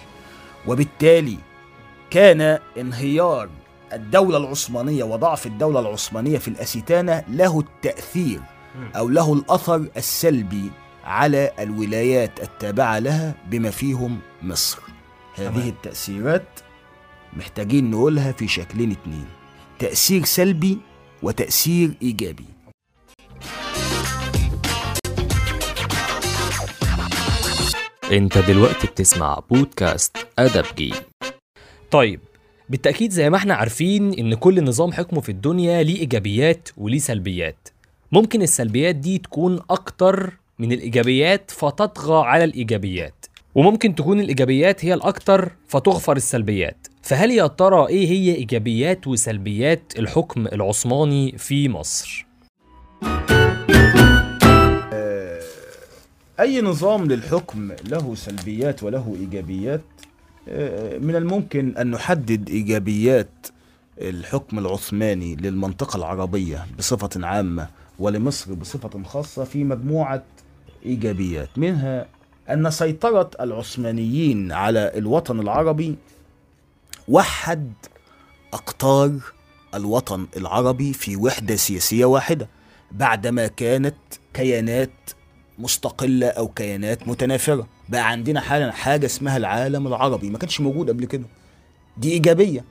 وبالتالي 0.69 1.39
كان 2.11 2.59
انهيار 2.79 3.49
الدولة 3.93 4.37
العثمانية 4.39 5.05
وضعف 5.05 5.47
الدولة 5.47 5.81
العثمانية 5.81 6.39
في 6.39 6.49
الاسيتانه 6.49 7.25
له 7.29 7.61
التأثير. 7.61 8.41
أو 8.97 9.09
له 9.09 9.33
الأثر 9.33 9.87
السلبي 9.97 10.71
على 11.05 11.51
الولايات 11.59 12.41
التابعة 12.43 12.99
لها 12.99 13.35
بما 13.51 13.71
فيهم 13.71 14.19
مصر. 14.43 14.79
هذه 15.35 15.49
تمام. 15.51 15.69
التأثيرات 15.69 16.61
محتاجين 17.33 17.91
نقولها 17.91 18.33
في 18.33 18.49
شكلين 18.49 18.91
اتنين. 18.91 19.27
تأثير 19.79 20.25
سلبي 20.25 20.79
وتأثير 21.23 21.91
إيجابي. 22.03 22.45
انت 28.13 28.39
دلوقتي 28.39 28.87
بتسمع 28.87 29.39
بودكاست 29.51 30.17
أدب 30.39 30.65
جي 30.77 30.95
طيب 31.91 32.21
بالتأكيد 32.69 33.11
زي 33.11 33.31
ما 33.31 33.37
إحنا 33.37 33.55
عارفين 33.55 34.13
إن 34.15 34.35
كل 34.35 34.65
نظام 34.65 34.93
حكم 34.93 35.21
في 35.21 35.29
الدنيا 35.29 35.83
ليه 35.83 36.01
إيجابيات 36.01 36.69
وليه 36.77 36.99
سلبيات. 36.99 37.69
ممكن 38.13 38.43
السلبيات 38.43 38.95
دي 38.97 39.19
تكون 39.19 39.61
أكتر 39.71 40.33
من 40.59 40.73
الإيجابيات 40.73 41.51
فتطغى 41.51 42.27
على 42.27 42.45
الإيجابيات. 42.45 43.22
وممكن 43.55 43.95
تكون 43.95 44.21
الإيجابيات 44.21 44.85
هي 44.85 44.95
الأكتر 44.95 45.53
فتغفر 45.69 46.17
السلبيات 46.17 46.87
فهل 47.03 47.31
يا 47.31 47.47
ترى 47.47 47.89
إيه 47.89 48.09
هي 48.09 48.35
إيجابيات 48.35 49.07
وسلبيات 49.07 49.93
الحكم 49.99 50.47
العثماني 50.47 51.39
في 51.39 51.69
مصر؟ 51.69 52.27
أي 56.41 56.61
نظام 56.61 57.05
للحكم 57.05 57.73
له 57.89 58.15
سلبيات 58.15 58.83
وله 58.83 59.17
إيجابيات 59.21 59.81
آه، 60.49 60.99
من 60.99 61.17
الممكن 61.17 61.77
أن 61.77 61.91
نحدد 61.91 62.51
إيجابيات 62.51 63.47
الحكم 64.01 64.59
العثماني 64.59 65.37
للمنطقة 65.37 65.97
العربية 65.97 66.67
بصفة 66.79 67.27
عامة 67.27 67.69
ولمصر 67.99 68.55
بصفة 68.55 69.03
خاصة 69.03 69.45
في 69.45 69.65
مجموعة 69.65 70.23
إيجابيات 70.87 71.49
منها 71.59 72.07
أن 72.53 72.71
سيطرة 72.71 73.31
العثمانيين 73.41 74.53
على 74.53 74.93
الوطن 74.97 75.41
العربي 75.41 75.97
وحد 77.09 77.73
أقطار 78.53 79.13
الوطن 79.75 80.27
العربي 80.37 80.93
في 80.93 81.17
وحدة 81.17 81.57
سياسية 81.57 82.05
واحدة 82.05 82.49
بعدما 82.93 83.47
كانت 83.47 83.95
كيانات 84.35 84.91
مستقلة 85.59 86.27
أو 86.27 86.49
كيانات 86.49 87.09
متنافرة. 87.09 87.67
بقى 87.89 88.11
عندنا 88.11 88.41
حالا 88.41 88.73
حاجة 88.73 89.07
اسمها 89.07 89.37
العالم 89.37 89.87
العربي. 89.87 90.31
ما 90.31 90.39
كانش 90.39 90.61
موجود 90.61 90.89
قبل 90.91 91.05
كده. 91.05 91.25
دي 91.97 92.13
إيجابية 92.13 92.65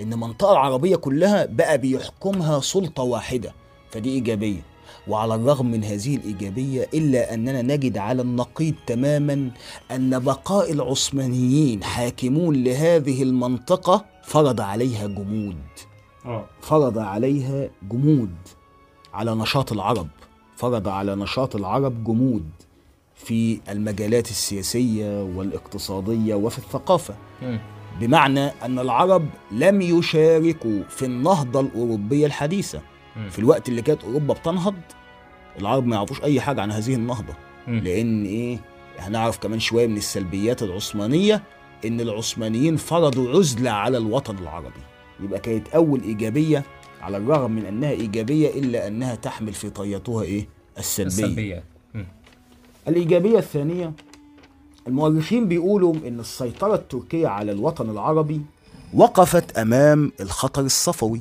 إن 0.00 0.12
المنطقة 0.12 0.52
العربية 0.52 0.96
كلها 0.96 1.46
بقى 1.46 1.78
بيحكمها 1.78 2.60
سلطة 2.60 3.02
واحدة 3.02 3.52
فدي 3.90 4.08
إيجابية. 4.08 4.60
وعلى 5.08 5.34
الرغم 5.34 5.70
من 5.70 5.84
هذه 5.84 6.16
الإيجابية 6.16 6.88
إلا 6.94 7.34
أننا 7.34 7.62
نجد 7.62 7.98
على 7.98 8.22
النقيض 8.22 8.74
تماما 8.86 9.50
أن 9.90 10.18
بقاء 10.18 10.72
العثمانيين 10.72 11.82
حاكمون 11.84 12.64
لهذه 12.64 13.22
المنطقة 13.22 14.04
فرض 14.24 14.60
عليها 14.60 15.06
جمود. 15.06 15.56
فرض 16.60 16.98
عليها 16.98 17.70
جمود 17.90 18.34
على 19.14 19.34
نشاط 19.34 19.72
العرب. 19.72 20.08
فرض 20.56 20.88
على 20.88 21.14
نشاط 21.16 21.56
العرب 21.56 22.04
جمود 22.04 22.50
في 23.14 23.60
المجالات 23.68 24.30
السياسية 24.30 25.22
والاقتصادية 25.22 26.34
وفي 26.34 26.58
الثقافة. 26.58 27.14
بمعنى 28.00 28.46
أن 28.46 28.78
العرب 28.78 29.26
لم 29.52 29.80
يشاركوا 29.80 30.82
في 30.88 31.04
النهضة 31.04 31.60
الأوروبية 31.60 32.26
الحديثة. 32.26 32.80
في 33.30 33.38
الوقت 33.38 33.68
اللي 33.68 33.82
كانت 33.82 34.04
أوروبا 34.04 34.34
بتنهض 34.34 34.74
العرب 35.60 35.86
ما 35.86 35.96
يعرفوش 35.96 36.22
أي 36.22 36.40
حاجة 36.40 36.60
عن 36.62 36.70
هذه 36.72 36.94
النهضة. 36.94 37.34
لأن 37.66 38.24
إيه؟ 38.24 38.58
هنعرف 38.98 39.38
كمان 39.38 39.60
شوية 39.60 39.86
من 39.86 39.96
السلبيات 39.96 40.62
العثمانية 40.62 41.42
إن 41.84 42.00
العثمانيين 42.00 42.76
فرضوا 42.76 43.30
عزلة 43.38 43.70
على 43.70 43.98
الوطن 43.98 44.38
العربي. 44.38 44.80
يبقى 45.20 45.40
كانت 45.40 45.68
أول 45.68 46.02
إيجابية 46.02 46.64
على 47.02 47.16
الرغم 47.16 47.50
من 47.50 47.64
أنها 47.66 47.90
إيجابية 47.90 48.48
إلا 48.50 48.86
أنها 48.86 49.14
تحمل 49.14 49.52
في 49.52 49.70
طياتها 49.70 50.22
إيه؟ 50.22 50.48
السلبية, 50.78 51.08
السلبيات 51.24 51.62
الإيجابية 52.88 53.38
الثانية 53.38 53.92
المؤرخين 54.86 55.48
بيقولوا 55.48 55.94
إن 55.94 56.20
السيطرة 56.20 56.74
التركية 56.74 57.28
على 57.28 57.52
الوطن 57.52 57.90
العربي 57.90 58.40
وقفت 58.94 59.58
أمام 59.58 60.12
الخطر 60.20 60.62
الصفوي. 60.62 61.20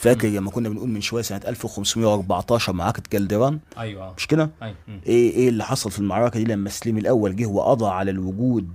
فاكر 0.00 0.28
لما 0.28 0.50
كنا 0.50 0.68
بنقول 0.68 0.88
من 0.88 1.00
شوية 1.00 1.22
سنة 1.22 1.40
1514 1.46 2.72
معركة 2.72 3.02
جلدران 3.12 3.58
أيوه 3.78 4.14
مش 4.16 4.26
كده؟ 4.26 4.50
مم. 4.62 5.00
إيه 5.06 5.30
إيه 5.32 5.48
اللي 5.48 5.64
حصل 5.64 5.90
في 5.90 5.98
المعركة 5.98 6.38
دي 6.40 6.52
لما 6.52 6.70
سليم 6.70 6.98
الأول 6.98 7.36
جه 7.36 7.46
وقضى 7.46 7.86
على 7.86 8.10
الوجود 8.10 8.68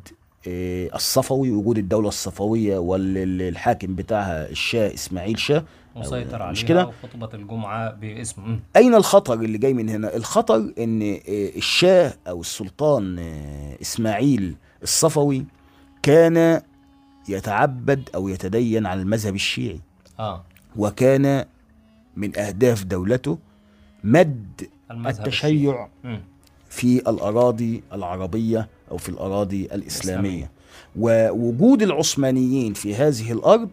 إيه 0.48 0.96
الصفوي 0.96 1.52
وجود 1.52 1.78
الدولة 1.78 2.08
الصفوية 2.08 2.78
والحاكم 2.78 3.96
بتاعها 3.96 4.50
الشاه 4.50 4.94
إسماعيل 4.94 5.40
شاه 5.40 5.64
مسيطر 5.96 6.42
عليها 6.42 6.52
مش 6.52 6.66
كده؟ 6.66 6.88
وخطبة 6.88 7.30
الجمعة 7.34 7.92
باسمه 7.92 8.46
مم. 8.46 8.60
أين 8.76 8.96
الخطر 8.96 9.34
اللي 9.34 9.58
جاي 9.58 9.74
من 9.74 9.90
هنا 9.90 10.16
الخطر 10.16 10.74
إن 10.80 11.02
إيه 11.02 11.58
الشاه 11.58 12.14
أو 12.28 12.42
السلطان 12.42 13.20
إيه 13.20 13.82
إسماعيل 13.82 14.56
الصفوي 14.84 15.46
كان 16.04 16.62
يتعبد 17.30 18.10
أو 18.16 18.28
يتدين 18.28 18.86
على 18.86 19.02
المذهب 19.02 19.36
الشيعي 19.36 19.80
آه 20.20 20.44
وكان 20.76 21.46
من 22.16 22.38
أهداف 22.38 22.84
دولته 22.84 23.38
مد 24.04 24.62
التشيع. 24.92 25.88
في 26.70 26.98
الأراضي 27.10 27.84
العربية 27.94 28.68
أو 28.92 28.98
في 28.98 29.10
الأراضي 29.10 29.66
الإسلامية. 29.66 30.52
ووجود 31.00 31.82
العثمانيين 31.82 32.74
في 32.74 32.96
هذه 32.96 33.32
الأرض. 33.32 33.70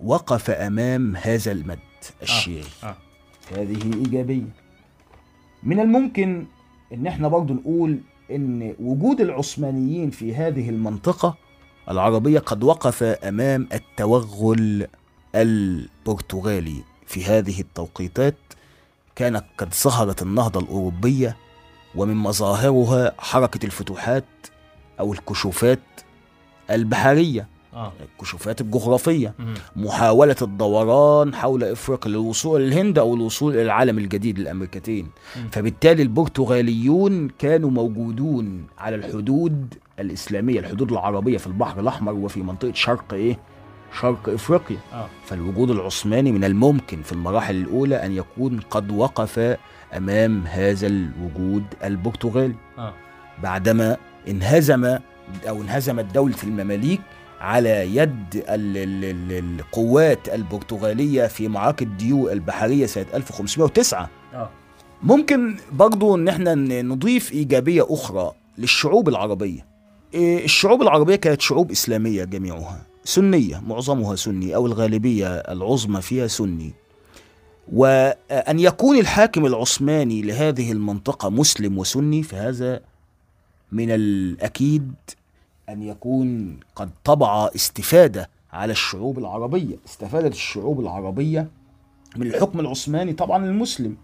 وقف 0.00 0.50
أمام 0.50 1.16
هذا 1.16 1.52
المد 1.52 1.78
الشيعي 2.22 2.64
آه 2.84 2.96
هذه 3.56 3.92
إيجابية 3.94 4.48
من 5.62 5.80
الممكن 5.80 6.46
إن 6.92 7.06
إحنا 7.06 7.28
برضو 7.28 7.54
نقول 7.54 7.98
إن 8.30 8.74
وجود 8.80 9.20
العثمانيين 9.20 10.10
في 10.10 10.34
هذه 10.34 10.68
المنطقة 10.70 11.36
العربية 11.90 12.38
قد 12.38 12.64
وقف 12.64 13.02
أمام 13.02 13.68
التوغل 13.72 14.86
البرتغالي 15.36 16.82
في 17.06 17.24
هذه 17.24 17.60
التوقيتات 17.60 18.34
كانت 19.16 19.44
قد 19.58 19.74
ظهرت 19.74 20.22
النهضة 20.22 20.60
الأوروبية 20.60 21.36
ومن 21.94 22.14
مظاهرها 22.16 23.12
حركة 23.18 23.66
الفتوحات 23.66 24.24
أو 25.00 25.12
الكشوفات 25.12 25.78
البحرية 26.70 27.46
آه 27.74 27.92
الكشوفات 28.12 28.60
الجغرافية 28.60 29.34
مم. 29.38 29.54
محاولة 29.76 30.36
الدوران 30.42 31.34
حول 31.34 31.64
إفريقيا 31.64 32.10
للوصول 32.12 32.60
للهند 32.60 32.98
أو 32.98 33.14
الوصول 33.14 33.52
إلى 33.54 33.62
العالم 33.62 33.98
الجديد 33.98 34.38
الأمريكتين 34.38 35.06
مم. 35.36 35.48
فبالتالي 35.52 36.02
البرتغاليون 36.02 37.28
كانوا 37.28 37.70
موجودون 37.70 38.66
على 38.78 38.96
الحدود 38.96 39.74
الإسلامية 39.98 40.60
الحدود 40.60 40.92
العربية 40.92 41.38
في 41.38 41.46
البحر 41.46 41.80
الأحمر 41.80 42.12
وفي 42.12 42.42
منطقة 42.42 42.72
شرق 42.74 43.14
إيه؟ 43.14 43.38
شرق 44.00 44.28
إفريقيا. 44.28 44.76
آه. 44.92 45.08
فالوجود 45.26 45.70
العثماني 45.70 46.32
من 46.32 46.44
الممكن 46.44 47.02
في 47.02 47.12
المراحل 47.12 47.54
الأولى 47.56 47.96
أن 48.06 48.12
يكون 48.12 48.60
قد 48.70 48.90
وقف 48.90 49.56
أمام 49.96 50.44
هذا 50.46 50.86
الوجود 50.86 51.64
البرتغالي. 51.84 52.54
آه. 52.78 52.92
بعدما 53.42 53.96
انهزم 54.28 54.84
أو 55.48 55.62
انهزمت 55.62 56.04
دولة 56.04 56.36
المماليك 56.44 57.00
على 57.40 57.96
يد 57.96 58.26
ال- 58.34 58.76
ال- 58.76 59.04
ال- 59.04 59.60
القوات 59.60 60.28
البرتغالية 60.28 61.26
في 61.26 61.48
معركة 61.48 61.86
ديو 61.86 62.28
البحرية 62.28 62.86
سنة 62.86 63.06
1509 63.14 64.10
آه. 64.34 64.50
ممكن 65.02 65.56
برضو 65.72 66.14
إن 66.14 66.28
إحنا 66.28 66.54
نضيف 66.82 67.32
إيجابية 67.32 67.86
أخرى 67.90 68.32
للشعوب 68.58 69.08
العربية. 69.08 69.66
إيه، 70.14 70.44
الشعوب 70.44 70.82
العربية 70.82 71.16
كانت 71.16 71.40
شعوب 71.40 71.70
إسلامية 71.70 72.24
جميعها. 72.24 72.86
سنية 73.06 73.62
معظمها 73.66 74.16
سني 74.16 74.54
أو 74.54 74.66
الغالبية 74.66 75.28
العظمى 75.28 76.02
فيها 76.02 76.26
سني. 76.26 76.72
وأن 77.72 78.60
يكون 78.60 78.98
الحاكم 78.98 79.46
العثماني 79.46 80.22
لهذه 80.22 80.72
المنطقة 80.72 81.30
مسلم 81.30 81.78
وسني 81.78 82.22
فهذا 82.22 82.80
من 83.72 83.90
الأكيد 83.90 84.92
أن 85.68 85.82
يكون 85.82 86.60
قد 86.76 86.90
طبع 87.04 87.50
استفادة 87.54 88.30
على 88.52 88.72
الشعوب 88.72 89.18
العربية. 89.18 89.76
استفادت 89.88 90.32
الشعوب 90.32 90.80
العربية 90.80 91.48
من 92.16 92.26
الحكم 92.26 92.60
العثماني 92.60 93.12
طبعا 93.12 93.44
المسلم 93.44 93.96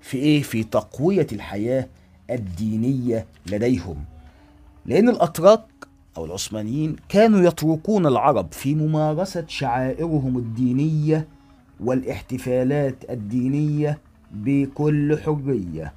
في 0.00 0.16
إيه؟ 0.18 0.42
في 0.42 0.64
تقوية 0.64 1.26
الحياة 1.32 1.88
الدينية 2.30 3.26
لديهم. 3.46 4.04
لأن 4.86 5.08
الأتراك 5.08 5.64
أو 6.18 6.24
العثمانيين 6.24 6.96
كانوا 7.08 7.40
يتركون 7.40 8.06
العرب 8.06 8.52
في 8.52 8.74
ممارسة 8.74 9.44
شعائرهم 9.48 10.36
الدينية 10.38 11.28
والاحتفالات 11.80 13.10
الدينية 13.10 13.98
بكل 14.32 15.18
حرية 15.18 15.94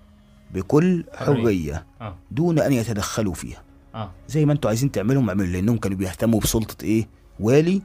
بكل 0.54 1.04
حرية. 1.14 1.86
آه. 2.02 2.16
دون 2.32 2.60
أن 2.60 2.74
يتدخلوا 2.74 3.34
فيها. 3.34 3.62
آه. 3.96 4.12
زي 4.28 4.46
ما 4.46 4.54
أنتوا 4.54 4.70
عايزين 4.70 4.92
تعملوا 4.92 5.30
اعملوا 5.30 5.48
لأنهم 5.52 5.78
كانوا 5.78 5.98
بيهتموا 5.98 6.40
بسلطة 6.40 6.84
إيه؟ 6.86 7.08
والي 7.40 7.82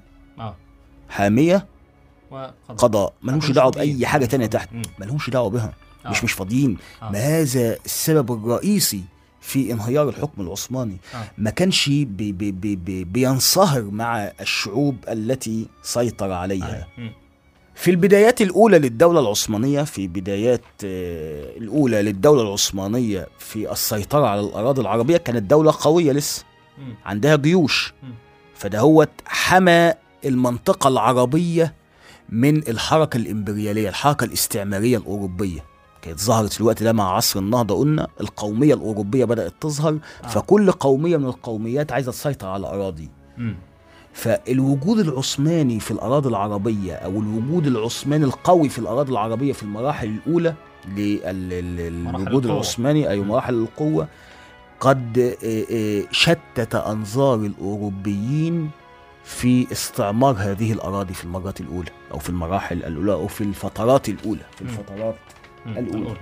حامية 1.09 1.67
وقضاء. 2.31 2.55
قضاء. 2.79 3.13
ملهمش. 3.23 3.51
بأي 3.51 4.07
حاجة 4.07 4.25
مش 4.25 4.31
تانية. 4.31 4.47
تحت. 4.47 4.69
ملهمش 5.01 5.31
دعوة 5.31 5.51
بها. 5.51 5.73
آه. 6.07 6.11
مش 6.11 6.25
مش 6.25 6.33
فاضيين. 6.33 6.77
آه. 7.03 7.11
ما 7.11 7.19
هذا 7.19 7.77
السبب 7.85 8.33
الرئيسي 8.33 9.03
في 9.47 9.73
انهيار 9.73 10.09
الحكم 10.09 10.43
العثماني 10.43 10.97
آه. 11.15 11.31
ما 11.39 11.51
كانش 11.51 11.89
بي 11.89 12.05
بي 12.05 12.53
بي 12.53 12.77
بي 12.77 13.05
بينصهر 13.05 13.83
مع 13.83 14.33
الشعوب 14.41 14.97
التي 15.09 15.67
سيطر 15.83 16.33
عليها 16.33 16.87
آه. 16.99 17.11
في 17.75 17.91
البدايات 17.91 18.43
الأولى 18.43 18.79
للدولة 18.79 19.21
العثمانية 19.21 19.83
في 19.83 20.09
بدايات 20.09 20.63
آه، 20.85 21.57
الأولى 21.57 22.03
للدولة 22.03 22.43
العثمانية 22.43 23.27
في 23.39 23.73
السيطرة 23.73 24.27
على 24.27 24.41
الأراضي 24.41 24.81
العربية 24.81 25.17
كانت 25.17 25.51
دولة 25.51 25.75
قوية 25.81 26.13
لسه. 26.13 26.45
عندها 27.05 27.37
جيوش 27.37 27.95
مم. 28.03 28.15
فدهوت 28.55 29.11
حمى 29.27 29.93
المنطقة 30.25 30.89
العربية 30.89 31.75
من 32.29 32.57
الحركة 32.69 33.17
الإمبريالية 33.17 33.89
الحركة 33.89 34.25
الاستعمارية 34.25 34.99
الأوروبية 34.99 35.65
كانت 36.07 36.21
ظهرت 36.21 36.53
في 36.53 36.61
الوقت 36.61 36.83
ده 36.83 36.93
مع 36.93 37.17
عصر 37.17 37.41
النهضة 37.41 37.79
قلنا 37.79 38.09
القومية 38.21 38.75
الأوروبية 38.75 39.25
بدأت 39.25 39.53
تظهر 39.61 39.99
آه. 40.25 40.27
فكل 40.27 40.73
قومية 40.73 41.17
من 41.17 41.25
القوميات 41.27 41.93
عايزة 41.93 42.13
تسيطر 42.13 42.49
على 42.49 42.67
أراضي 42.67 43.11
مم. 43.39 43.57
فالوجود 44.13 44.99
العثماني 44.99 45.81
في 45.81 45.91
الأراضي 45.91 46.29
العربية 46.29 46.95
أو 46.95 47.11
الوجود 47.21 47.67
العثماني 47.67 48.25
القوي 48.25 48.69
في 48.69 48.79
الأراضي 48.79 49.13
العربية 49.13 49.53
في 49.53 49.63
المراحل 49.63 50.07
الأولى 50.09 50.55
مراحل 50.89 51.35
للوجود. 52.25 52.47
العثماني 52.47 53.11
أي 53.11 53.21
مم. 53.21 53.29
مراحل 53.29 53.55
القوة 53.55 54.09
قد 54.81 55.19
آه، 55.45 55.65
آه، 55.73 56.05
شتت 56.11 56.75
أنظار 56.75 57.35
الأوروبيين 57.35 58.71
في 59.25 59.73
استعمار 59.73 60.35
هذه 60.39 60.73
الأراضي 60.73 61.15
في 61.15 61.25
المرات 61.25 61.61
الأولى 61.61 61.91
أو 62.13 62.19
في 62.19 62.31
المراحل 62.31 62.77
الأولى 62.85 63.13
أو 63.13 63.27
في 63.27 63.41
الفترات 63.41 64.09
الأولى 64.09 64.45
في. 64.57 64.63
الفترات. 64.63 65.15
الأولى. 65.69 66.17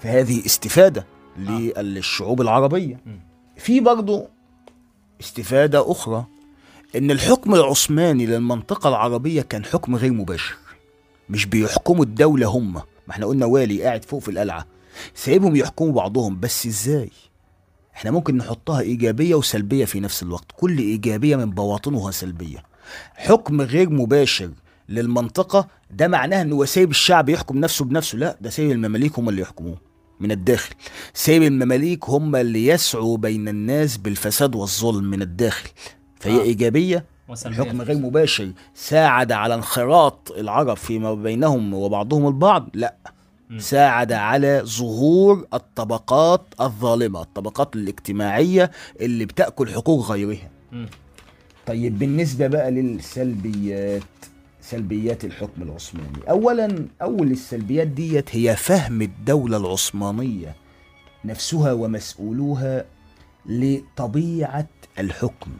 فهذه 0.00 0.46
استفادة 0.46 1.06
للشعوب 1.78 2.40
العربية. 2.40 3.00
في 3.56 3.80
برضو 3.80 4.26
استفادة 5.20 5.90
أخرى 5.90 6.26
إن 6.96 7.10
الحكم 7.10 7.54
العثماني 7.54 8.26
للمنطقة 8.26 8.88
العربية 8.88 9.42
كان 9.42 9.64
حكم 9.64 9.96
غير 9.96 10.12
مباشر 10.12 10.54
مش 11.30 11.46
بيحكموا 11.46 12.04
الدولة 12.04 12.46
هم. 12.46 12.72
ما 12.72 12.82
إحنا 13.10 13.26
قلنا 13.26 13.46
والي 13.46 13.82
قاعد 13.82 14.04
فوق 14.04 14.20
في 14.20 14.30
القلعة. 14.30 14.66
سايبهم 15.14 15.56
يحكموا 15.56 15.92
بعضهم. 15.92 16.40
بس 16.40 16.66
إزاي؟ 16.66 17.10
إحنا 17.96 18.10
ممكن 18.10 18.36
نحطها 18.36 18.80
إيجابية 18.80 19.34
وسلبية 19.34 19.84
في 19.84 20.00
نفس 20.00 20.22
الوقت. 20.22 20.52
كل 20.56 20.78
إيجابية 20.78 21.36
من 21.36 21.50
بواطنها 21.50 22.10
سلبية. 22.10 22.62
حكم 23.14 23.60
غير 23.60 23.90
مباشر 23.90 24.50
للمنطقة 24.88 25.68
ده 25.90 26.08
معناه 26.08 26.42
انه 26.42 26.54
هو 26.56 26.64
سايب 26.64 26.90
الشعب 26.90 27.28
يحكم 27.28 27.58
نفسه 27.58 27.84
بنفسه 27.84 28.18
لا 28.18 28.36
ده 28.40 28.50
سايب 28.50 28.70
المماليك 28.70 29.18
هم 29.18 29.28
اللي 29.28 29.42
يحكموه 29.42 29.76
من 30.20 30.30
الداخل 30.32 30.74
سايب 31.14 31.42
المماليك 31.42 32.08
هم 32.08 32.36
اللي 32.36 32.66
يسعوا 32.66 33.16
بين 33.16 33.48
الناس 33.48 33.96
بالفساد 33.96 34.54
والظلم 34.54 35.04
من 35.04 35.22
الداخل 35.22 35.68
فهي 36.20 36.40
آه. 36.40 36.42
إيجابية 36.42 37.04
في 37.34 37.48
غير 37.82 37.96
مباشر 37.98 38.52
ساعد 38.74 39.32
على 39.32 39.54
انخراط 39.54 40.32
العرب 40.38 40.76
فيما 40.76 41.14
بينهم 41.14 41.74
وبعضهم 41.74 42.26
البعض 42.26 42.68
لا 42.74 42.94
مم. 43.50 43.58
ساعد 43.58 44.12
على 44.12 44.62
ظهور 44.64 45.46
الطبقات 45.54 46.42
الظالمة 46.60 47.22
الطبقات 47.22 47.76
الاجتماعية 47.76 48.70
اللي 49.00 49.24
بتأكل 49.24 49.68
حقوق 49.70 50.10
غيرها 50.10 50.50
مم. 50.72 50.88
طيب 51.66 51.98
بالنسبة 51.98 52.46
بقى 52.46 52.70
للسلبيات 52.70 54.02
سلبيات 54.70 55.24
الحكم 55.24 55.62
العثماني. 55.62 56.30
أولا 56.30 56.86
أول 57.02 57.30
السلبيات 57.30 57.86
ديت 57.86 58.36
هي 58.36 58.56
فهم 58.56 59.02
الدولة 59.02 59.56
العثمانية 59.56 60.54
نفسها 61.24 61.72
ومسؤولوها 61.72 62.84
لطبيعة 63.46 64.68
الحكم. 64.98 65.50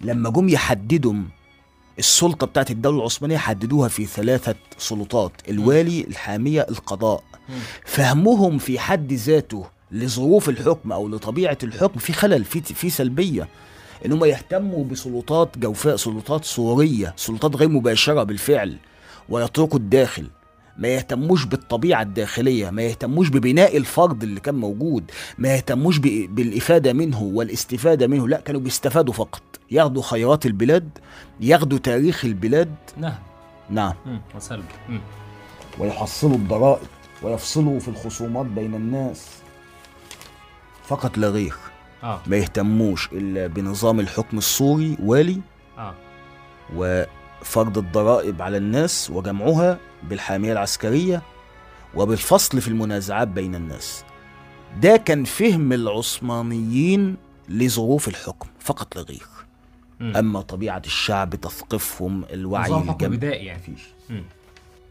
لما 0.00 0.30
جم 0.30 0.48
يحددوا 0.48 1.14
السلطة 1.98 2.46
بتاعت 2.46 2.70
الدولة 2.70 2.98
العثمانية 2.98 3.36
حددوها 3.36 3.88
في 3.88 4.06
ثلاثة 4.06 4.54
سلطات 4.78 5.32
الوالي 5.48 6.00
الحامية 6.04 6.66
القضاء. 6.70 7.24
فهمهم 7.84 8.58
في 8.58 8.78
حد 8.78 9.12
ذاته 9.12 9.66
لظروف 9.92 10.48
الحكم 10.48 10.92
أو 10.92 11.08
لطبيعة 11.08 11.58
الحكم 11.62 11.98
في 11.98 12.12
خلل 12.12 12.44
في 12.44 12.60
في 12.60 12.90
سلبية. 12.90 13.48
إن 14.06 14.12
هم 14.12 14.24
يهتموا 14.24 14.84
بسلطات 14.84 15.58
جوفاء 15.58 15.96
سلطات 15.96 16.44
صورية 16.44 17.14
سلطات 17.16 17.56
غير 17.56 17.68
مباشرة 17.68 18.22
بالفعل 18.22 18.76
ويتركوا 19.28 19.78
الداخل. 19.78 20.26
ما 20.78 20.88
يهتموش 20.88 21.44
بالطبيعة 21.44 22.02
الداخلية 22.02 22.70
ما 22.70 22.82
يهتموش 22.82 23.28
ببناء 23.28 23.76
الفرد 23.76 24.22
اللي 24.22 24.40
كان 24.40 24.54
موجود 24.54 25.10
ما 25.38 25.54
يهتموش 25.54 25.98
بالإفادة 25.98 26.92
منه 26.92 27.22
والاستفادة 27.22 28.06
منه 28.06 28.28
لا 28.28 28.40
كانوا 28.40 28.60
بيستفادوا 28.60 29.14
فقط. 29.14 29.42
ياخدوا 29.70 30.02
خيرات 30.02 30.46
البلاد 30.46 30.98
ياخدوا 31.40 31.78
تاريخ 31.78 32.24
البلاد. 32.24 32.74
نعم. 33.70 33.94
مم. 34.06 34.20
وسلب. 34.36 34.64
ويحصلوا 35.78 36.36
الضرائب 36.36 36.86
ويفصلوا 37.22 37.78
في 37.78 37.88
الخصومات 37.88 38.46
بين 38.46 38.74
الناس. 38.74 39.26
فقط 40.84 41.18
لا 41.18 41.28
غير. 41.28 41.54
آه. 42.02 42.20
ما 42.26 42.36
يهتموش 42.36 43.08
إلا 43.12 43.46
بنظام 43.46 44.00
الحكم 44.00 44.38
السوري 44.38 44.96
والي 45.02 45.40
آه. 45.78 45.94
وفرض 46.74 47.78
الضرائب 47.78 48.42
على 48.42 48.56
الناس 48.56 49.10
وجمعها 49.10 49.78
بالحامية 50.02 50.52
العسكرية 50.52 51.22
وبالفصل 51.94 52.60
في 52.60 52.68
المنازعات 52.68 53.28
بين 53.28 53.54
الناس. 53.54 54.04
ده 54.80 54.96
كان 54.96 55.24
فهم 55.24 55.72
العثمانيين 55.72 57.16
لظروف 57.48 58.08
الحكم 58.08 58.48
فقط 58.60 58.96
لا 58.96 59.02
غير. 59.02 59.26
مم. 60.00 60.16
أما 60.16 60.40
طبيعة 60.40 60.82
الشعب 60.86 61.34
تثقيفهم 61.34 62.24
الوعي 62.32 62.70
نظام 62.70 62.82
حكم 62.82 62.90
الجمعي 62.92 63.16
بدائي 63.16 63.46
يعني. 63.46 63.60
مفيش. 63.62 63.82
مم. 64.10 64.24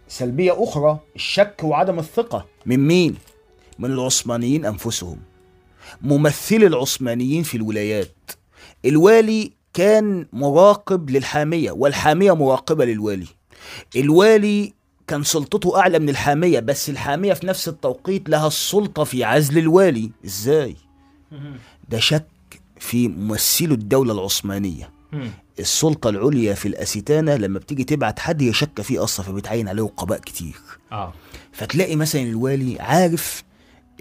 سلبية 0.08 0.64
أخرى 0.64 1.00
الشك 1.16 1.62
وعدم 1.64 2.00
الثقة. 2.00 2.46
من 2.66 2.88
مين؟ 2.88 3.16
من 3.80 3.92
العثمانيين 3.92 4.66
أنفسهم. 4.66 5.18
ممثلي 6.02 6.68
العثمانيين 6.68 7.44
في 7.44 7.58
الولايات. 7.58 8.32
الوالي 8.86 9.52
كان 9.74 10.26
مراقب 10.34 11.10
للحامية 11.10 11.72
والحامية 11.72 12.36
مراقبة 12.36 12.86
للوالي. 12.86 13.28
الوالي 13.96 14.74
كان 15.08 15.24
سلطته 15.24 15.80
أعلى 15.80 16.00
من 16.00 16.10
الحامية 16.10 16.60
بس 16.60 16.90
الحامية 16.90 17.34
في 17.34 17.48
نفس 17.48 17.68
التوقيت 17.68 18.30
لها 18.30 18.48
السلطة 18.48 19.04
في 19.04 19.24
عزل 19.24 19.58
الوالي. 19.58 20.12
إزاي؟ 20.26 20.76
ده 21.90 22.00
شك 22.00 22.26
في 22.80 23.08
ممثلو 23.08 23.74
الدولة 23.74 24.14
العثمانية. 24.14 24.94
السلطة 25.60 26.10
العليا 26.10 26.54
في 26.54 26.68
الأستانة 26.68 27.36
لما 27.36 27.60
بتيجي 27.60 27.84
تبعت 27.84 28.20
حد 28.20 28.44
هي 28.44 28.54
شاكة 28.54 28.84
فيه 28.84 29.04
أصلا 29.04 29.26
فبتعين 29.26 29.68
عليه 29.68 29.84
قباء 29.84 30.20
كتير. 30.20 30.56
آه. 30.92 31.14
فتلاقي 31.52 31.96
مثلا 31.96 32.22
الوالي 32.22 32.80
عارف 32.80 33.44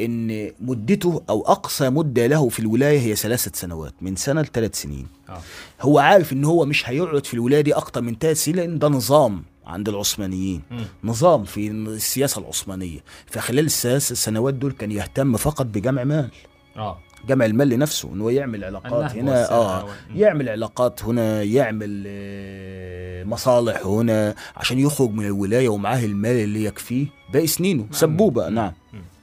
إن 0.00 0.50
مدته 0.60 1.22
أو 1.30 1.42
أقصى 1.42 1.90
مدة 1.90 2.26
له 2.26 2.48
في 2.48 2.58
الولاية 2.58 3.00
هي 3.00 3.16
ثلاثة 3.16 3.50
سنوات 3.54 3.94
من 4.00 4.16
سنة 4.16 4.40
لثلاث 4.40 4.80
سنين. 4.82 5.06
آه. 5.28 5.38
هو 5.80 5.98
عارف 5.98 6.32
إن 6.32 6.44
هو 6.44 6.64
مش 6.64 6.88
هيقعد 6.88 7.26
في 7.26 7.34
الولاية 7.34 7.60
دي 7.60 7.72
أكتر 7.72 8.02
من 8.02 8.16
ثلاث 8.20 8.44
سنين 8.44 8.56
لأن 8.56 8.78
ده 8.78 8.88
نظام 8.88 9.42
عند 9.66 9.88
العثمانيين. 9.88 10.62
مم. 10.70 10.84
نظام 11.04 11.44
في 11.44 11.70
السياسة 11.70 12.40
العثمانية. 12.40 13.00
فخلال 13.26 13.66
الثلاث 13.66 14.12
سنوات 14.12 14.54
دول 14.54 14.72
كان 14.72 14.92
يهتم 14.92 15.36
فقط 15.36 15.66
بجمع 15.66 16.04
مال. 16.04 16.30
آه. 16.76 16.98
جمع 17.28 17.44
المال 17.44 17.68
لنفسه 17.68 18.08
إن 18.12 18.20
هو 18.20 18.30
يعمل 18.30 18.64
علاقات 18.64 19.12
هنا 19.12 19.50
آه. 19.50 19.86
يعمل 20.14 20.48
علاقات 20.48 21.04
هنا 21.04 21.42
يعمل 21.42 22.04
آه، 22.06 23.24
مصالح 23.24 23.86
هنا 23.86 24.34
عشان 24.56 24.78
يخرج 24.78 25.10
من 25.10 25.24
الولاية 25.26 25.68
ومعاه 25.68 26.04
المال 26.04 26.36
اللي 26.36 26.64
يكفيه. 26.64 27.06
باقي 27.32 27.46
سنينه. 27.46 27.86
سبوبة. 27.90 28.48
نعم. 28.48 28.72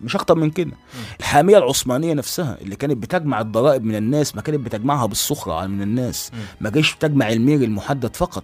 مش 0.01 0.15
أكتر 0.15 0.35
من 0.35 0.49
كده 0.51 0.71
الحامية 1.19 1.57
العثمانية 1.57 2.13
نفسها 2.13 2.57
اللي 2.61 2.75
كانت 2.75 2.97
بتجمع 2.97 3.41
الضرائب 3.41 3.83
من 3.83 3.95
الناس 3.95 4.35
ما 4.35 4.41
كانت 4.41 4.59
بتجمعها 4.59 5.05
بالسخره 5.05 5.67
من 5.67 5.81
الناس. 5.81 6.31
ما 6.61 6.69
جاش 6.69 6.95
بتجمع 6.95 7.29
المير 7.29 7.61
المحدد 7.63 8.15
فقط. 8.15 8.43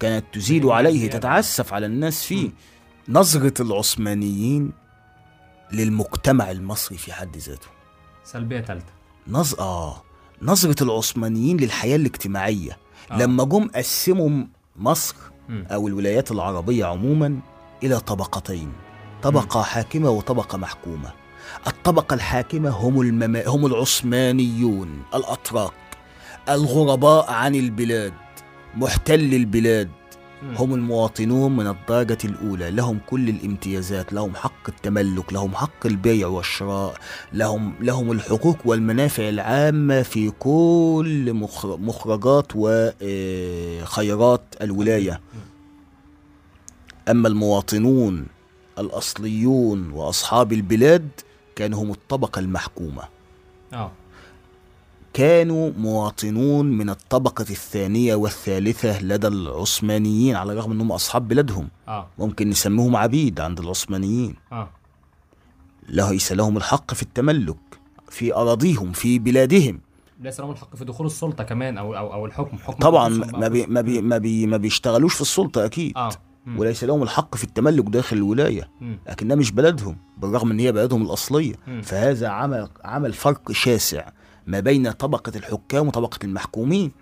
كانت 0.00 0.24
تزيد 0.32 0.66
عليه. 0.66 1.10
تتعسف 1.10 1.72
على 1.74 1.86
الناس 1.86 2.24
فيه. 2.24 2.50
نظرة 3.08 3.62
العثمانيين 3.62 4.72
للمجتمع 5.72 6.50
المصري 6.50 6.98
في 6.98 7.12
حد 7.12 7.36
ذاته 7.36 7.66
سلبية 8.24 8.60
ثالثة 8.60 8.92
نظ... 9.28 9.54
آه 9.60 10.02
نظرة 10.42 10.82
العثمانيين 10.82 11.56
للحياة 11.56 11.96
الاجتماعية 11.96 12.78
آه. 13.10 13.18
لما 13.18 13.44
جم 13.44 13.68
قسموا 13.74 14.44
مصر. 14.76 15.16
أو 15.50 15.88
الولايات 15.88 16.30
العربية 16.30 16.84
عموما 16.84 17.38
إلى 17.82 18.00
طبقتين 18.00 18.72
طبقة 19.22 19.62
حاكمة 19.62 20.10
وطبقة 20.10 20.58
محكومة. 20.58 21.12
الطبقة 21.66 22.14
الحاكمة 22.14 22.70
هم, 22.70 23.00
المما... 23.00 23.42
هم 23.48 23.66
العثمانيون 23.66 25.02
الأتراك 25.14 25.72
الغرباء 26.48 27.30
عن 27.32 27.54
البلاد 27.54 28.12
محتل 28.74 29.34
البلاد. 29.34 29.88
هم 30.56 30.74
المواطنون 30.74 31.56
من 31.56 31.66
الدرجة 31.66 32.18
الأولى. 32.24 32.70
لهم 32.70 32.98
كل 33.06 33.28
الامتيازات 33.28 34.12
لهم 34.12 34.34
حق 34.34 34.68
التملك 34.68 35.32
لهم 35.32 35.54
حق 35.54 35.86
البيع 35.86 36.26
والشراء 36.26 36.94
لهم 37.32 37.74
لهم 37.80 38.12
الحقوق 38.12 38.56
والمنافع 38.64 39.28
العامة 39.28 40.02
في 40.02 40.30
كل 40.30 41.32
مخر- 41.34 41.76
مخرجات 41.76 42.46
وخيرات 42.54 44.42
الولاية. 44.62 45.20
أما 47.10 47.28
المواطنون 47.28 48.26
الأصليون 48.78 49.90
وأصحاب 49.90 50.52
البلاد 50.52 51.08
كانوا 51.56 51.82
هم 51.82 51.90
الطبقة 51.90 52.38
المحكومة. 52.38 53.02
آه. 53.72 53.90
كانوا 55.12 55.72
مواطنون 55.78 56.66
من 56.66 56.90
الطبقة 56.90 57.42
الثانية 57.50 58.14
والثالثة 58.14 59.02
لدى 59.02 59.26
العثمانيين 59.26 60.36
على 60.36 60.52
الرغم 60.52 60.72
أنهم 60.72 60.92
أصحاب 60.92 61.28
بلادهم. 61.28 61.68
آه. 61.88 62.06
ممكن 62.18 62.48
نسميهم 62.48 62.96
عبيد 62.96 63.40
عند 63.40 63.60
العثمانيين. 63.60 64.34
آه. 64.52 64.68
ليس 65.88 66.32
لهم 66.32 66.56
الحق 66.56 66.94
في 66.94 67.02
التملك 67.02 67.56
في 68.08 68.34
أراضيهم 68.34 68.92
في 68.92 69.18
بلادهم. 69.18 69.80
ليس 70.20 70.40
لهم 70.40 70.50
الحق 70.50 70.76
في 70.76 70.84
دخول 70.84 71.06
السلطة 71.06 71.44
كمان 71.44 71.78
أو 71.78 71.96
أو 71.96 72.12
أو 72.12 72.26
الحكم. 72.26 72.58
حكم 72.58 72.78
طبعا 72.78 73.08
ما 73.08 73.48
بي 73.48 73.66
ما 73.66 73.80
بي 73.80 74.02
ما, 74.02 74.18
بي 74.18 74.46
ما 74.46 74.56
بيشتغلوش 74.56 75.14
في 75.14 75.20
السلطة 75.20 75.64
أكيد. 75.64 75.98
مم. 75.98 76.10
وليس 76.56 76.84
لهم 76.84 77.02
الحق 77.02 77.36
في 77.36 77.44
التملك 77.44 77.84
داخل 77.84 78.16
الولاية 78.16 78.68
مم. 78.80 78.98
لكنها 79.08 79.36
مش 79.36 79.50
بلدهم 79.52 79.96
بالرغم 80.18 80.50
إن 80.50 80.58
هي 80.60 80.72
بلدهم 80.72 81.02
الأصلية. 81.02 81.54
فهذا 81.82 82.28
عمل 82.28 82.68
عمل 82.84 83.12
فرق 83.12 83.52
شاسع 83.52 84.08
ما 84.46 84.60
بين 84.60 84.90
طبقة 84.90 85.32
الحكام 85.36 85.88
وطبقة 85.88 86.18
المحكومين. 86.24 86.92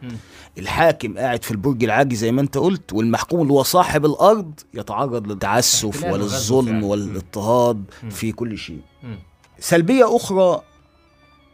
الحاكم 0.59 1.18
قاعد 1.18 1.45
في 1.45 1.51
البرج 1.51 1.84
العاجي 1.84 2.16
زي 2.16 2.32
ما 2.32 2.40
أنت 2.40 2.59
قلت 2.59 2.92
والمحكوم 2.92 3.40
اللي 3.42 3.53
هو 3.53 3.62
صاحب 3.62 4.05
الأرض 4.07 4.53
يتعرض 4.74 5.26
للتعسف 5.26 6.05
وللظلم. 6.05 6.84
والاضطهاد. 6.84 7.84
في 8.11 8.32
كل 8.32 8.59
شيء 8.59 8.80
مم. 9.03 9.18
سلبية 9.59 10.16
أخرى 10.16 10.61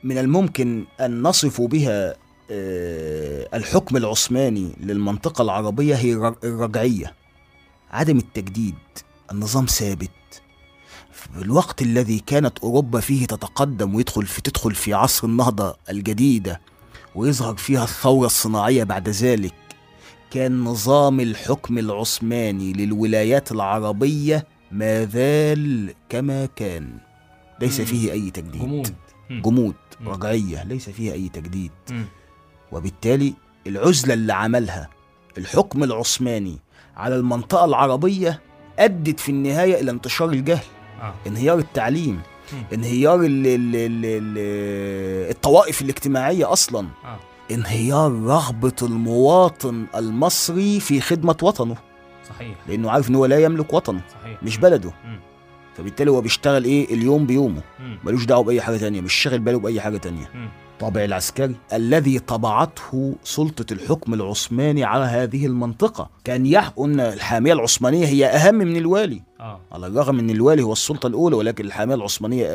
من 0.04 0.18
الممكن 0.18 0.84
أن 1.00 1.22
نصف 1.22 1.60
بها 1.60 2.14
آه، 2.52 3.48
الحكم 3.54 3.96
العثماني 3.96 4.70
للمنطقة 4.80 5.42
العربية 5.42 5.94
هي 5.94 6.12
الر- 6.12 6.36
الرجعية 6.44 7.14
عدم 7.90 8.18
التجديد 8.18 8.74
النظام 9.32 9.66
ثابت 9.66 10.10
في 11.12 11.28
الوقت 11.42 11.82
الذي 11.82 12.18
كانت 12.18 12.58
أوروبا 12.58 13.00
فيه 13.00 13.26
تتقدم 13.26 13.94
ويدخل 13.94 14.26
في 14.26 14.42
تدخل 14.42 14.74
في 14.74 14.94
عصر 14.94 15.26
النهضة 15.26 15.76
الجديدة 15.90 16.60
ويظهر 17.14 17.56
فيها 17.56 17.84
الثورة 17.84 18.26
الصناعية 18.26 18.84
بعد 18.84 19.08
ذلك 19.08 19.54
كان 20.30 20.64
نظام 20.64 21.20
الحكم 21.20 21.78
العثماني 21.78 22.72
للولايات 22.72 23.52
العربية 23.52 24.46
ما 24.72 25.04
زال 25.04 25.94
كما 26.08 26.46
كان 26.46 26.98
ليس. 27.60 27.80
فيه 27.80 28.12
أي 28.12 28.30
تجديد 28.30 28.62
جمود. 28.62 28.94
جمود 29.30 29.74
مم. 30.00 30.08
رجعية 30.08 30.64
ليس 30.64 30.90
فيها 30.90 31.12
أي 31.12 31.28
تجديد. 31.28 31.70
وبالتالي 32.72 33.34
العزلة 33.66 34.14
اللي 34.14 34.32
عملها 34.32 34.88
الحكم 35.38 35.84
العثماني 35.84 36.58
على 37.00 37.16
المنطقة 37.16 37.64
العربية 37.64 38.40
أدت 38.78 39.20
في 39.20 39.28
النهاية 39.28 39.80
إلى 39.80 39.90
انتشار 39.90 40.28
الجهل. 40.28 40.64
آه. 41.02 41.14
انهيار 41.26 41.58
التعليم. 41.58 42.20
مم. 42.52 42.62
انهيار 42.72 43.20
ال 43.20 43.46
ال 43.46 43.76
ال 43.76 44.04
ال 44.04 45.30
الطوائف 45.30 45.82
الاجتماعية 45.82 46.52
أصلا. 46.52 46.88
آه. 47.04 47.18
انهيار 47.50 48.12
رغبه 48.12 48.72
المواطن 48.82 49.86
المصري 49.96 50.80
في 50.80 51.00
خدمة 51.00 51.36
وطنه. 51.42 51.76
صحيح. 52.28 52.56
لأنه 52.68 52.90
عارف 52.90 53.10
إن 53.10 53.14
هو 53.14 53.26
لا 53.26 53.38
يملك 53.38 53.72
وطنه 53.72 54.00
صحيح. 54.22 54.42
مش 54.42 54.58
بلده. 54.58 54.90
مم. 55.04 55.20
فبالتالي 55.76 56.10
هو 56.10 56.20
بيشتغل 56.20 56.64
إيه؟ 56.64 56.94
اليوم 56.94 57.26
بيومه. 57.26 57.62
ملوش 58.04 58.24
دعوة 58.24 58.42
بأي 58.44 58.60
حاجة 58.60 58.76
تانية 58.76 59.00
مش 59.00 59.14
شاغل 59.14 59.38
باله 59.38 59.58
بأي 59.58 59.80
حاجة 59.80 59.96
تانية. 59.96 60.30
مم. 60.34 60.48
طابع 60.80 61.04
العسكري 61.04 61.54
الذي 61.72 62.18
طبعته 62.18 63.14
سلطة 63.24 63.72
الحكم 63.72 64.14
العثماني 64.14 64.84
على 64.84 65.04
هذه 65.04 65.46
المنطقة 65.46 66.10
كان 66.24 66.46
يحكم 66.46 66.84
أن 66.84 67.00
الحامية 67.00 67.52
العثمانية 67.52 68.06
هي 68.06 68.26
أهم 68.26 68.54
من 68.54 68.76
الوالي 68.76 69.22
آه 69.40 69.60
على 69.72 69.86
الرغم 69.86 70.18
أن 70.18 70.30
الوالي 70.30 70.62
هو 70.62 70.72
السلطة 70.72 71.06
الأولى 71.06 71.36
ولكن 71.36 71.64
الحامية 71.64 71.94
العثمانية 71.94 72.46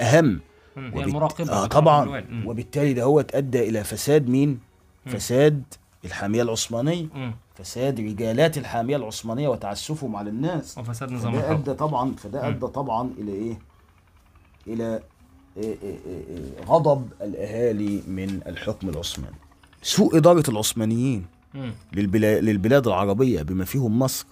أهم 0.00 0.40
وبالت- 0.76 1.06
المراقبه 1.06 1.52
آه 1.52 1.66
طبعا. 1.66 2.24
وبالتالي 2.46 2.92
ده 2.92 3.02
هو 3.02 3.20
أدى 3.34 3.68
إلى 3.68 3.84
فساد 3.84 4.28
مين؟ 4.28 4.48
مم. 5.06 5.12
فساد 5.12 5.62
الحامية 6.04 6.42
العثمانية 6.42 7.06
مم. 7.14 7.34
فساد 7.54 8.00
رجالات 8.00 8.58
الحامية 8.58 8.96
العثمانية 8.96 9.48
وتعسفهم 9.48 10.16
على 10.16 10.30
الناس 10.30 10.78
وفساد 10.78 11.12
نظام 11.12 11.34
الحكم 11.34 11.52
أدى 11.54 11.74
طبعا 11.74 12.14
فده. 12.16 12.48
أدى 12.48 12.66
طبعا؟ 12.66 13.10
إلى 13.18 13.32
إيه 13.32 13.58
إيه 14.68 15.02
غضب 16.68 17.08
الأهالي 17.22 18.02
من 18.08 18.40
الحكم 18.46 18.88
العثماني. 18.88 19.36
سوء 19.82 20.16
إدارة 20.16 20.44
العثمانيين. 20.48 21.26
للبلا- 21.96 22.40
للبلاد 22.40 22.86
العربية 22.86 23.42
بما 23.42 23.64
فيهم 23.64 23.98
مصر 23.98 24.26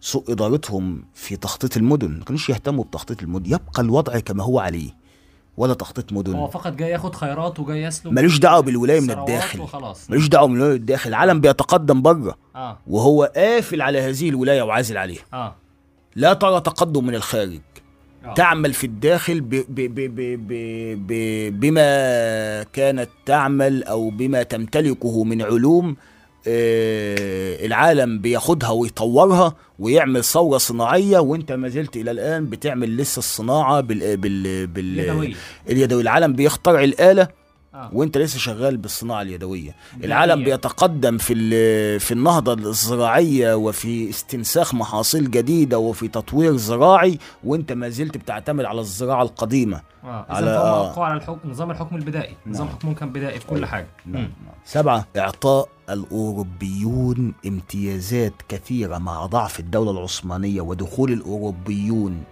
سوء 0.00 0.24
إدارتهم 0.28 1.04
في 1.14 1.36
تخطيط 1.36 1.76
المدن، 1.76 2.10
ما 2.10 2.24
كانوش 2.24 2.50
يهتموا 2.50 2.84
بتخطيط 2.84 3.22
المدن، 3.22 3.46
يبقى 3.46 3.82
الوضع 3.82 4.18
كما 4.18 4.44
هو 4.44 4.58
عليه 4.58 4.90
ولا 5.56 5.74
تخطيط 5.74 6.12
هو 6.12 6.18
مدن 6.18 6.46
فقط 6.46 6.72
جاي 6.72 6.90
ياخد 6.90 7.14
خيرات 7.14 7.60
وجاي 7.60 7.82
يسلب 7.82 8.12
ملوش 8.12 8.38
دعوة 8.38 8.60
بالولاية 8.60 9.00
من 9.00 9.10
الداخل. 9.10 9.60
وخلاص. 9.60 10.10
ملوش 10.10 10.28
دعوة 10.28 10.46
من 10.48 10.56
الولاية 10.56 10.74
من 10.74 10.80
الداخل. 10.80 11.10
العالم 11.10 11.40
بيتقدم 11.40 12.02
بره. 12.02 12.36
آه. 12.56 12.78
وهو 12.86 13.32
قافل 13.36 13.82
على 13.82 14.00
هذه 14.00 14.28
الولاية 14.28 14.62
وعازل 14.62 14.96
عليها. 14.96 15.22
آه. 15.32 15.54
لا 16.16 16.32
ترى 16.32 16.60
تقدم 16.60 17.06
من 17.06 17.14
الخارج. 17.14 17.54
آه. 17.54 17.71
تعمل 18.36 18.72
في 18.72 18.84
الداخل 18.84 19.40
ب 19.40 19.48
ب 19.48 19.64
ب 19.74 19.94
ب 19.94 20.20
ب 20.48 20.52
ب 21.06 21.60
بما 21.60 22.62
كانت 22.62 23.08
تعمل 23.26 23.84
أو 23.84 24.10
بما 24.10 24.42
تمتلكه 24.42 25.24
من 25.24 25.42
علوم 25.42 25.96
آه، 26.48 27.66
العالم 27.66 28.18
بياخدها 28.18 28.70
ويطورها 28.70 29.54
ويعمل 29.78 30.24
ثورة 30.24 30.58
صناعية 30.58 31.18
وانت 31.18 31.52
ما 31.52 31.68
زلت 31.68 31.96
إلى 31.96 32.10
الآن 32.10 32.46
بتعمل 32.50 32.96
لسه 32.96 33.18
الصناعة 33.18 33.80
بال 33.80 34.16
بال 34.16 34.66
بال. 34.66 35.34
اليدوي 35.70 36.02
العالم 36.02 36.32
بيخترع 36.32 36.84
الآلة 36.84 37.28
آه. 37.74 37.90
وانت 37.92 38.18
لسه 38.18 38.38
شغال 38.38 38.76
بالصناعة 38.76 39.22
اليدوية. 39.22 39.74
العالم 40.04 40.44
بيتقدم 40.44 41.18
في 41.18 41.98
في 41.98 42.12
النهضة 42.14 42.52
الزراعية 42.70 43.54
وفي 43.54 44.10
استنساخ 44.10 44.74
محاصيل 44.74 45.30
جديدة 45.30 45.78
وفي 45.78 46.08
تطوير 46.08 46.56
زراعي 46.56 47.18
وانت 47.44 47.72
ما 47.72 47.88
زلت 47.88 48.16
بتعتمد 48.16 48.64
على 48.64 48.80
الزراعة 48.80 49.22
القديمة. 49.22 49.80
آه. 50.04 50.26
على- 50.30 50.32
آه. 50.42 51.04
على 51.04 51.16
الحكم 51.16 51.50
نظام 51.50 51.70
الحكم 51.70 51.96
البدائي. 51.96 52.36
نظام 52.46 52.66
نعم. 52.66 52.76
الحكم 52.76 52.94
كان 52.94 53.12
بدائي 53.12 53.40
في 53.40 53.46
كل 53.46 53.66
حاجة. 53.66 53.86
مم. 54.06 54.30
سبعة 54.64 55.06
إعطاء 55.16 55.68
الأوروبيون 55.90 57.34
امتيازات 57.46 58.32
كثيرة 58.48 58.98
مع 58.98 59.26
ضعف 59.26 59.60
الدولة 59.60 59.90
العثمانية 59.90 60.60
ودخول 60.60 61.12
الأوروبيون. 61.12 62.22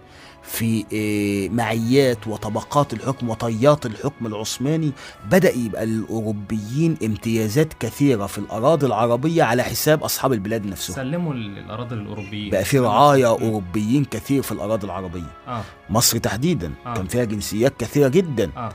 في 0.43 0.85
آه، 0.93 1.55
معيات 1.55 2.27
وطبقات 2.27 2.93
الحكم 2.93 3.29
وطيات 3.29 3.85
الحكم 3.85 4.25
العثماني 4.27 4.91
بدأ 5.31 5.51
يبقى 5.55 5.85
للأوروبيين 5.85 6.97
امتيازات 7.03 7.73
كثيرة 7.79 8.25
في 8.25 8.37
الأراضي 8.37 8.85
العربية 8.85 9.43
على 9.43 9.63
حساب 9.63 10.03
أصحاب 10.03 10.33
البلاد 10.33 10.65
نفسهم. 10.65 10.95
سلموا 10.95 11.33
ال- 11.33 11.57
الاراضي 11.57 11.95
للاوروبيين 11.95 12.49
بقى 12.51 12.63
في 12.65 12.79
رعاية 12.79 13.27
أوروبيين 13.27 14.05
كثير 14.05 14.41
في 14.41 14.51
الأراضي 14.51 14.85
العربية. 14.85 15.31
آه. 15.47 15.61
مصر 15.89 16.17
تحديدا 16.17 16.71
آه. 16.85 16.93
كان 16.93 17.07
فيها 17.07 17.23
جنسيات 17.23 17.73
كثيرة 17.79 18.07
جدا. 18.07 18.51
آه. 18.57 18.71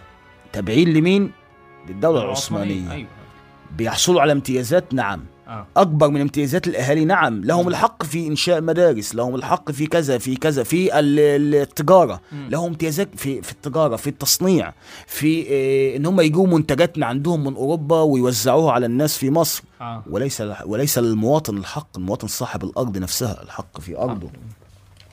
تابعين 0.52 0.92
لمين؟ 0.92 1.32
للدولة 1.88 2.22
العثمانية. 2.24 2.92
أيوه. 2.92 3.08
بيحصلوا 3.76 4.20
على 4.20 4.32
امتيازات؟ 4.32 4.94
نعم. 4.94 5.24
أكبر 5.76 6.08
من 6.08 6.20
امتيازات 6.20 6.66
الأهالي. 6.66 7.04
نعم 7.04 7.44
لهم 7.44 7.68
الحق 7.68 8.02
في 8.02 8.26
إنشاء 8.26 8.60
مدارس 8.60 9.14
لهم 9.14 9.34
الحق 9.34 9.70
في 9.70 9.86
كذا 9.86 10.18
في 10.18 10.36
كذا 10.36 10.62
في 10.62 10.98
ال- 10.98 11.18
ال- 11.18 11.54
التجارة. 11.54 12.20
لهم 12.32 12.64
امتيازات 12.66 13.08
في 13.16 13.42
في 13.42 13.52
التجارة 13.52 13.96
في 13.96 14.06
التصنيع 14.10 14.72
في 15.06 15.46
آه، 15.50 15.96
إن 15.96 16.06
هم 16.06 16.20
يجيبوا 16.20 16.46
منتجات 16.46 16.98
من 16.98 17.04
عندهم 17.04 17.44
من 17.44 17.54
أوروبا 17.54 18.00
ويوزعوها 18.00 18.72
على 18.72 18.86
الناس 18.86 19.18
في 19.18 19.30
مصر. 19.30 19.62
آه. 19.80 20.02
وليس 20.10 20.42
وليس 20.64 20.98
للمواطن 20.98 21.56
الحق. 21.56 21.88
المواطن 21.96 22.26
صاحب 22.28 22.64
الأرض 22.64 22.98
نفسها 22.98 23.42
الحق 23.42 23.80
في 23.80 23.98
أرضه. 23.98 24.30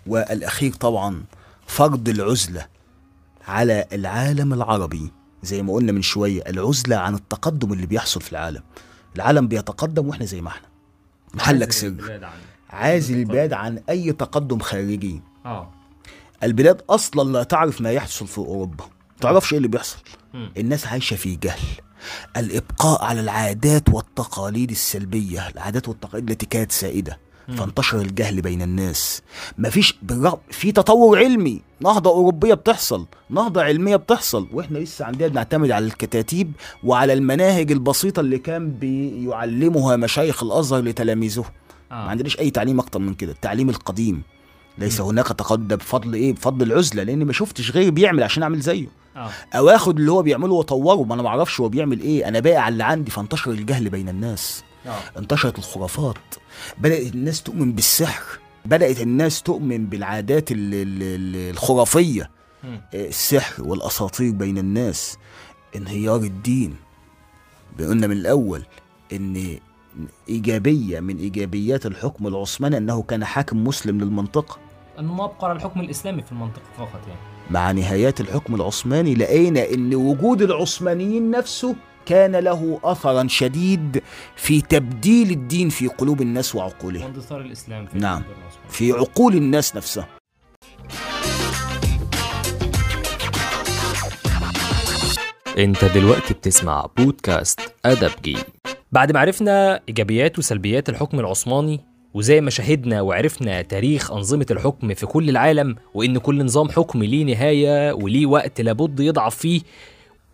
والأخير 0.07 0.73
طبعا 0.73 1.23
فرض 1.67 2.09
العزلة 2.09 2.65
على 3.47 3.86
العالم 3.93 4.53
العربي. 4.53 5.11
زي 5.43 5.61
ما 5.63 5.73
قلنا 5.73 5.91
من 5.91 6.01
شوية 6.01 6.41
العزلة 6.47 6.95
عن 6.95 7.15
التقدم 7.15 7.73
اللي 7.73 7.86
بيحصل 7.86 8.21
في 8.21 8.31
العالم. 8.31 8.61
العالم 9.16 9.47
بيتقدم 9.47 10.07
وإحنا 10.07 10.26
زي 10.26 10.41
ما 10.41 10.49
إحنا. 10.49 10.68
محلك 11.34 11.72
سر 11.72 12.30
عازل 12.70 13.16
البلاد 13.16 13.53
عن 13.53 13.84
أي 13.89 14.11
تقدم 14.11 14.59
خارجي. 14.59 15.22
آه. 15.45 15.70
البلاد 16.43 16.82
أصلا 16.89 17.32
لا 17.32 17.43
تعرف 17.43 17.82
ما 17.82 17.91
يحصل 17.91 18.28
في 18.28 18.38
أوروبا. 18.38 18.86
ما 18.86 19.20
تعرفش 19.22 19.51
إيه 19.51 19.57
اللي 19.57 19.68
بيحصل. 19.68 19.97
الناس 20.57 20.88
عايشة 20.88 21.16
في 21.16 21.36
جهل. 21.36 21.59
الإبقاء 22.38 23.03
على 23.03 23.22
العادات 23.22 23.89
والتقاليد 23.89 24.72
السلبية. 24.72 25.47
العادات 25.47 25.88
والتقاليد 25.88 26.30
التي 26.30 26.45
كانت 26.45 26.72
سائدة. 26.72 27.20
فانتشر 27.47 28.01
الجهل 28.01 28.41
بين 28.41 28.61
الناس. 28.61 29.21
مفيش 29.57 29.95
بالرغم 30.01 30.37
في 30.51 30.71
تطور 30.71 31.19
علمي. 31.19 31.61
نهضة 31.81 32.09
أوروبية 32.09 32.53
بتحصل. 32.53 33.05
نهضة 33.29 33.61
علمية 33.63 33.95
بتحصل. 33.95 34.47
وإحنا 34.53 34.77
لسه 34.77 35.05
عندنا 35.05 35.27
بنعتمد 35.27 35.71
على 35.71 35.85
الكتاتيب 35.85 36.51
وعلى 36.83 37.13
المناهج 37.13 37.71
البسيطة 37.71 38.19
اللي 38.19 38.37
كان 38.37 38.71
بيعلمها 38.71 39.95
مشايخ 39.95 40.43
الأزهر 40.43 40.81
لتلاميذه 40.83 41.45
ما 41.91 41.97
عندناش 41.97 42.39
أي 42.39 42.49
تعليم 42.49 42.79
أكتر 42.79 42.99
من 42.99 43.13
كده. 43.13 43.31
التعليم 43.31 43.69
القديم. 43.69 44.23
ليس 44.77 45.01
هناك 45.01 45.27
تقدم 45.27 45.75
بفضل 45.75 46.13
إيه؟ 46.13 46.33
بفضل 46.33 46.71
العزلة 46.71 47.03
لأن 47.03 47.25
ما 47.25 47.33
شفتش 47.33 47.71
غيري 47.71 47.91
بيعمل 47.91 48.23
عشان 48.23 48.43
أعمل 48.43 48.59
زيه. 48.59 48.87
آه. 49.15 49.29
أو 49.53 49.69
آخد 49.69 49.99
اللي 49.99 50.11
هو 50.11 50.21
بيعمله 50.21 50.53
وأطوره. 50.53 51.03
ما 51.03 51.13
أنا 51.13 51.23
ما 51.23 51.29
أعرفش 51.29 51.59
هو 51.59 51.69
بيعمل 51.69 51.99
إيه. 51.99 52.27
أنا 52.27 52.39
باقي 52.39 52.57
على 52.57 52.73
اللي 52.73 52.83
عندي. 52.83 53.11
فانتشر 53.11 53.51
الجهل 53.51 53.89
بين 53.89 54.09
الناس. 54.09 54.63
آه. 54.85 55.19
انتشرت 55.19 55.57
الخرافات. 55.57 56.17
بدأت 56.78 57.14
الناس 57.16 57.43
تؤمن 57.43 57.72
بالسحر 57.74 58.24
بدأت 58.66 59.01
الناس 59.01 59.41
تؤمن 59.43 59.86
بالعادات 59.86 60.51
ال- 60.51 60.74
ال- 60.74 61.03
ال- 61.03 61.49
الخرافية. 61.51 62.30
مم. 62.64 62.82
آه، 62.93 63.07
السحر 63.07 63.64
والأساطير 63.64 64.32
بين 64.32 64.57
الناس 64.57 65.18
انهيار 65.76 66.16
الدين. 66.20 66.76
قلنا 67.80 68.07
من 68.07 68.18
الأول 68.18 68.64
إن 69.14 69.57
إيجابية 70.30 70.99
من 70.99 71.18
إيجابيات 71.18 71.86
الحكم 71.86 72.28
العثماني 72.28 72.78
أنه 72.78 73.01
كان 73.01 73.26
حاكم 73.26 73.64
مسلم 73.64 74.01
للمنطقة. 74.01 74.57
أنه 74.99 75.14
ما 75.14 75.34
على 75.41 75.51
الحكم 75.57 75.80
الإسلامي 75.80 76.22
في 76.24 76.32
المنطقة 76.32 76.61
فقط 76.78 77.01
يعني. 77.07 77.20
مع 77.51 77.72
نهايات 77.72 78.22
الحكم 78.22 78.55
العثماني 78.55 79.16
لقينا 79.16 79.70
إن 79.74 79.95
وجود 79.95 80.41
العثمانيين 80.41 81.32
نفسه 81.32 81.76
كان 82.06 82.36
له 82.36 82.80
اثرا 82.84 83.28
شديد 83.28 84.04
في 84.36 84.62
تبديل 84.62 85.32
الدين 85.32 85.70
في 85.70 85.88
قلوب 85.88 86.22
الناس 86.22 86.56
وعقولهم 86.56 87.04
واندثار 87.04 87.41
الإسلام 87.41 87.86
في 87.86 87.97
نعم. 87.97 88.24
في 88.70 88.91
عقول 88.91 89.36
الناس 89.36 89.76
نفسها 89.76 90.08
أنت 95.58 95.86
دلوقتي 95.86 96.34
بتسمع 96.34 96.88
بودكاست 96.97 97.60
ادبجي 97.86 98.38
بعد 98.91 99.12
ما 99.12 99.20
عرفنا 99.20 99.82
إيجابيات 99.89 100.39
وسلبيات 100.39 100.89
الحكم 100.89 101.20
العثماني 101.20 101.80
وزي 102.14 102.41
ما 102.41 102.49
شاهدنا 102.49 103.01
وعرفنا 103.01 103.62
تاريخ 103.62 104.12
أنظمة 104.12 104.45
الحكم 104.51 104.93
في 104.93 105.06
كل 105.06 105.30
العالم 105.30 105.76
وإن 105.93 106.18
كل 106.18 106.45
نظام 106.45 106.70
حكم 106.70 107.04
ليه 107.04 107.24
نهاية 107.36 107.93
وليه 107.93 108.26
وقت 108.26 108.62
لابد 108.62 108.99
يضعف 108.99 109.36
فيه 109.36 109.62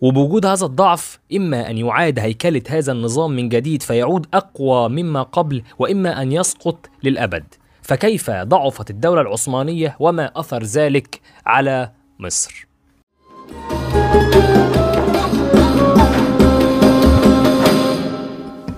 وبوجود 0.00 0.46
هذا 0.46 0.66
الضعف 0.66 1.18
إما 1.36 1.70
أن 1.70 1.78
يعاد 1.78 2.18
هيكلة 2.18 2.62
هذا 2.68 2.92
النظام 2.92 3.30
من 3.30 3.48
جديد 3.48 3.82
فيعود 3.82 4.26
أقوى 4.34 4.88
مما 4.88 5.22
قبل 5.22 5.62
وإما 5.78 6.22
أن 6.22 6.32
يسقط 6.32 6.90
للأبد. 7.02 7.44
فكيف 7.82 8.30
ضعفت 8.30 8.90
الدولة 8.90 9.20
العثمانية 9.20 9.96
وما 10.00 10.30
أثر 10.36 10.62
ذلك 10.62 11.20
على 11.46 11.90
مصر؟ 12.18 12.66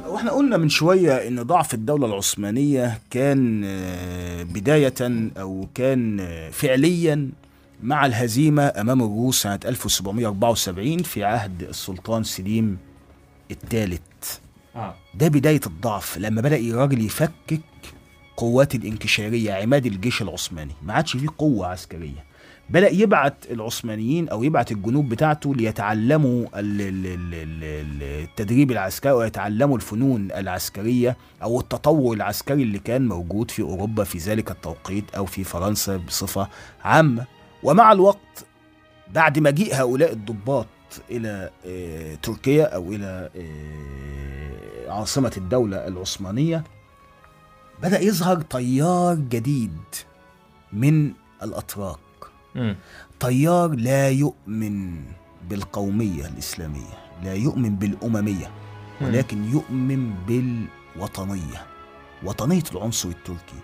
وإحنا 0.06 0.30
قلنا 0.32 0.56
من 0.56 0.68
شوية 0.68 1.28
إن 1.28 1.42
ضعف 1.42 1.74
الدولة 1.74 2.06
العثمانية 2.06 2.98
كان 3.10 3.62
آه، 3.64 4.42
بداية 4.42 5.30
أو 5.38 5.66
كان 5.74 6.20
آه، 6.20 6.50
فعليا 6.50 7.30
مع 7.82 8.06
الهزيمة 8.06 8.62
أمام 8.62 9.02
الروس 9.02 9.42
سنة 9.42 9.60
1774 9.64 11.02
في 11.02 11.24
عهد 11.24 11.62
السلطان 11.62 12.22
سليم 12.24 12.78
الثالث. 13.50 14.00
آه. 14.76 14.94
ده 15.14 15.28
بداية 15.28 15.60
الضعف 15.66 16.18
لما 16.18 16.40
بدأ 16.40 16.56
الراجل 16.56 17.00
يفكك 17.06 17.60
قوات 18.36 18.74
الانكشارية 18.74 19.52
عماد 19.52 19.86
الجيش 19.86 20.22
العثماني. 20.22 20.72
ما 20.82 20.92
عادش 20.92 21.16
فيه 21.16 21.26
قوة 21.38 21.66
عسكرية. 21.66 22.24
بدأ 22.70 22.88
يبعت 22.88 23.34
العثمانيين 23.50 24.28
أو 24.28 24.42
يبعت 24.44 24.72
الجنوب 24.72 25.08
بتاعته 25.08 25.54
ليتعلموا 25.54 26.46
ال- 26.60 26.80
ال- 26.80 27.06
ال- 27.06 27.34
ال- 27.34 27.64
ال- 27.64 28.22
التدريب 28.24 28.70
العسكري 28.70 29.12
ويتعلموا 29.12 29.76
الفنون 29.76 30.32
العسكرية 30.32 31.16
أو 31.42 31.60
التطور 31.60 32.16
العسكري 32.16 32.62
اللي 32.62 32.78
كان 32.78 33.08
موجود 33.08 33.50
في 33.50 33.62
أوروبا 33.62 34.04
في 34.04 34.18
ذلك 34.18 34.50
التوقيت 34.50 35.04
أو 35.16 35.26
في 35.26 35.44
فرنسا 35.44 35.96
بصفة 35.96 36.48
عامة. 36.84 37.26
ومع 37.62 37.92
الوقت 37.92 38.46
بعد 39.14 39.38
مجيء 39.38 39.74
هؤلاء 39.74 40.12
الضباط 40.12 40.66
إلى 41.10 41.50
آه، 41.66 42.14
تركيا 42.14 42.64
أو 42.64 42.92
إلى 42.92 43.30
آه، 43.36 44.90
عاصمة 44.92 45.32
الدولة 45.36 45.86
العثمانية 45.88 46.64
بدأ 47.82 48.00
يظهر 48.00 48.40
تيار 48.40 49.14
جديد 49.14 49.78
من 50.72 51.12
الأتراك 51.42 51.98
مم. 52.54 52.76
تيار 53.20 53.68
لا 53.70 54.10
يؤمن 54.10 55.02
بالقومية 55.50 56.26
الإسلامية 56.26 56.98
لا 57.24 57.34
يؤمن 57.34 57.76
بالأممية 57.76 58.50
مم. 59.00 59.06
ولكن 59.06 59.44
يؤمن 59.50 60.14
بالوطنية 60.26 61.66
وطنية 62.24 62.62
العنصر 62.74 63.08
التركي 63.08 63.60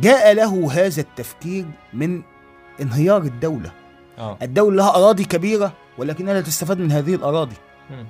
جاء 0.00 0.32
له 0.32 0.72
هذا 0.72 1.00
التفكير 1.00 1.66
من 1.92 2.22
انهيار 2.82 3.22
الدولة 3.22 3.72
آه. 4.18 4.38
الدولة 4.42 4.76
لها 4.76 4.96
أراضي 4.96 5.24
كبيرة 5.24 5.72
ولكنها 5.98 6.34
لا 6.34 6.40
تستفاد 6.40 6.78
من 6.78 6.92
هذه 6.92 7.14
الأراضي 7.14 7.56
مم. 7.90 8.06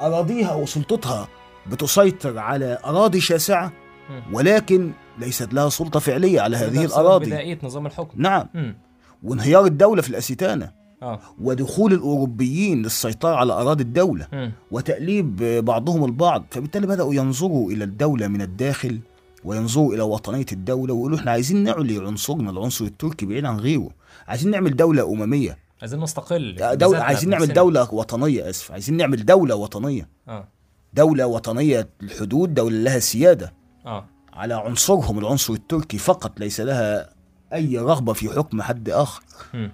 أراضيها 0.00 0.54
وسلطتها 0.54 1.28
بتسيطر 1.66 2.38
على 2.38 2.78
أراضي 2.84 3.20
شاسعة 3.20 3.72
مم. 4.10 4.22
ولكن 4.32 4.92
ليست 5.18 5.54
لها 5.54 5.68
سلطة 5.68 6.00
فعلية 6.00 6.40
على 6.40 6.56
هذه 6.56 6.84
الأراضي 6.84 7.26
بداية 7.26 7.58
نظام 7.62 7.86
الحكم 7.86 8.22
نعم 8.22 8.46
مم. 8.54 8.76
وانهيار 9.22 9.64
الدولة 9.64 10.02
في 10.02 10.08
الأستانة 10.10 10.70
آه. 11.02 11.20
ودخول 11.40 11.92
الأوروبيين 11.92 12.82
للسيطرة 12.82 13.34
على 13.36 13.52
أراضي 13.52 13.82
الدولة 13.82 14.26
مم. 14.32 14.52
وتأليب 14.70 15.36
بعضهم 15.64 16.04
البعض 16.04 16.44
فبالتالي 16.50 16.86
بدأوا 16.86 17.14
ينظروا 17.14 17.70
إلى 17.70 17.84
الدولة 17.84 18.28
من 18.28 18.42
الداخل 18.42 18.98
وينظروا 19.44 19.94
إلى 19.94 20.02
وطنية 20.02 20.46
الدولة 20.52 20.94
ويقولوا 20.94 21.18
إحنا 21.18 21.30
عايزين 21.30 21.62
نعلي 21.64 21.98
عنصرنا 21.98 22.50
العنصر 22.50 22.84
التركي 22.84 23.26
بعيد 23.26 23.44
عن 23.44 23.60
غيره. 23.60 23.90
عايزين 24.28 24.50
نعمل 24.50 24.76
دولة 24.76 25.12
أممية. 25.12 25.58
عايزين 25.80 26.00
نستقل 26.00 26.54
دولة 26.56 26.74
بذاتنا 26.74 27.04
عايزين 27.04 27.30
نعمل. 27.30 27.52
دولة 27.52 27.94
وطنية 27.94 28.50
آسف. 28.50 28.72
عايزين 28.72 28.96
نعمل 28.96 29.24
دولة 29.26 29.54
وطنية. 29.54 30.08
آه. 30.28 30.48
دولة 30.94 31.26
وطنية 31.26 31.88
الحدود 32.02 32.54
دولة 32.54 32.76
لها 32.78 32.98
سيادة. 32.98 33.52
آه. 33.86 34.06
على 34.32 34.54
عنصرهم 34.54 35.18
العنصر 35.18 35.52
التركي 35.52 35.98
فقط 35.98 36.40
ليس 36.40 36.60
لها 36.60 37.10
أي 37.52 37.78
رغبة 37.78 38.12
في 38.12 38.28
حكم 38.28 38.62
حد 38.62 38.88
آخر. 38.88 39.22
مم. 39.54 39.72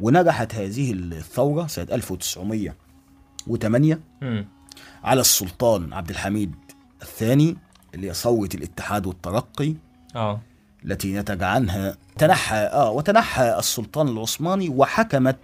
ونجحت 0.00 0.54
هذه 0.54 0.92
الثورة 0.92 1.66
سنة 1.66 1.86
1908 1.92 4.00
مم. 4.22 4.48
على 5.04 5.20
السلطان 5.20 5.92
عبد 5.92 6.10
الحميد 6.10 6.54
الثاني 7.02 7.56
اللي 7.94 8.08
هي 8.08 8.14
ثورة 8.14 8.48
الاتحاد 8.54 9.06
والترقي 9.06 9.74
آه 10.16 10.40
التي 10.84 11.12
نتج 11.18 11.42
عنها 11.42 11.96
تنحى 12.18 12.56
آه 12.56 12.90
وتنحى 12.90 13.58
السلطان 13.58 14.08
العثماني 14.08 14.68
وحكمت 14.68 15.36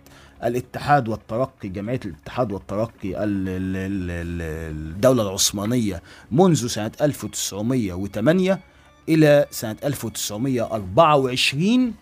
الاتحاد 0.44 1.08
والترقي 1.08 1.68
جمعية 1.68 2.00
الاتحاد 2.04 2.52
والترقي 2.52 3.08
ال- 3.08 3.24
ال- 3.24 3.76
ال- 3.76 4.10
ال- 4.10 4.92
الدولة 4.94 5.22
العثمانية 5.22 6.02
منذ 6.30 6.66
سنة 6.66 6.92
1908 7.00 8.60
إلى 9.08 9.46
سنة 9.50 9.76
1924 9.84 11.94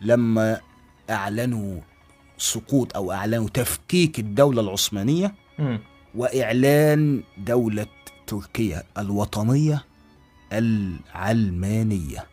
لما 0.00 0.60
أعلنوا 1.10 1.80
سقوط 2.38 2.96
أو 2.96 3.12
أعلنوا 3.12 3.48
تفكيك 3.48 4.18
الدولة 4.18 4.60
العثمانية. 4.60 5.34
وإعلان 6.14 7.22
دولة 7.38 7.86
تركيا 8.26 8.82
الوطنية 8.98 9.84
العلمانية. 10.52 12.26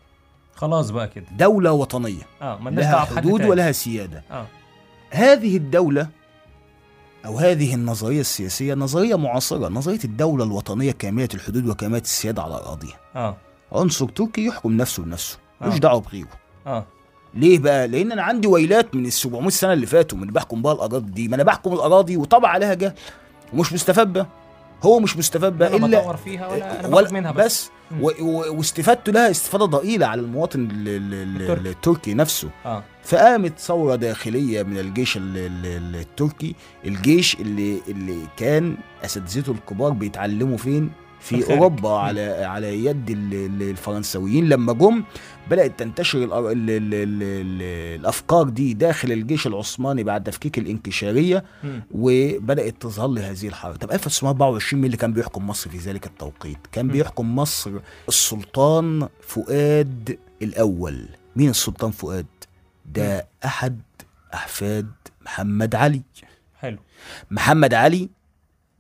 خلاص 0.56 0.90
بقى 0.90 1.08
كده. 1.08 1.26
دولة 1.32 1.72
وطنية. 1.72 2.28
آه 2.42 2.60
لها 2.70 3.00
حدود. 3.00 3.46
ولها 3.46 3.72
سيادة. 3.72 4.24
آه. 4.32 4.48
هذه 5.10 5.58
الدولة 5.58 6.08
أو 7.26 7.38
هذه 7.38 7.76
النظرية 7.76 8.22
السياسية 8.22 8.74
نظرية 8.74 9.16
معاصرة. 9.16 9.68
نظرية 9.68 10.00
الدولة 10.06 10.44
الوطنية 10.44 10.92
كاملة 10.92 11.30
الحدود 11.34 11.68
وكاملة 11.68 12.02
السيادة 12.02 12.42
على 12.42 12.54
أراضيها. 12.54 13.00
آه. 13.16 13.38
عنصر 13.72 14.10
تركي 14.10 14.46
يحكم 14.46 14.78
نفسه 14.78 15.04
بنفسه. 15.04 15.38
ملوش 15.62 15.76
آه. 15.76 15.80
دعوة 15.80 16.02
بغيره. 16.02 16.30
آه. 16.68 16.86
ليه 17.34 17.60
بقى؟ 17.60 17.88
لأن 17.88 18.12
أنا 18.12 18.24
عندي 18.24 18.48
ويلات 18.48 18.96
من 18.96 19.06
ال 19.06 19.14
700 19.14 19.50
سنة 19.50 19.74
اللي 19.74 19.86
فاتوا 19.86 20.18
من 20.18 20.28
بحكم 20.28 20.62
بها 20.62 20.74
الأراضي 20.74 21.12
دي، 21.12 21.28
ما 21.28 21.36
أنا 21.36 21.44
بحكم 21.44 21.74
الأراضي 21.74 22.18
وطبع 22.18 22.50
عليها 22.50 22.74
جهل 22.74 22.94
ومش 23.54 23.74
مستفاد 23.74 24.14
بها 24.14 24.28
هو 24.84 25.00
مش 25.00 25.18
مستفاد 25.18 25.62
أنا 25.64 25.76
إلا 25.86 26.00
بدور 26.00 26.18
فيها 26.18 26.48
ولا 26.48 26.86
أنا 26.86 26.96
ولا 26.96 27.12
منها 27.12 27.32
بس, 27.32 27.70
بس. 27.92 28.20
واستفادته 28.22 29.12
لها 29.12 29.32
استفادة 29.32 29.66
ضئيلة 29.66 30.06
على 30.06 30.22
المواطن 30.22 30.60
ال- 30.72 30.88
ال- 30.88 31.14
ال- 31.14 31.42
التركي. 31.42 31.70
التركي 31.70 32.14
نفسه. 32.14 32.50
آه. 32.66 32.84
فقامت 33.04 33.60
ثورة 33.60 33.96
داخلية 33.96 34.64
من 34.64 34.78
الجيش 34.78 35.18
ال- 35.18 35.38
ال- 35.38 35.66
ال- 35.66 35.96
التركي. 35.96 36.56
الجيش 36.86 37.36
اللي 37.36 37.82
اللي 37.88 38.18
كان 38.38 38.78
أساتذته 39.06 39.52
الكبار 39.52 39.90
بيتعلموا 39.92 40.58
فين؟ 40.58 40.92
في. 41.22 41.54
أوروبا 41.54 41.90
على 41.90 42.22
على 42.46 42.86
يد 42.86 43.10
ال- 43.10 43.34
ال- 43.34 43.70
الفرنسويين 43.70 44.50
لما 44.50 44.74
جم 44.74 45.04
بدأت 45.50 45.80
تنتشر 45.80 46.24
ال 46.24 46.34
ال 46.34 46.52
ال 46.70 46.94
ال 46.94 47.24
ال 47.24 47.62
الأفكار 48.00 48.50
دي 48.50 48.74
داخل 48.74 49.12
الجيش 49.12 49.48
العثماني 49.48 50.04
بعد 50.04 50.24
تفكيك 50.24 50.58
الانكشارية. 50.58 51.44
وبدأت 51.92 52.82
تظهر 52.82 53.08
لي 53.10 53.22
هذه 53.22 53.48
الحركة. 53.48 53.78
طب 53.78 53.92
1924 53.92 54.82
مين 54.82 54.86
اللي 54.86 54.98
كان 54.98 55.14
بيحكم 55.14 55.48
مصر 55.48 55.70
في 55.70 55.78
ذلك 55.78 56.06
التوقيت؟ 56.06 56.58
كان. 56.72 56.88
بيحكم 56.88 57.36
مصر 57.36 57.72
السلطان 58.08 59.08
فؤاد 59.22 60.18
الأول. 60.42 61.06
مين 61.36 61.50
السلطان 61.50 61.92
فؤاد؟ 61.92 62.26
ده 62.86 63.28
أحد 63.46 63.82
أحفاد 64.34 64.92
محمد 65.26 65.76
علي. 65.76 66.02
حلو. 66.60 66.78
محمد 67.32 67.74
علي 67.74 68.10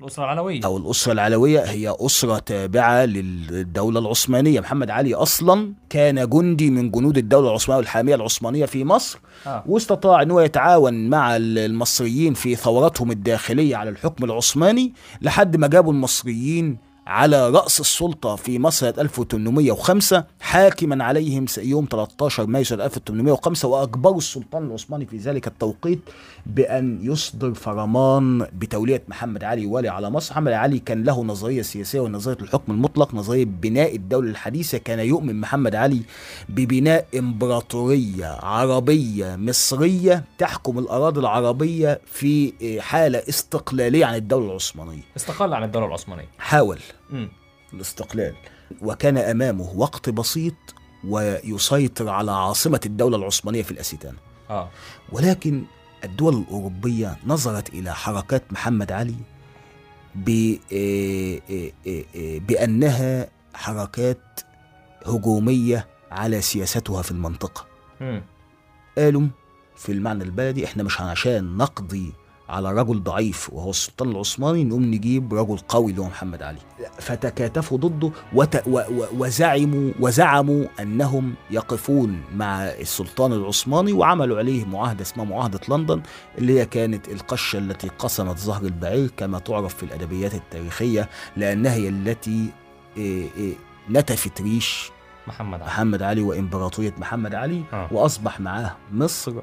الأسرة 0.02 0.24
العلوية. 0.24 0.62
أو 0.66 0.78
الأسرة 0.78 1.12
العلوية 1.14 1.60
هي 1.60 1.96
أسرة 2.00 2.40
تابعة 2.40 3.06
للدولة 3.06 4.00
العثمانية. 4.00 4.60
محمد 4.60 4.90
علي 4.90 5.14
أصلا 5.14 5.74
كان 5.90 6.30
جندي 6.30 6.70
من 6.72 6.92
جنود 6.92 7.18
الدولة 7.18 7.50
العثمانية 7.50 7.78
والحاميه 7.80 8.16
العثمانية 8.16 8.66
في 8.66 8.84
مصر 8.86 9.20
آه. 9.48 9.64
واستطاع 9.68 10.22
ان 10.22 10.32
هو 10.32 10.40
يتعاون 10.40 11.10
مع 11.10 11.36
ال- 11.36 11.58
المصريين 11.58 12.34
في 12.34 12.56
ثورتهم 12.56 13.12
الداخلية 13.12 13.76
على 13.76 13.90
الحكم 13.90 14.24
العثماني 14.24 14.94
لحد 15.22 15.58
ما 15.58 15.68
جابوا 15.68 15.94
المصريين 15.94 16.78
على 17.08 17.50
رأس 17.50 17.80
السلطة 17.80 18.36
في 18.36 18.60
مصر 18.60 18.92
سنة 18.92 19.02
1805 19.02 20.24
حاكما 20.40 21.04
عليهم 21.04 21.46
يوم 21.58 21.88
13 21.92 22.46
مايو 22.48 22.66
سنة 22.66 22.86
1805 22.86 23.68
وأجبروا 23.68 24.18
السلطان 24.18 24.66
العثماني 24.68 25.06
في 25.06 25.18
ذلك 25.18 25.48
التوقيت 25.48 26.00
بأن 26.46 27.00
يصدر 27.02 27.54
فرمان 27.54 28.48
بتولية 28.54 29.04
محمد 29.08 29.44
علي 29.44 29.66
والي 29.66 29.90
على 29.90 30.10
مصر. 30.10 30.34
محمد 30.34 30.52
علي 30.52 30.80
كان 30.80 31.04
له 31.04 31.24
نظرية 31.24 31.62
سياسية 31.62 32.00
ونظرية 32.00 32.38
الحكم 32.42 32.72
المطلق 32.72 33.14
نظرية 33.16 33.46
بناء 33.46 33.96
الدولة 33.96 34.30
الحديثة. 34.30 34.78
كان 34.78 35.00
يؤمن 35.00 35.40
محمد 35.40 35.76
علي 35.76 36.02
ببناء 36.50 37.08
إمبراطورية 37.20 38.28
عربية 38.44 39.36
مصرية 39.36 40.24
تحكم 40.38 40.80
الأراضي 40.80 41.20
العربية 41.20 42.02
في 42.06 42.54
حالة 42.82 43.24
استقلالية 43.30 44.06
عن 44.06 44.16
الدولة 44.16 44.46
العثمانية. 44.50 45.02
استقل 45.18 45.54
عن 45.54 45.64
الدولة 45.64 45.86
العثمانية. 45.86 46.28
حاول 46.40 46.80
مم. 47.10 47.30
الاستقلال 47.74 48.34
وكان 48.82 49.18
أمامه 49.18 49.72
وقت 49.76 50.10
بسيط 50.10 50.54
ويسيطر 51.08 52.10
على 52.10 52.32
عاصمة 52.32 52.80
الدولة 52.86 53.18
العثمانية 53.18 53.64
في 53.64 53.72
الأسيتان 53.72 54.14
آه. 54.50 54.70
ولكن 55.12 55.64
الدول 56.04 56.36
الأوروبية 56.38 57.18
نظرت 57.26 57.70
إلى 57.70 57.94
حركات 57.96 58.44
محمد 58.54 58.92
علي 58.92 59.16
آه، 60.74 61.72
آه، 61.88 62.04
آه، 62.16 62.38
بأنها 62.40 63.28
حركات 63.54 64.40
هجومية 65.06 65.88
على 66.12 66.42
سياستها 66.42 67.02
في 67.02 67.12
المنطقة. 67.12 67.66
قالوا 68.98 69.28
في 69.76 69.92
المعنى 69.92 70.24
البلدي 70.24 70.66
إحنا 70.66 70.84
مش 70.84 71.02
عشان 71.02 71.58
نقضي 71.58 72.14
على 72.52 72.72
رجل 72.74 73.04
ضعيف 73.04 73.54
وهو 73.54 73.70
السلطان 73.70 74.12
العثماني 74.12 74.64
نقوم 74.64 74.84
نجيب 74.84 75.34
رجل 75.34 75.58
قوي 75.58 75.92
اللي 75.92 76.02
هو 76.02 76.06
محمد 76.06 76.44
علي. 76.44 76.58
فتكاتفوا 77.00 77.78
ضده 77.78 78.12
وت... 78.34 78.68
و... 78.68 78.80
و... 78.80 79.06
وزعموا 79.18 79.92
وزعموا 80.00 80.66
أنهم 80.80 81.34
يقفون 81.52 82.22
مع 82.36 82.64
السلطان 82.64 83.34
العثماني 83.34 83.94
وعملوا 83.94 84.38
عليه 84.38 84.66
معاهدة 84.66 85.02
اسمها 85.02 85.26
معاهدة 85.26 85.60
لندن 85.70 86.02
اللي 86.38 86.60
هي 86.60 86.66
كانت 86.66 87.08
القشة 87.10 87.58
التي 87.60 87.88
قسمت 87.88 88.38
ظهر 88.38 88.64
البعير 88.64 89.12
كما 89.18 89.40
تعرف 89.40 89.76
في 89.76 89.84
الأدبيات 89.84 90.34
التاريخية 90.34 91.10
لأنها 91.38 91.74
هي 91.74 91.90
التي 91.90 92.50
إيه، 92.98 93.28
إيه، 93.38 93.54
نتفت 93.90 94.42
ريش 94.42 94.92
محمد 95.28 95.54
علي. 95.62 95.66
محمد 95.66 96.02
علي 96.02 96.22
وإمبراطورية 96.22 96.94
محمد 96.98 97.36
علي 97.36 97.64
آه. 97.74 97.88
وأصبح 97.92 98.40
معاه 98.40 98.78
مصر. 98.92 99.34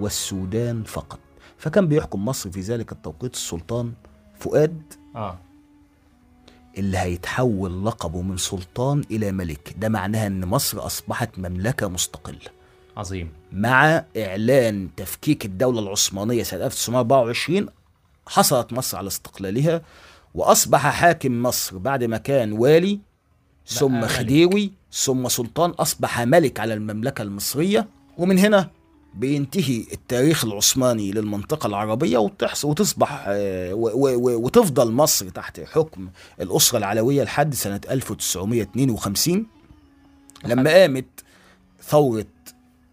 والسودان 0.00 0.82
فقط. 0.82 1.18
فكان 1.64 1.88
بيحكم 1.88 2.24
مصر 2.24 2.50
في 2.50 2.60
ذلك 2.60 2.92
التوقيت 2.92 3.34
السلطان 3.34 3.92
فؤاد 4.38 4.82
آه. 5.16 5.38
اللي 6.78 6.98
هيتحول 6.98 7.86
لقبه 7.86 8.22
من 8.22 8.36
سلطان 8.36 9.04
إلى 9.10 9.32
ملك. 9.32 9.74
ده 9.78 9.88
معناها 9.88 10.26
إن 10.26 10.44
مصر 10.46 10.86
أصبحت 10.86 11.38
مملكة 11.38 11.88
مستقلة. 11.88 12.38
عظيم. 12.96 13.32
مع 13.52 14.04
إعلان 14.16 14.88
تفكيك 14.96 15.44
الدولة 15.44 15.80
العثمانية 15.80 16.42
سنة 16.42 16.66
1924 16.66 17.66
حصلت 18.26 18.72
مصر 18.72 18.98
على 18.98 19.06
استقلالها 19.08 19.82
وأصبح 20.34 20.80
حاكم 20.80 21.42
مصر 21.42 21.78
بعد 21.78 22.04
ما 22.04 22.16
كان 22.16 22.52
والي 22.52 23.00
ثم. 23.66 24.06
خديوي 24.06 24.70
ثم 24.92 25.28
سلطان 25.28 25.70
أصبح 25.70 26.20
ملك 26.20 26.60
على 26.60 26.74
المملكة 26.74 27.22
المصرية. 27.22 27.88
ومن 28.18 28.38
هنا 28.38 28.70
بينتهي 29.16 29.84
التاريخ 29.92 30.44
العثماني 30.44 31.12
للمنطقة 31.12 31.66
العربية 31.66 32.18
وتصبح 32.64 33.24
آه، 33.28 33.74
وتفضل 33.74 34.92
مصر 34.92 35.28
تحت 35.28 35.60
حكم 35.60 36.08
الأسرة 36.40 36.78
العلوية 36.78 37.22
لحد 37.22 37.54
سنة 37.54 37.80
1952 37.90 39.46
لما 40.44 40.70
قامت 40.70 41.06
ثورة 41.82 42.26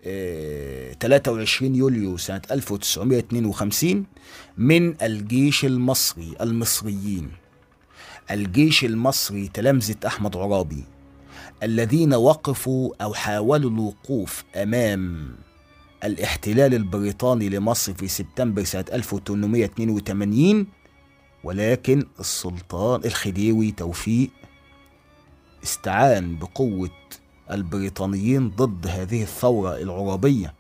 آه، 0.06 0.94
23 0.94 1.76
يوليو 1.76 2.18
سنة 2.18 2.42
1952 2.52 4.06
من 4.58 5.02
الجيش 5.02 5.66
المصري 5.66 6.36
المصريين. 6.42 7.32
الجيش 8.32 8.86
المصري 8.86 9.48
تلامذة 9.48 9.96
أحمد 10.08 10.38
عرابي 10.38 10.84
الذين 11.64 12.14
وقفوا 12.14 12.94
أو 13.02 13.14
حاولوا 13.14 13.70
الوقوف 13.70 14.44
أمام 14.56 15.36
الاحتلال 16.04 16.74
البريطاني 16.74 17.50
لمصر 17.50 17.94
في 17.94 18.08
سبتمبر 18.08 18.64
سنة 18.64 18.86
1882 18.94 20.68
ولكن 21.44 22.04
السلطان 22.20 23.02
الخديوي 23.06 23.72
توفيق 23.72 24.30
استعان 25.64 26.36
بقوة 26.40 26.90
البريطانيين 27.52 28.50
ضد 28.50 28.88
هذه 28.88 29.22
الثورة 29.22 29.78
العرابية. 29.78 30.54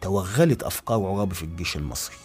توغلت 0.00 0.62
أفكار 0.62 1.04
عرابي 1.06 1.34
في 1.34 1.42
الجيش 1.42 1.76
المصري 1.76 2.16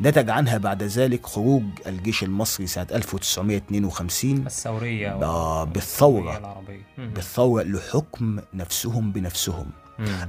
نتج 0.00 0.30
عنها 0.30 0.58
بعد 0.58 0.82
ذلك 0.82 1.26
خروج 1.26 1.62
الجيش 1.86 2.22
المصري 2.24 2.66
سنة 2.66 2.86
1952 2.92 4.46
الثورية 4.46 5.12
آه، 5.12 5.64
بالثورة. 5.64 6.64
مم. 6.98 7.10
بالثورة 7.10 7.62
لحكم 7.62 8.40
نفسهم 8.54 9.12
بنفسهم. 9.12 9.66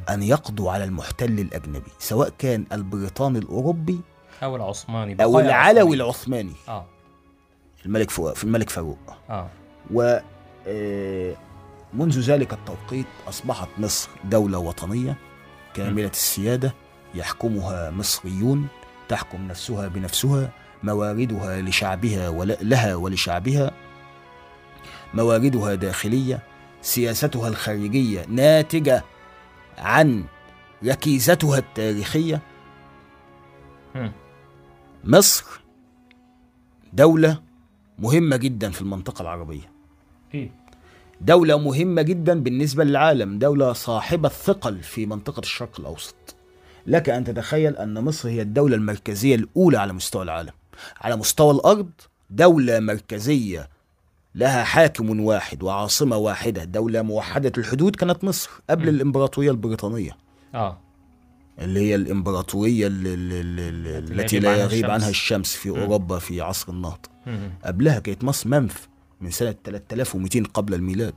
أن 0.09 0.23
يقضوا 0.23 0.71
على 0.71 0.83
المحتل 0.83 1.39
الأجنبي 1.39 1.91
سواء 1.99 2.29
كان 2.37 2.65
البريطاني 2.71 3.39
الأوروبي 3.39 3.99
أو 4.43 4.55
العثماني 4.55 5.23
أو 5.23 5.39
العلوي 5.39 5.95
العثماني. 5.95 6.53
آه. 6.67 6.85
الملك 7.85 8.09
في 8.09 8.43
الملك 8.43 8.69
فاروق. 8.69 8.97
آه. 9.29 9.47
و 9.93 10.19
آه، 10.67 11.35
منذ 11.93 12.19
ذلك 12.19 12.53
التوقيت 12.53 13.05
أصبحت 13.27 13.67
مصر 13.77 14.09
دولة 14.23 14.57
وطنية 14.57 15.17
كاملة 15.73 16.07
السيادة 16.07 16.73
يحكمها 17.15 17.91
مصريون 17.91 18.67
تحكم 19.09 19.47
نفسها 19.47 19.87
بنفسها 19.87 20.49
مواردها 20.83 21.61
لشعبها 21.61 22.29
ولها 22.29 22.95
ولشعبها 22.95 23.71
مواردها 25.13 25.75
داخلية 25.75 26.39
سياستها 26.81 27.47
الخارجية 27.47 28.25
ناتجة 28.29 29.03
عن 29.77 30.23
ركيزتها 30.85 31.57
التاريخية. 31.57 32.41
مصر 35.03 35.45
دولة 36.93 37.41
مهمة 37.99 38.35
جدا 38.35 38.71
في 38.71 38.81
المنطقة 38.81 39.21
العربية. 39.21 39.71
أكيد 40.29 40.51
دولة 41.21 41.57
مهمة 41.57 42.01
جدا 42.01 42.43
بالنسبة 42.43 42.83
للعالم 42.83 43.39
دولة 43.39 43.73
صاحبة 43.73 44.29
ثقل 44.29 44.83
في 44.83 45.05
منطقة 45.05 45.39
الشرق 45.39 45.79
الأوسط. 45.79 46.35
لك 46.87 47.09
أن 47.09 47.23
تتخيل 47.23 47.77
أن 47.77 48.03
مصر 48.03 48.29
هي 48.29 48.41
الدولة 48.41 48.75
المركزية 48.75 49.35
الأولى 49.35 49.77
على 49.77 49.93
مستوى 49.93 50.23
العالم. 50.23 50.53
على 51.01 51.15
مستوى 51.15 51.51
الأرض 51.51 51.89
دولة 52.29 52.79
مركزية 52.79 53.69
لها 54.35 54.63
حاكم 54.63 55.19
واحد 55.19 55.63
وعاصمة 55.63 56.17
واحدة 56.17 56.63
دولة 56.63 57.01
موحدة 57.01 57.51
الحدود 57.57 57.95
كانت 57.95 58.23
مصر 58.23 58.49
قبل 58.69 58.85
م. 58.85 58.89
الإمبراطورية 58.89 59.51
البريطانية 59.51 60.17
آه 60.55 60.77
اللي 61.59 61.79
هي 61.79 61.95
الإمبراطورية 61.95 62.87
اللي 62.87 63.13
اللي 63.13 63.39
اللي 63.39 63.97
التي 63.99 64.21
التي 64.21 64.39
لا 64.39 64.55
يغيب 64.55 64.85
عنها 64.91 65.09
الشمس. 65.09 65.55
في 65.55 65.69
م. 65.69 65.75
أوروبا 65.75 66.19
في 66.19 66.41
عصر 66.41 66.71
النهضة. 66.71 67.09
قبلها 67.65 67.99
كانت 67.99 68.23
مصر 68.23 68.49
منف 68.49 68.87
من 69.21 69.31
سنة 69.31 69.55
3200 69.63 70.43
قبل 70.53 70.73
الميلاد. 70.73 71.15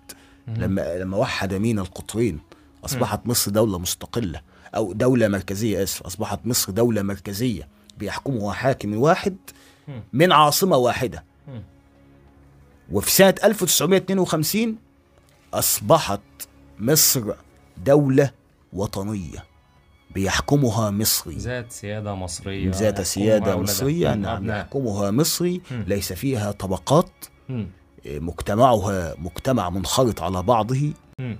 لما 0.48 0.98
لما 0.98 1.16
وحد 1.16 1.54
مينا 1.54 1.82
القطرين 1.82 2.38
أصبحت 2.84 3.26
مصر 3.26 3.50
دولة 3.50 3.78
مستقلة 3.78 4.40
أو 4.74 4.92
دولة 4.92 5.28
مركزية 5.28 5.82
آسف 5.82 6.02
أصبحت 6.02 6.40
مصر 6.46 6.72
دولة 6.72 7.02
مركزية 7.02 7.68
بيحكمها 7.98 8.52
حاكم 8.52 8.96
واحد. 8.96 9.36
من 10.12 10.32
عاصمة 10.32 10.76
واحدة 10.76 11.18
مم. 11.18 11.27
وفي 12.92 13.10
سنة 13.10 13.34
1952 13.44 14.76
أصبحت 15.54 16.20
مصر 16.78 17.32
دولة 17.76 18.30
وطنية 18.72 19.44
بيحكمها 20.14 20.90
مصري 20.90 21.34
ذات 21.36 21.72
سيادة 21.72 22.14
مصرية 22.14 22.70
ذات 22.70 23.00
سيادة. 23.00 23.56
مصرية. 23.56 24.14
نعم. 24.14 24.50
يحكمها 24.50 25.10
مصري 25.10 25.60
مم. 25.70 25.84
ليس 25.86 26.12
فيها 26.12 26.50
طبقات 26.52 27.10
مم. 27.48 27.66
إيه، 28.06 28.20
مجتمعها 28.20 29.14
مجتمع 29.18 29.70
منخرط 29.70 30.22
على 30.22 30.42
بعضه 30.42 30.92
مم. 31.20 31.36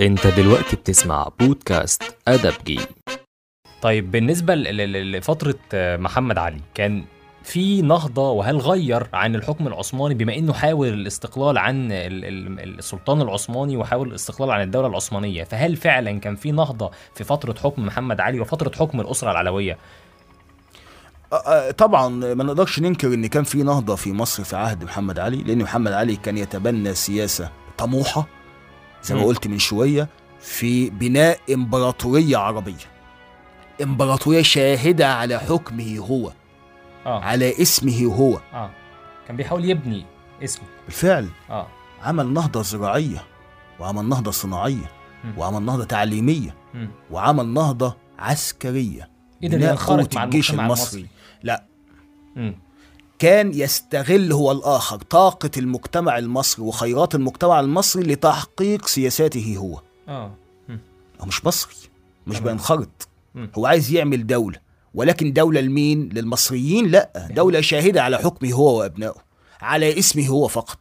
انت 0.00 0.26
دلوقتي 0.26 0.76
بتسمع 0.76 1.28
بودكاست 1.40 2.02
ادبجي 2.28 2.80
طيب 3.82 4.10
بالنسبة 4.10 4.54
ل- 4.54 4.76
ل- 4.76 5.12
لفترة 5.12 5.54
آه، 5.74 5.96
محمد 5.96 6.38
علي 6.38 6.60
كان 6.74 7.04
في 7.42 7.82
نهضة 7.82 8.30
وهل 8.30 8.56
غير 8.56 9.06
عن 9.12 9.34
الحكم 9.34 9.66
العثماني؟ 9.66 10.14
بما 10.14 10.36
إنه 10.36 10.52
حاول 10.52 10.88
الاستقلال 10.88 11.58
عن 11.58 11.92
ال- 11.92 12.24
ال- 12.24 12.78
السلطان 12.78 13.20
العثماني 13.22 13.76
وحاول 13.76 14.08
الاستقلال 14.08 14.50
عن 14.50 14.62
الدولة 14.62 14.86
العثمانية 14.88 15.44
فهل 15.44 15.76
فعلا 15.76 16.20
كان 16.20 16.36
في 16.36 16.52
نهضة 16.52 16.90
في 17.14 17.24
فترة 17.24 17.54
حكم 17.62 17.86
محمد 17.86 18.20
علي 18.20 18.40
وفترة 18.40 18.72
حكم 18.78 19.00
الأسرة 19.00 19.30
العلوية؟ 19.30 19.78
طبعا 21.78 22.08
ما 22.08 22.44
نقدرش 22.44 22.80
ننكر 22.80 23.14
إن 23.14 23.26
كان 23.26 23.44
في 23.44 23.62
نهضة 23.62 23.94
في 23.96 24.12
مصر 24.12 24.44
في 24.44 24.56
عهد 24.56 24.84
محمد 24.84 25.18
علي 25.18 25.36
لأن 25.36 25.58
محمد 25.58 25.92
علي 25.92 26.16
كان 26.16 26.38
يتبنى 26.38 26.94
سياسة 26.94 27.50
طموحة 27.78 28.26
زي 29.02 29.14
ما. 29.14 29.20
قلت 29.26 29.46
من 29.46 29.58
شوية 29.58 30.08
في 30.40 30.90
بناء 30.90 31.38
إمبراطورية 31.54 32.36
عربية. 32.36 32.74
إمبراطورية 33.82 34.42
شاهدة 34.42 35.14
على 35.14 35.38
حكمه 35.38 35.98
هو 35.98 36.32
آه 37.06 37.20
على 37.20 37.62
اسمه 37.62 38.04
هو 38.04 38.40
آه 38.54 38.70
كان 39.28 39.36
بيحاول 39.36 39.64
يبني 39.64 40.04
اسمه 40.44 40.64
بالفعل 40.86 41.28
آه 41.50 41.66
عمل 42.02 42.32
نهضة 42.32 42.62
زراعية 42.62 43.24
وعمل 43.80 44.08
نهضة 44.08 44.30
صناعية 44.30 44.90
مم. 45.24 45.34
وعمل 45.38 45.62
نهضة 45.62 45.84
تعليمية 45.84 46.54
مم. 46.74 46.90
وعمل 47.10 47.46
نهضة 47.46 47.96
عسكرية 48.18 49.10
ينخرط 49.42 49.88
قوة 49.90 50.08
مع 50.14 50.24
الجيش 50.24 50.50
المجتمع 50.50 50.66
المصري 50.66 51.06
لا 51.42 51.64
مم. 52.36 52.58
كان 53.18 53.54
يستغل 53.54 54.32
هو 54.32 54.52
الآخر 54.52 54.96
طاقة 54.96 55.50
المجتمع 55.56 56.18
المصري 56.18 56.64
وخيرات 56.64 57.14
المجتمع 57.14 57.60
المصري 57.60 58.02
لتحقيق 58.02 58.86
سياساته 58.86 59.56
هو 59.58 59.80
مم. 60.08 60.80
هو 61.20 61.26
مش 61.26 61.44
مصري 61.44 61.74
مش. 62.26 62.40
بينخرط. 62.40 63.08
هو 63.58 63.66
عايز 63.66 63.92
يعمل 63.92 64.26
دولة 64.26 64.58
ولكن 64.94 65.32
دولة 65.32 65.60
لمين؟ 65.60 66.08
للمصريين 66.12 66.86
لا 66.90 67.28
دولة 67.30 67.60
شاهدة 67.60 68.02
على 68.02 68.18
حكمه 68.18 68.52
هو 68.52 68.78
وأبنائه 68.78 69.14
على 69.60 69.98
اسمه 69.98 70.26
هو 70.28 70.48
فقط. 70.48 70.78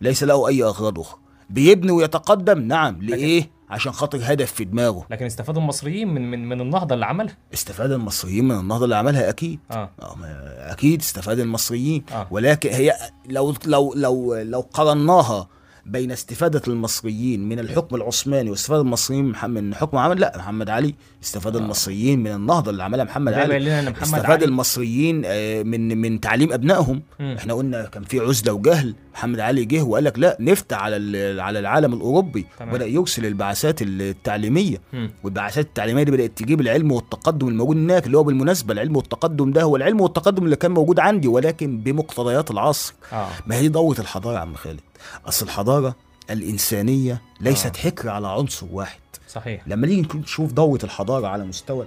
ليس 0.00 0.22
له 0.22 0.48
أي 0.48 0.62
أغراض 0.62 0.98
أخرى. 1.00 1.18
بيبني 1.50 1.92
ويتقدم؟ 1.92 2.58
نعم. 2.58 3.02
لإيه 3.02 3.50
عشان 3.70 3.92
خاطر 3.92 4.18
هدف 4.22 4.52
في 4.52 4.64
دماغه. 4.64 5.06
لكن 5.10 5.26
استفادوا 5.26 5.62
المصريين 5.62 6.08
من 6.14 6.30
من 6.30 6.48
من 6.48 6.60
النهضة 6.60 6.94
اللي 6.94 7.06
عملها؟ 7.06 7.36
استفاد 7.54 7.92
المصريين 7.92 8.44
من 8.44 8.58
النهضة 8.60 8.84
اللي 8.84 8.96
عملها؟ 8.96 9.28
أكيد. 9.28 9.58
آه. 9.70 9.90
آه، 10.02 10.14
ما- 10.16 10.72
أكيد 10.72 11.00
استفاد 11.00 11.38
المصريين. 11.38 12.04
آه. 12.12 12.26
ولكن 12.30 12.70
هي 12.70 12.94
لو 13.28 13.54
لو 13.66 13.94
لو 13.96 14.34
لو 14.34 14.60
قارناها 14.60 15.48
بين 15.86 16.10
استفادة 16.10 16.62
المصريين 16.68 17.48
من 17.48 17.58
الحكم 17.58 17.96
العثماني 17.96 18.50
واستفادة 18.50 18.80
المصريين 18.82 19.24
من 19.48 19.74
حكم 19.74 19.96
محمد 19.96 20.18
لا 20.18 20.32
محمد 20.36 20.70
علي. 20.70 20.94
استفاد 21.24 21.56
آه. 21.56 21.60
المصريين 21.60 22.18
من 22.22 22.32
النهضة 22.32 22.70
اللي 22.70 22.82
عملها 22.82 23.04
محمد 23.04 23.32
علي. 23.32 23.82
محمد 23.82 23.96
استفاد 24.02 24.24
علي. 24.30 24.44
المصريين 24.44 25.22
آه، 25.24 25.62
من 25.62 25.98
من 25.98 26.20
تعليم 26.20 26.52
أبنائهم. 26.52 27.02
مم. 27.20 27.34
إحنا 27.38 27.54
قلنا 27.54 27.86
كان 27.86 28.02
في 28.02 28.20
عزلة 28.20 28.52
وجهل. 28.52 28.94
محمد 29.14 29.40
علي 29.40 29.64
جه 29.64 29.82
وقال 29.82 30.04
لك 30.04 30.18
لا 30.18 30.36
نفتح 30.40 30.78
على 30.78 30.96
على 31.42 31.58
العالم 31.58 31.94
الأوروبي. 31.94 32.46
تمام. 32.58 32.70
وبدا 32.74 32.86
يرسل 32.86 33.26
البعثات 33.26 33.82
التعليمية. 33.82 34.80
مم. 34.92 35.10
والبعثات 35.24 35.66
التعليمية 35.66 36.02
دي 36.02 36.10
بدأت 36.10 36.38
تجيب 36.38 36.60
العلم 36.60 36.92
والتقدم 36.92 37.48
الموجود 37.48 37.76
هناك 37.76 38.06
اللي 38.06 38.18
هو 38.18 38.22
بالمناسبة 38.24 38.72
العلم 38.72 38.96
والتقدم 38.96 39.50
ده 39.50 39.62
هو 39.62 39.76
العلم 39.76 40.00
والتقدم 40.00 40.44
اللي 40.44 40.56
كان 40.56 40.70
موجود 40.70 40.98
عندي 41.00 41.28
ولكن 41.28 41.78
بمقتضيات 41.78 42.50
العصر. 42.50 42.94
آه. 43.12 43.28
ما 43.46 43.54
هي 43.56 43.60
دي 43.60 43.68
دورة 43.68 44.00
الحضارة 44.00 44.34
يا 44.34 44.40
عم 44.40 44.54
خالد. 44.54 44.80
أصل 45.26 45.46
الحضارة 45.46 45.94
الإنسانية 46.30 47.22
ليست 47.40 47.76
آه. 47.76 47.80
حكر 47.80 48.08
على 48.08 48.28
عنصر 48.28 48.66
واحد 48.70 49.00
صحيح 49.28 49.68
لما 49.68 49.86
نيجي 49.86 50.18
نشوف 50.18 50.52
دوره 50.52 50.78
الحضارة 50.84 51.26
على 51.26 51.44
مستوى 51.44 51.86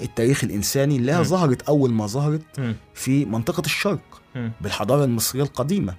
التاريخ 0.00 0.44
الإنساني 0.44 0.96
اللي 0.96 1.12
هي. 1.12 1.24
ظهرت 1.24 1.62
أول 1.62 1.90
ما 1.92 2.06
ظهرت 2.06 2.42
مم. 2.58 2.76
في 2.94 3.24
منطقة 3.24 3.60
الشرق 3.66 4.20
مم. 4.34 4.52
بالحضارة 4.60 5.04
المصرية 5.04 5.42
القديمة 5.42 5.94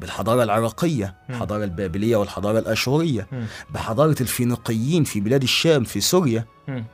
بالحضارة 0.00 0.42
العراقية. 0.42 1.14
الحضاره 1.30 1.64
البابلية 1.64 2.16
والحضارة 2.16 2.58
الأشورية 2.58 3.26
مم. 3.32 3.46
بحضارة 3.70 4.16
الفينيقيين 4.20 5.04
في 5.04 5.20
بلاد 5.20 5.42
الشام 5.42 5.84
في 5.84 6.00
سوريا 6.00 6.44
مم. 6.68 6.84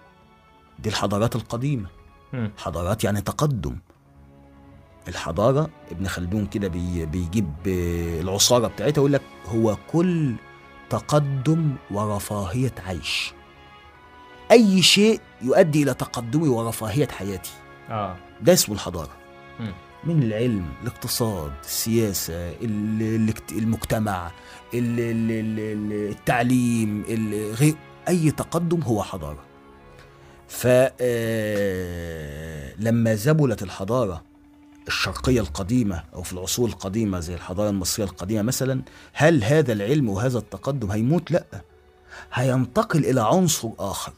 دي 0.79 0.89
الحضارات 0.89 1.37
القديمة. 1.37 1.87
حضارات 2.59 3.05
يعني 3.05 3.21
تقدم 3.21 3.77
الحضارة 5.09 5.71
ابن 5.91 6.07
خلدون 6.09 6.47
كده 6.47 6.69
بي 6.69 7.07
بيجيب 7.07 7.53
آه، 7.69 8.21
العصارة 8.21 8.69
بتاعتها 8.69 9.01
يقول 9.01 9.13
لك 9.13 9.23
هو 9.47 9.77
كل 9.93 10.35
تقدم 10.91 11.75
ورفاهية 11.91 12.75
عيش. 12.87 13.33
أي 14.51 14.83
شيء 14.83 15.21
يؤدي 15.43 15.83
إلى 15.83 15.95
تقدمي 15.95 16.49
ورفاهية 16.49 17.09
حياتي. 17.09 17.51
آه. 17.91 18.17
ده 18.41 18.53
اسمه 18.53 18.75
الحضارة. 18.75 19.11
مم. 19.61 19.73
من 20.05 20.23
العلم 20.23 20.65
الاقتصاد 20.83 21.53
السياسة 21.65 22.53
المجتمع 23.53 24.31
ال- 24.75 25.01
ال- 25.01 25.31
ال- 25.31 25.61
ال- 25.61 26.11
التعليم 26.11 27.05
أي 28.09 28.31
تقدم 28.31 28.83
هو 28.83 29.03
حضارة. 29.03 29.45
فلما 30.49 30.95
زبلت 33.15 33.63
الحضارة 33.63 34.23
الشرقية 34.89 35.41
القديمة 35.41 36.05
أو 36.15 36.23
في 36.23 36.33
العصور 36.33 36.69
القديمة 36.69 37.21
زي 37.21 37.35
الحضارة 37.35 37.71
المصرية 37.71 38.07
القديمة 38.07 38.43
مثلا 38.43 38.83
هل 39.13 39.45
هذا 39.45 39.73
العلم 39.73 40.09
وهذا 40.09 40.39
التقدم 40.39 40.91
هيموت؟ 40.91 41.31
لأ 41.31 41.45
هينتقل 42.33 43.05
إلى 43.05 43.21
عنصر 43.21 43.69
آخر 43.79 44.13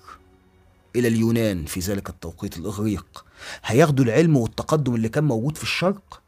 إلى 0.96 1.08
اليونان 1.08 1.64
في 1.64 1.80
ذلك 1.80 2.08
التوقيت 2.08 2.56
الإغريق 2.58 3.24
هياخدوا 3.64 4.04
العلم 4.04 4.36
والتقدم 4.36 4.94
اللي 4.94 5.08
كان 5.08 5.24
موجود 5.24 5.56
في 5.56 5.62
الشرق. 5.62 6.20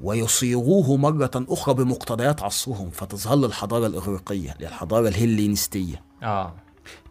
ويصيغوه 0.00 0.96
مرة 0.96 1.30
أخرى 1.34 1.74
بمقتضيات 1.74 2.42
عصرهم 2.42 2.90
فتظهر 2.90 3.46
الحضارة 3.46 3.86
الإغريقية 3.86 4.52
اللي 4.52 4.64
هي 4.64 4.68
الحضارة 4.68 5.08
الهلينستية 5.08 6.02
آه 6.22 6.54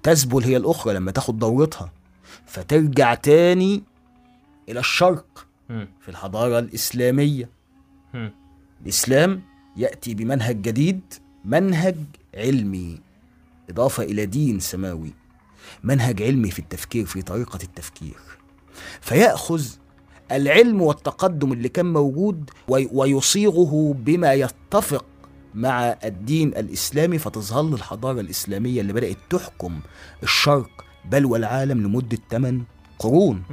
تذبل 0.03 0.43
هي 0.43 0.57
الأخرى 0.57 0.93
لما 0.93 1.11
تاخد 1.11 1.39
دورتها 1.39 1.91
فترجع 2.45 3.13
تاني 3.13 3.83
إلى 4.69 4.79
الشرق. 4.79 5.44
في 5.99 6.09
الحضارة 6.09 6.59
الإسلامية. 6.59 7.49
الإسلام 8.81 9.41
يأتي 9.77 10.13
بمنهج 10.13 10.61
جديد 10.61 11.01
منهج 11.45 11.95
علمي 12.35 12.99
إضافة 13.69 14.03
إلى 14.03 14.25
دين 14.25 14.59
سماوي. 14.59 15.13
منهج 15.83 16.23
علمي 16.23 16.51
في 16.51 16.59
التفكير 16.59 17.05
في 17.05 17.21
طريقة 17.21 17.59
التفكير. 17.63 18.15
فيأخذ 19.01 19.65
العلم 20.31 20.81
والتقدم 20.81 21.53
اللي 21.53 21.69
كان 21.69 21.93
موجود 21.93 22.49
وي- 22.67 22.89
ويصيغه 22.91 23.93
بما 23.99 24.33
يتفق 24.33 25.05
مع 25.55 25.95
الدين 26.03 26.47
الإسلامي 26.47 27.17
فتظهر 27.17 27.73
الحضارة 27.75 28.19
الإسلامية 28.21 28.81
اللي 28.81 28.93
بدأت 28.93 29.17
تحكم 29.29 29.79
الشرق 30.23 30.85
بل 31.05 31.25
والعالم 31.25 31.81
لمدة 31.83 32.17
8 32.29 32.61
قرون. 32.99 33.43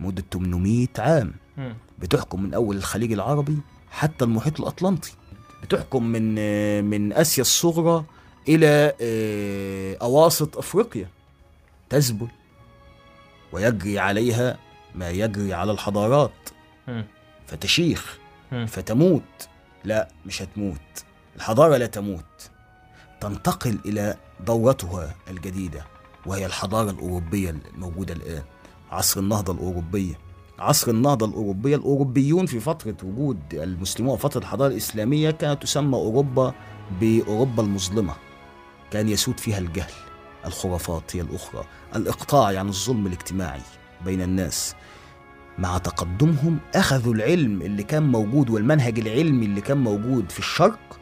مدة 0.00 0.24
800 0.32 0.86
عام. 0.98 1.32
بتحكم 1.98 2.42
من 2.42 2.54
أول 2.54 2.76
الخليج 2.76 3.12
العربي 3.12 3.58
حتى 3.90 4.24
المحيط 4.24 4.60
الأطلنطي. 4.60 5.12
بتحكم 5.62 6.04
من 6.04 6.34
من 6.84 7.12
آسيا 7.12 7.42
الصغرى 7.42 8.04
إلى 8.48 8.92
آه، 9.00 9.96
أواسط 10.02 10.56
أفريقيا. 10.58 11.08
تذبل 11.90 12.28
ويجري 13.52 13.98
عليها 13.98 14.58
ما 14.94 15.10
يجري 15.10 15.54
على 15.54 15.72
الحضارات. 15.72 16.32
فتشيخ. 17.46 18.18
فتموت. 18.66 19.48
لا 19.84 20.08
مش 20.26 20.42
هتموت. 20.42 21.04
الحضارة 21.36 21.76
لا 21.76 21.86
تموت. 21.86 22.50
تنتقل 23.20 23.78
إلى 23.86 24.16
دورتها 24.46 25.14
الجديدة 25.30 25.84
وهي 26.26 26.46
الحضارة 26.46 26.90
الأوروبية 26.90 27.50
الموجودة 27.74 28.14
الآن. 28.14 28.42
عصر 28.90 29.20
النهضة 29.20 29.52
الأوروبية. 29.52 30.18
عصر 30.58 30.90
النهضة 30.90 31.26
الأوروبية 31.26 31.76
الأوروبيون 31.76 32.46
في 32.46 32.60
فترة 32.60 32.96
وجود 33.04 33.38
المسلمون 33.52 34.14
وفترة 34.14 34.40
الحضارة 34.40 34.70
الإسلامية 34.70 35.30
كانت 35.30 35.62
تسمى 35.62 35.94
أوروبا 35.94 36.54
بأوروبا 37.00 37.62
المظلمة. 37.62 38.14
كان 38.90 39.08
يسود 39.08 39.40
فيها 39.40 39.58
الجهل 39.58 39.92
الخرافات 40.46 41.16
هي 41.16 41.20
الأخرى 41.20 41.64
الإقطاع 41.96 42.52
يعني 42.52 42.68
الظلم 42.68 43.06
الاجتماعي 43.06 43.60
بين 44.04 44.22
الناس. 44.22 44.74
مع 45.58 45.78
تقدمهم 45.78 46.58
أخذوا 46.74 47.14
العلم 47.14 47.62
اللي 47.62 47.82
كان 47.82 48.02
موجود 48.02 48.50
والمنهج 48.50 48.98
العلمي 48.98 49.46
اللي 49.46 49.60
كان 49.60 49.78
موجود 49.78 50.32
في 50.32 50.38
الشرق. 50.38 51.00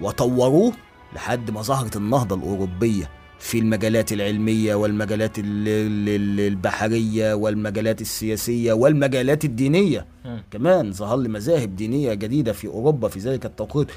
وطوروه 0.00 0.72
لحد 1.14 1.50
ما 1.50 1.62
ظهرت 1.62 1.96
النهضة 1.96 2.36
الأوروبية. 2.36 3.10
في 3.44 3.58
المجالات 3.58 4.12
العلمية 4.12 4.74
والمجالات 4.74 5.38
ال- 5.38 5.44
ال- 5.68 6.08
ال- 6.08 6.40
البحرية 6.40 7.34
والمجالات 7.34 8.00
السياسية 8.00 8.72
والمجالات 8.72 9.44
الدينية. 9.44 10.06
مم. 10.24 10.42
كمان 10.50 10.92
ظهر 10.92 11.16
لي 11.16 11.28
مذاهب 11.28 11.76
دينية 11.76 12.14
جديدة 12.14 12.52
في 12.52 12.66
أوروبا 12.66 13.08
في 13.08 13.18
ذلك 13.18 13.46
التوقيت. 13.46 13.88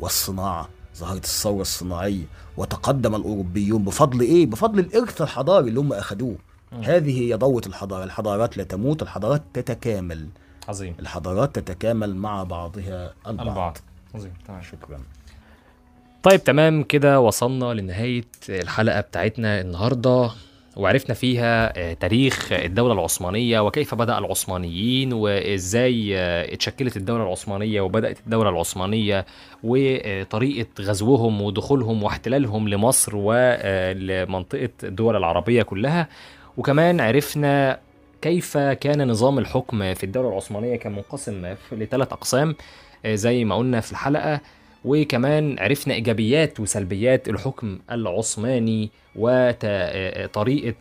والصناعة 0.00 0.68
ظهرت 0.96 1.24
الثورة 1.24 1.60
الصناعية 1.60 2.24
وتقدم 2.56 3.14
الأوروبيون 3.14 3.84
بفضل 3.84 4.20
إيه؟ 4.20 4.46
بفضل 4.46 4.78
الإرث 4.78 5.22
الحضاري 5.22 5.68
اللي 5.68 5.80
هم 5.80 5.92
أخذوه. 5.92 6.36
هذه 6.82 7.20
هي 7.20 7.34
ضوة 7.34 7.62
الحضارة. 7.66 8.04
الحضارات 8.04 8.56
لا 8.56 8.64
تموت 8.64 9.02
الحضارات 9.02 9.42
تتكامل. 9.54 10.28
عظيم. 10.68 10.94
الحضارات 11.00 11.58
تتكامل 11.58 12.16
مع 12.16 12.42
بعضها 12.42 13.14
البعض, 13.26 13.48
البعض. 13.48 13.78
عظيم 14.14 14.32
تمام. 14.46 14.62
شكرا. 14.62 14.98
طيب 16.22 16.44
تمام 16.44 16.82
كده 16.82 17.20
وصلنا 17.20 17.74
لنهاية 17.74 18.24
الحلقة 18.48 19.00
بتاعتنا 19.00 19.60
النهاردة 19.60 20.30
وعرفنا 20.76 21.14
فيها 21.14 21.78
آه، 21.78 21.92
تاريخ 21.92 22.52
الدولة 22.52 22.92
العثمانية 22.94 23.60
وكيف 23.60 23.94
بدأ 23.94 24.18
العثمانيين 24.18 25.12
وإزاي 25.12 26.18
آه، 26.18 26.54
اتشكلت 26.54 26.96
الدولة 26.96 27.22
العثمانية 27.24 27.80
وبدأت 27.80 28.18
الدولة 28.20 28.50
العثمانية 28.50 29.26
وطريقة 29.64 30.66
غزوهم 30.80 31.42
ودخولهم 31.42 32.02
واحتلالهم 32.02 32.68
لمصر 32.68 33.16
ولمنطقة 33.16 34.70
الدول 34.84 35.16
العربية 35.16 35.62
كلها. 35.62 36.08
وكمان 36.56 37.00
عرفنا 37.00 37.78
كيف 38.22 38.58
كان 38.58 39.08
نظام 39.08 39.38
الحكم 39.38 39.94
في 39.94 40.04
الدولة 40.04 40.28
العثمانية 40.28 40.76
كان 40.76 40.92
منقسم 40.92 41.54
لثلاث 41.72 42.12
أقسام 42.12 42.54
آه، 43.04 43.14
زي 43.14 43.44
ما 43.44 43.56
قلنا 43.56 43.80
في 43.80 43.92
الحلقة. 43.92 44.40
وكمان 44.84 45.58
عرفنا 45.58 45.94
إيجابيات 45.94 46.60
وسلبيات 46.60 47.28
الحكم 47.28 47.78
العثماني 47.90 48.90
وطريقه 49.16 50.74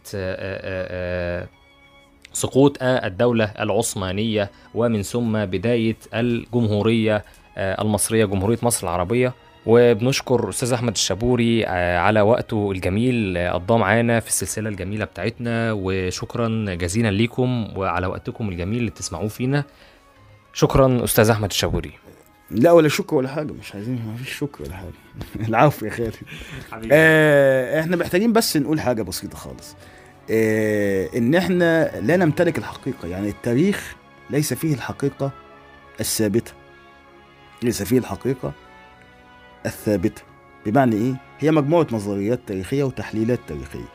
سقوط 2.34 2.78
الدولة 2.82 3.46
العثمانية 3.60 4.52
ومن 4.76 5.02
ثم 5.02 5.46
بداية 5.46 5.98
الجمهورية 6.14 7.24
آه، 7.58 7.82
المصرية 7.82 8.26
جمهورية 8.26 8.58
مصر 8.64 8.88
العربية. 8.88 9.34
وبنشكر 9.66 10.50
أستاذ 10.50 10.74
أحمد 10.74 10.94
الشابوري 10.94 11.66
آه، 11.68 11.98
على 11.98 12.22
وقته 12.22 12.72
الجميل 12.72 13.38
آه، 13.38 13.52
قضاه 13.52 13.78
معانا 13.78 14.20
في 14.20 14.28
السلسلة 14.28 14.70
الجميلة 14.70 15.06
بتاعتنا. 15.06 15.72
وشكرا 15.72 16.66
جزيلا 16.76 17.12
ليكم 17.12 17.68
وعلى 17.76 18.08
وقتكم 18.08 18.50
الجميل 18.50 18.80
اللي 18.80 18.92
بتسمعوه 18.92 19.28
فينا. 19.28 19.64
شكرا 20.54 21.04
أستاذ 21.04 21.30
أحمد 21.30 21.50
الشابوري. 21.50 21.92
لا 22.52 22.72
ولا 22.72 22.90
شكر 22.90 23.16
ولا 23.16 23.28
حاجة 23.30 23.52
مش 23.52 23.76
عايزين 23.76 24.06
ما 24.08 24.16
فيش 24.16 24.38
شكر 24.38 24.64
ولا 24.64 24.74
حاجة. 24.76 24.92
العفو 25.48 25.86
يا 25.86 25.92
خالد. 25.92 26.16
آه 26.92 27.80
إحنا 27.80 27.96
محتاجين 27.96 28.34
بس 28.34 28.58
نقول 28.58 28.82
حاجة 28.82 29.02
بسيطة 29.02 29.38
خالص. 29.38 29.76
آه 30.32 31.10
إن 31.16 31.36
إحنا 31.36 32.00
لا 32.00 32.18
نمتلك 32.18 32.58
الحقيقة 32.58 33.08
يعني 33.08 33.30
التاريخ 33.30 33.96
ليس 34.30 34.54
فيه 34.54 34.74
الحقيقة 34.74 35.32
الثابتة. 36.00 36.52
ليس 37.64 37.84
فيه 37.84 37.98
الحقيقة 37.98 38.54
الثابتة. 39.66 40.22
بمعنى 40.66 40.96
إيه؟ 40.96 41.14
هي 41.40 41.52
مجموعة 41.52 41.88
نظريات 41.92 42.40
تاريخية 42.48 42.84
وتحليلات 42.84 43.40
تاريخية. 43.48 43.86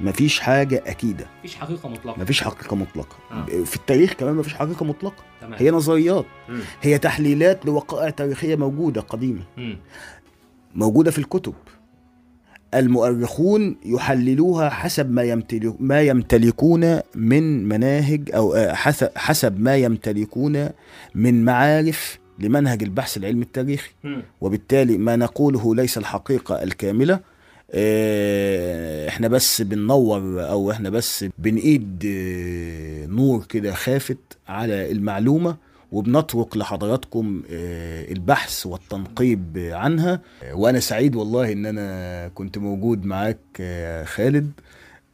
مفيش 0.00 0.40
حاجة 0.40 0.82
أكيدة. 0.86 1.26
مفيش 1.38 1.56
حقيقة 1.56 1.88
مطلقة. 1.88 2.20
مفيش 2.22 2.42
حقيقة 2.44 2.76
مطلقة. 2.76 3.16
آه. 3.30 3.44
في 3.64 3.76
التاريخ 3.76 4.12
كمان 4.12 4.34
مفيش 4.34 4.54
حقيقة 4.54 4.84
مطلقة. 4.86 5.24
تمام. 5.40 5.54
هي 5.58 5.70
نظريات. 5.70 6.24
مم. 6.48 6.60
هي 6.82 6.98
تحليلات 6.98 7.66
لوقائع 7.66 8.10
تاريخية 8.10 8.56
موجودة 8.56 9.00
قديمة. 9.00 9.42
مم. 9.56 9.78
موجودة 10.74 11.10
في 11.10 11.18
الكتب. 11.18 11.54
المؤرخون 12.74 13.76
يحللوها 13.84 14.68
حسب 14.70 15.10
ما 15.10 15.22
يمتلك 15.22 15.74
ما 15.80 16.00
يمتلكون 16.02 17.00
من 17.14 17.68
مناهج 17.68 18.30
أو 18.34 18.54
آه، 18.54 18.74
حسب 19.16 19.60
ما 19.60 19.76
يمتلكون 19.76 20.68
من 21.14 21.44
معارف 21.44 22.18
لمنهج 22.38 22.82
البحث 22.82 23.16
العلمي 23.16 23.42
التاريخي. 23.42 23.90
وبالتالي 24.40 24.98
ما 24.98 25.16
نقوله 25.16 25.74
ليس 25.74 25.98
الحقيقة 25.98 26.62
الكاملة 26.62 27.14
آه، 27.14 27.20
إحنا 29.08 29.28
بس 29.28 29.62
بننور 29.62 30.48
أو 30.48 30.70
إحنا 30.70 30.90
بس 30.90 31.24
بنقيد 31.38 32.04
آه، 32.06 33.06
نور 33.06 33.44
كده 33.48 33.72
خافت 33.74 34.18
على 34.48 34.90
المعلومة 34.92 35.56
وبنطرق 35.92 36.56
لحضراتكم 36.56 37.42
آه، 37.50 38.12
البحث 38.12 38.66
والتنقيب 38.66 39.68
عنها. 39.72 40.20
آه، 40.42 40.54
وأنا 40.54 40.80
سعيد 40.80 41.16
والله 41.16 41.52
ان 41.52 41.66
أنا 41.66 42.28
كنت 42.28 42.58
موجود 42.58 43.04
معاك 43.04 43.38
آه، 43.60 44.04
خالد 44.04 44.50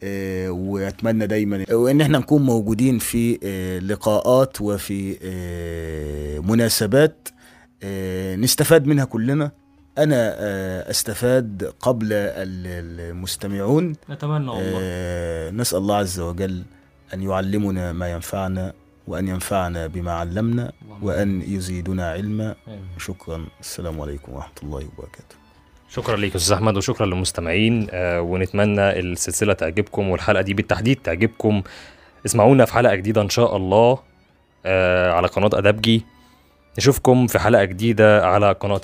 آه، 0.03 0.51
واتمنى 0.51 1.27
دايما 1.27 1.65
وان 1.73 2.01
إحنا 2.01 2.19
نكون 2.19 2.43
موجودين 2.43 2.99
في 2.99 3.39
آه، 3.45 3.79
لقاءات 3.79 4.61
وفي 4.61 5.17
آه، 5.23 6.39
مناسبات 6.39 7.29
آه، 7.83 8.37
نستفاد 8.37 8.87
منها 8.87 9.05
كلنا. 9.05 9.51
أنا 9.99 10.35
آه، 10.39 10.91
أستفاد 10.91 11.73
قبل 11.81 12.13
ال- 12.13 13.01
المستمعون. 13.11 13.97
نتمنى 14.11 14.49
والله. 14.51 14.79
آه، 14.83 15.51
نسأل 15.51 15.79
الله 15.79 15.97
عز 15.97 16.21
وجل 16.21 16.63
أن 17.15 17.23
يعلمنا 17.23 17.93
ما 17.93 18.13
ينفعنا 18.13 18.73
وأن 19.07 19.29
ينفعنا 19.29 19.87
بما 19.87 20.13
علمنا 20.13 20.73
وأن 21.03 21.43
يزيدنا 21.43 22.11
علما. 22.11 22.55
آمين. 22.69 22.81
شكرا. 22.99 23.47
السلام 23.61 24.01
عليكم 24.01 24.33
ورحمة 24.33 24.53
الله 24.63 24.79
وبركاته. 24.79 25.37
شكرا 25.89 26.17
ليك 26.17 26.33
يا 26.33 26.37
أستاذ 26.37 26.53
أحمد 26.55 26.77
وشكرا 26.77 27.07
للمستمعين. 27.07 27.89
آه 27.91 28.21
ونتمنى 28.21 28.99
السلسلة 29.01 29.53
تعجبكم 29.53 30.09
والحلقة 30.09 30.43
دي 30.43 30.55
بالتحديد 30.55 30.99
تعجبكم. 31.05 31.63
اسمعونا 32.27 32.65
في 32.65 32.73
حلقة 32.73 32.95
جديدة 32.95 33.23
إن 33.23 33.29
شاء 33.29 33.57
الله 33.57 33.99
آه 34.67 35.13
على 35.13 35.27
قناة 35.29 35.51
أدبجي. 35.55 36.05
نشوفكم 36.79 37.27
في 37.27 37.39
حلقة 37.39 37.65
جديدة 37.65 38.27
على 38.27 38.53
قناة 38.53 38.81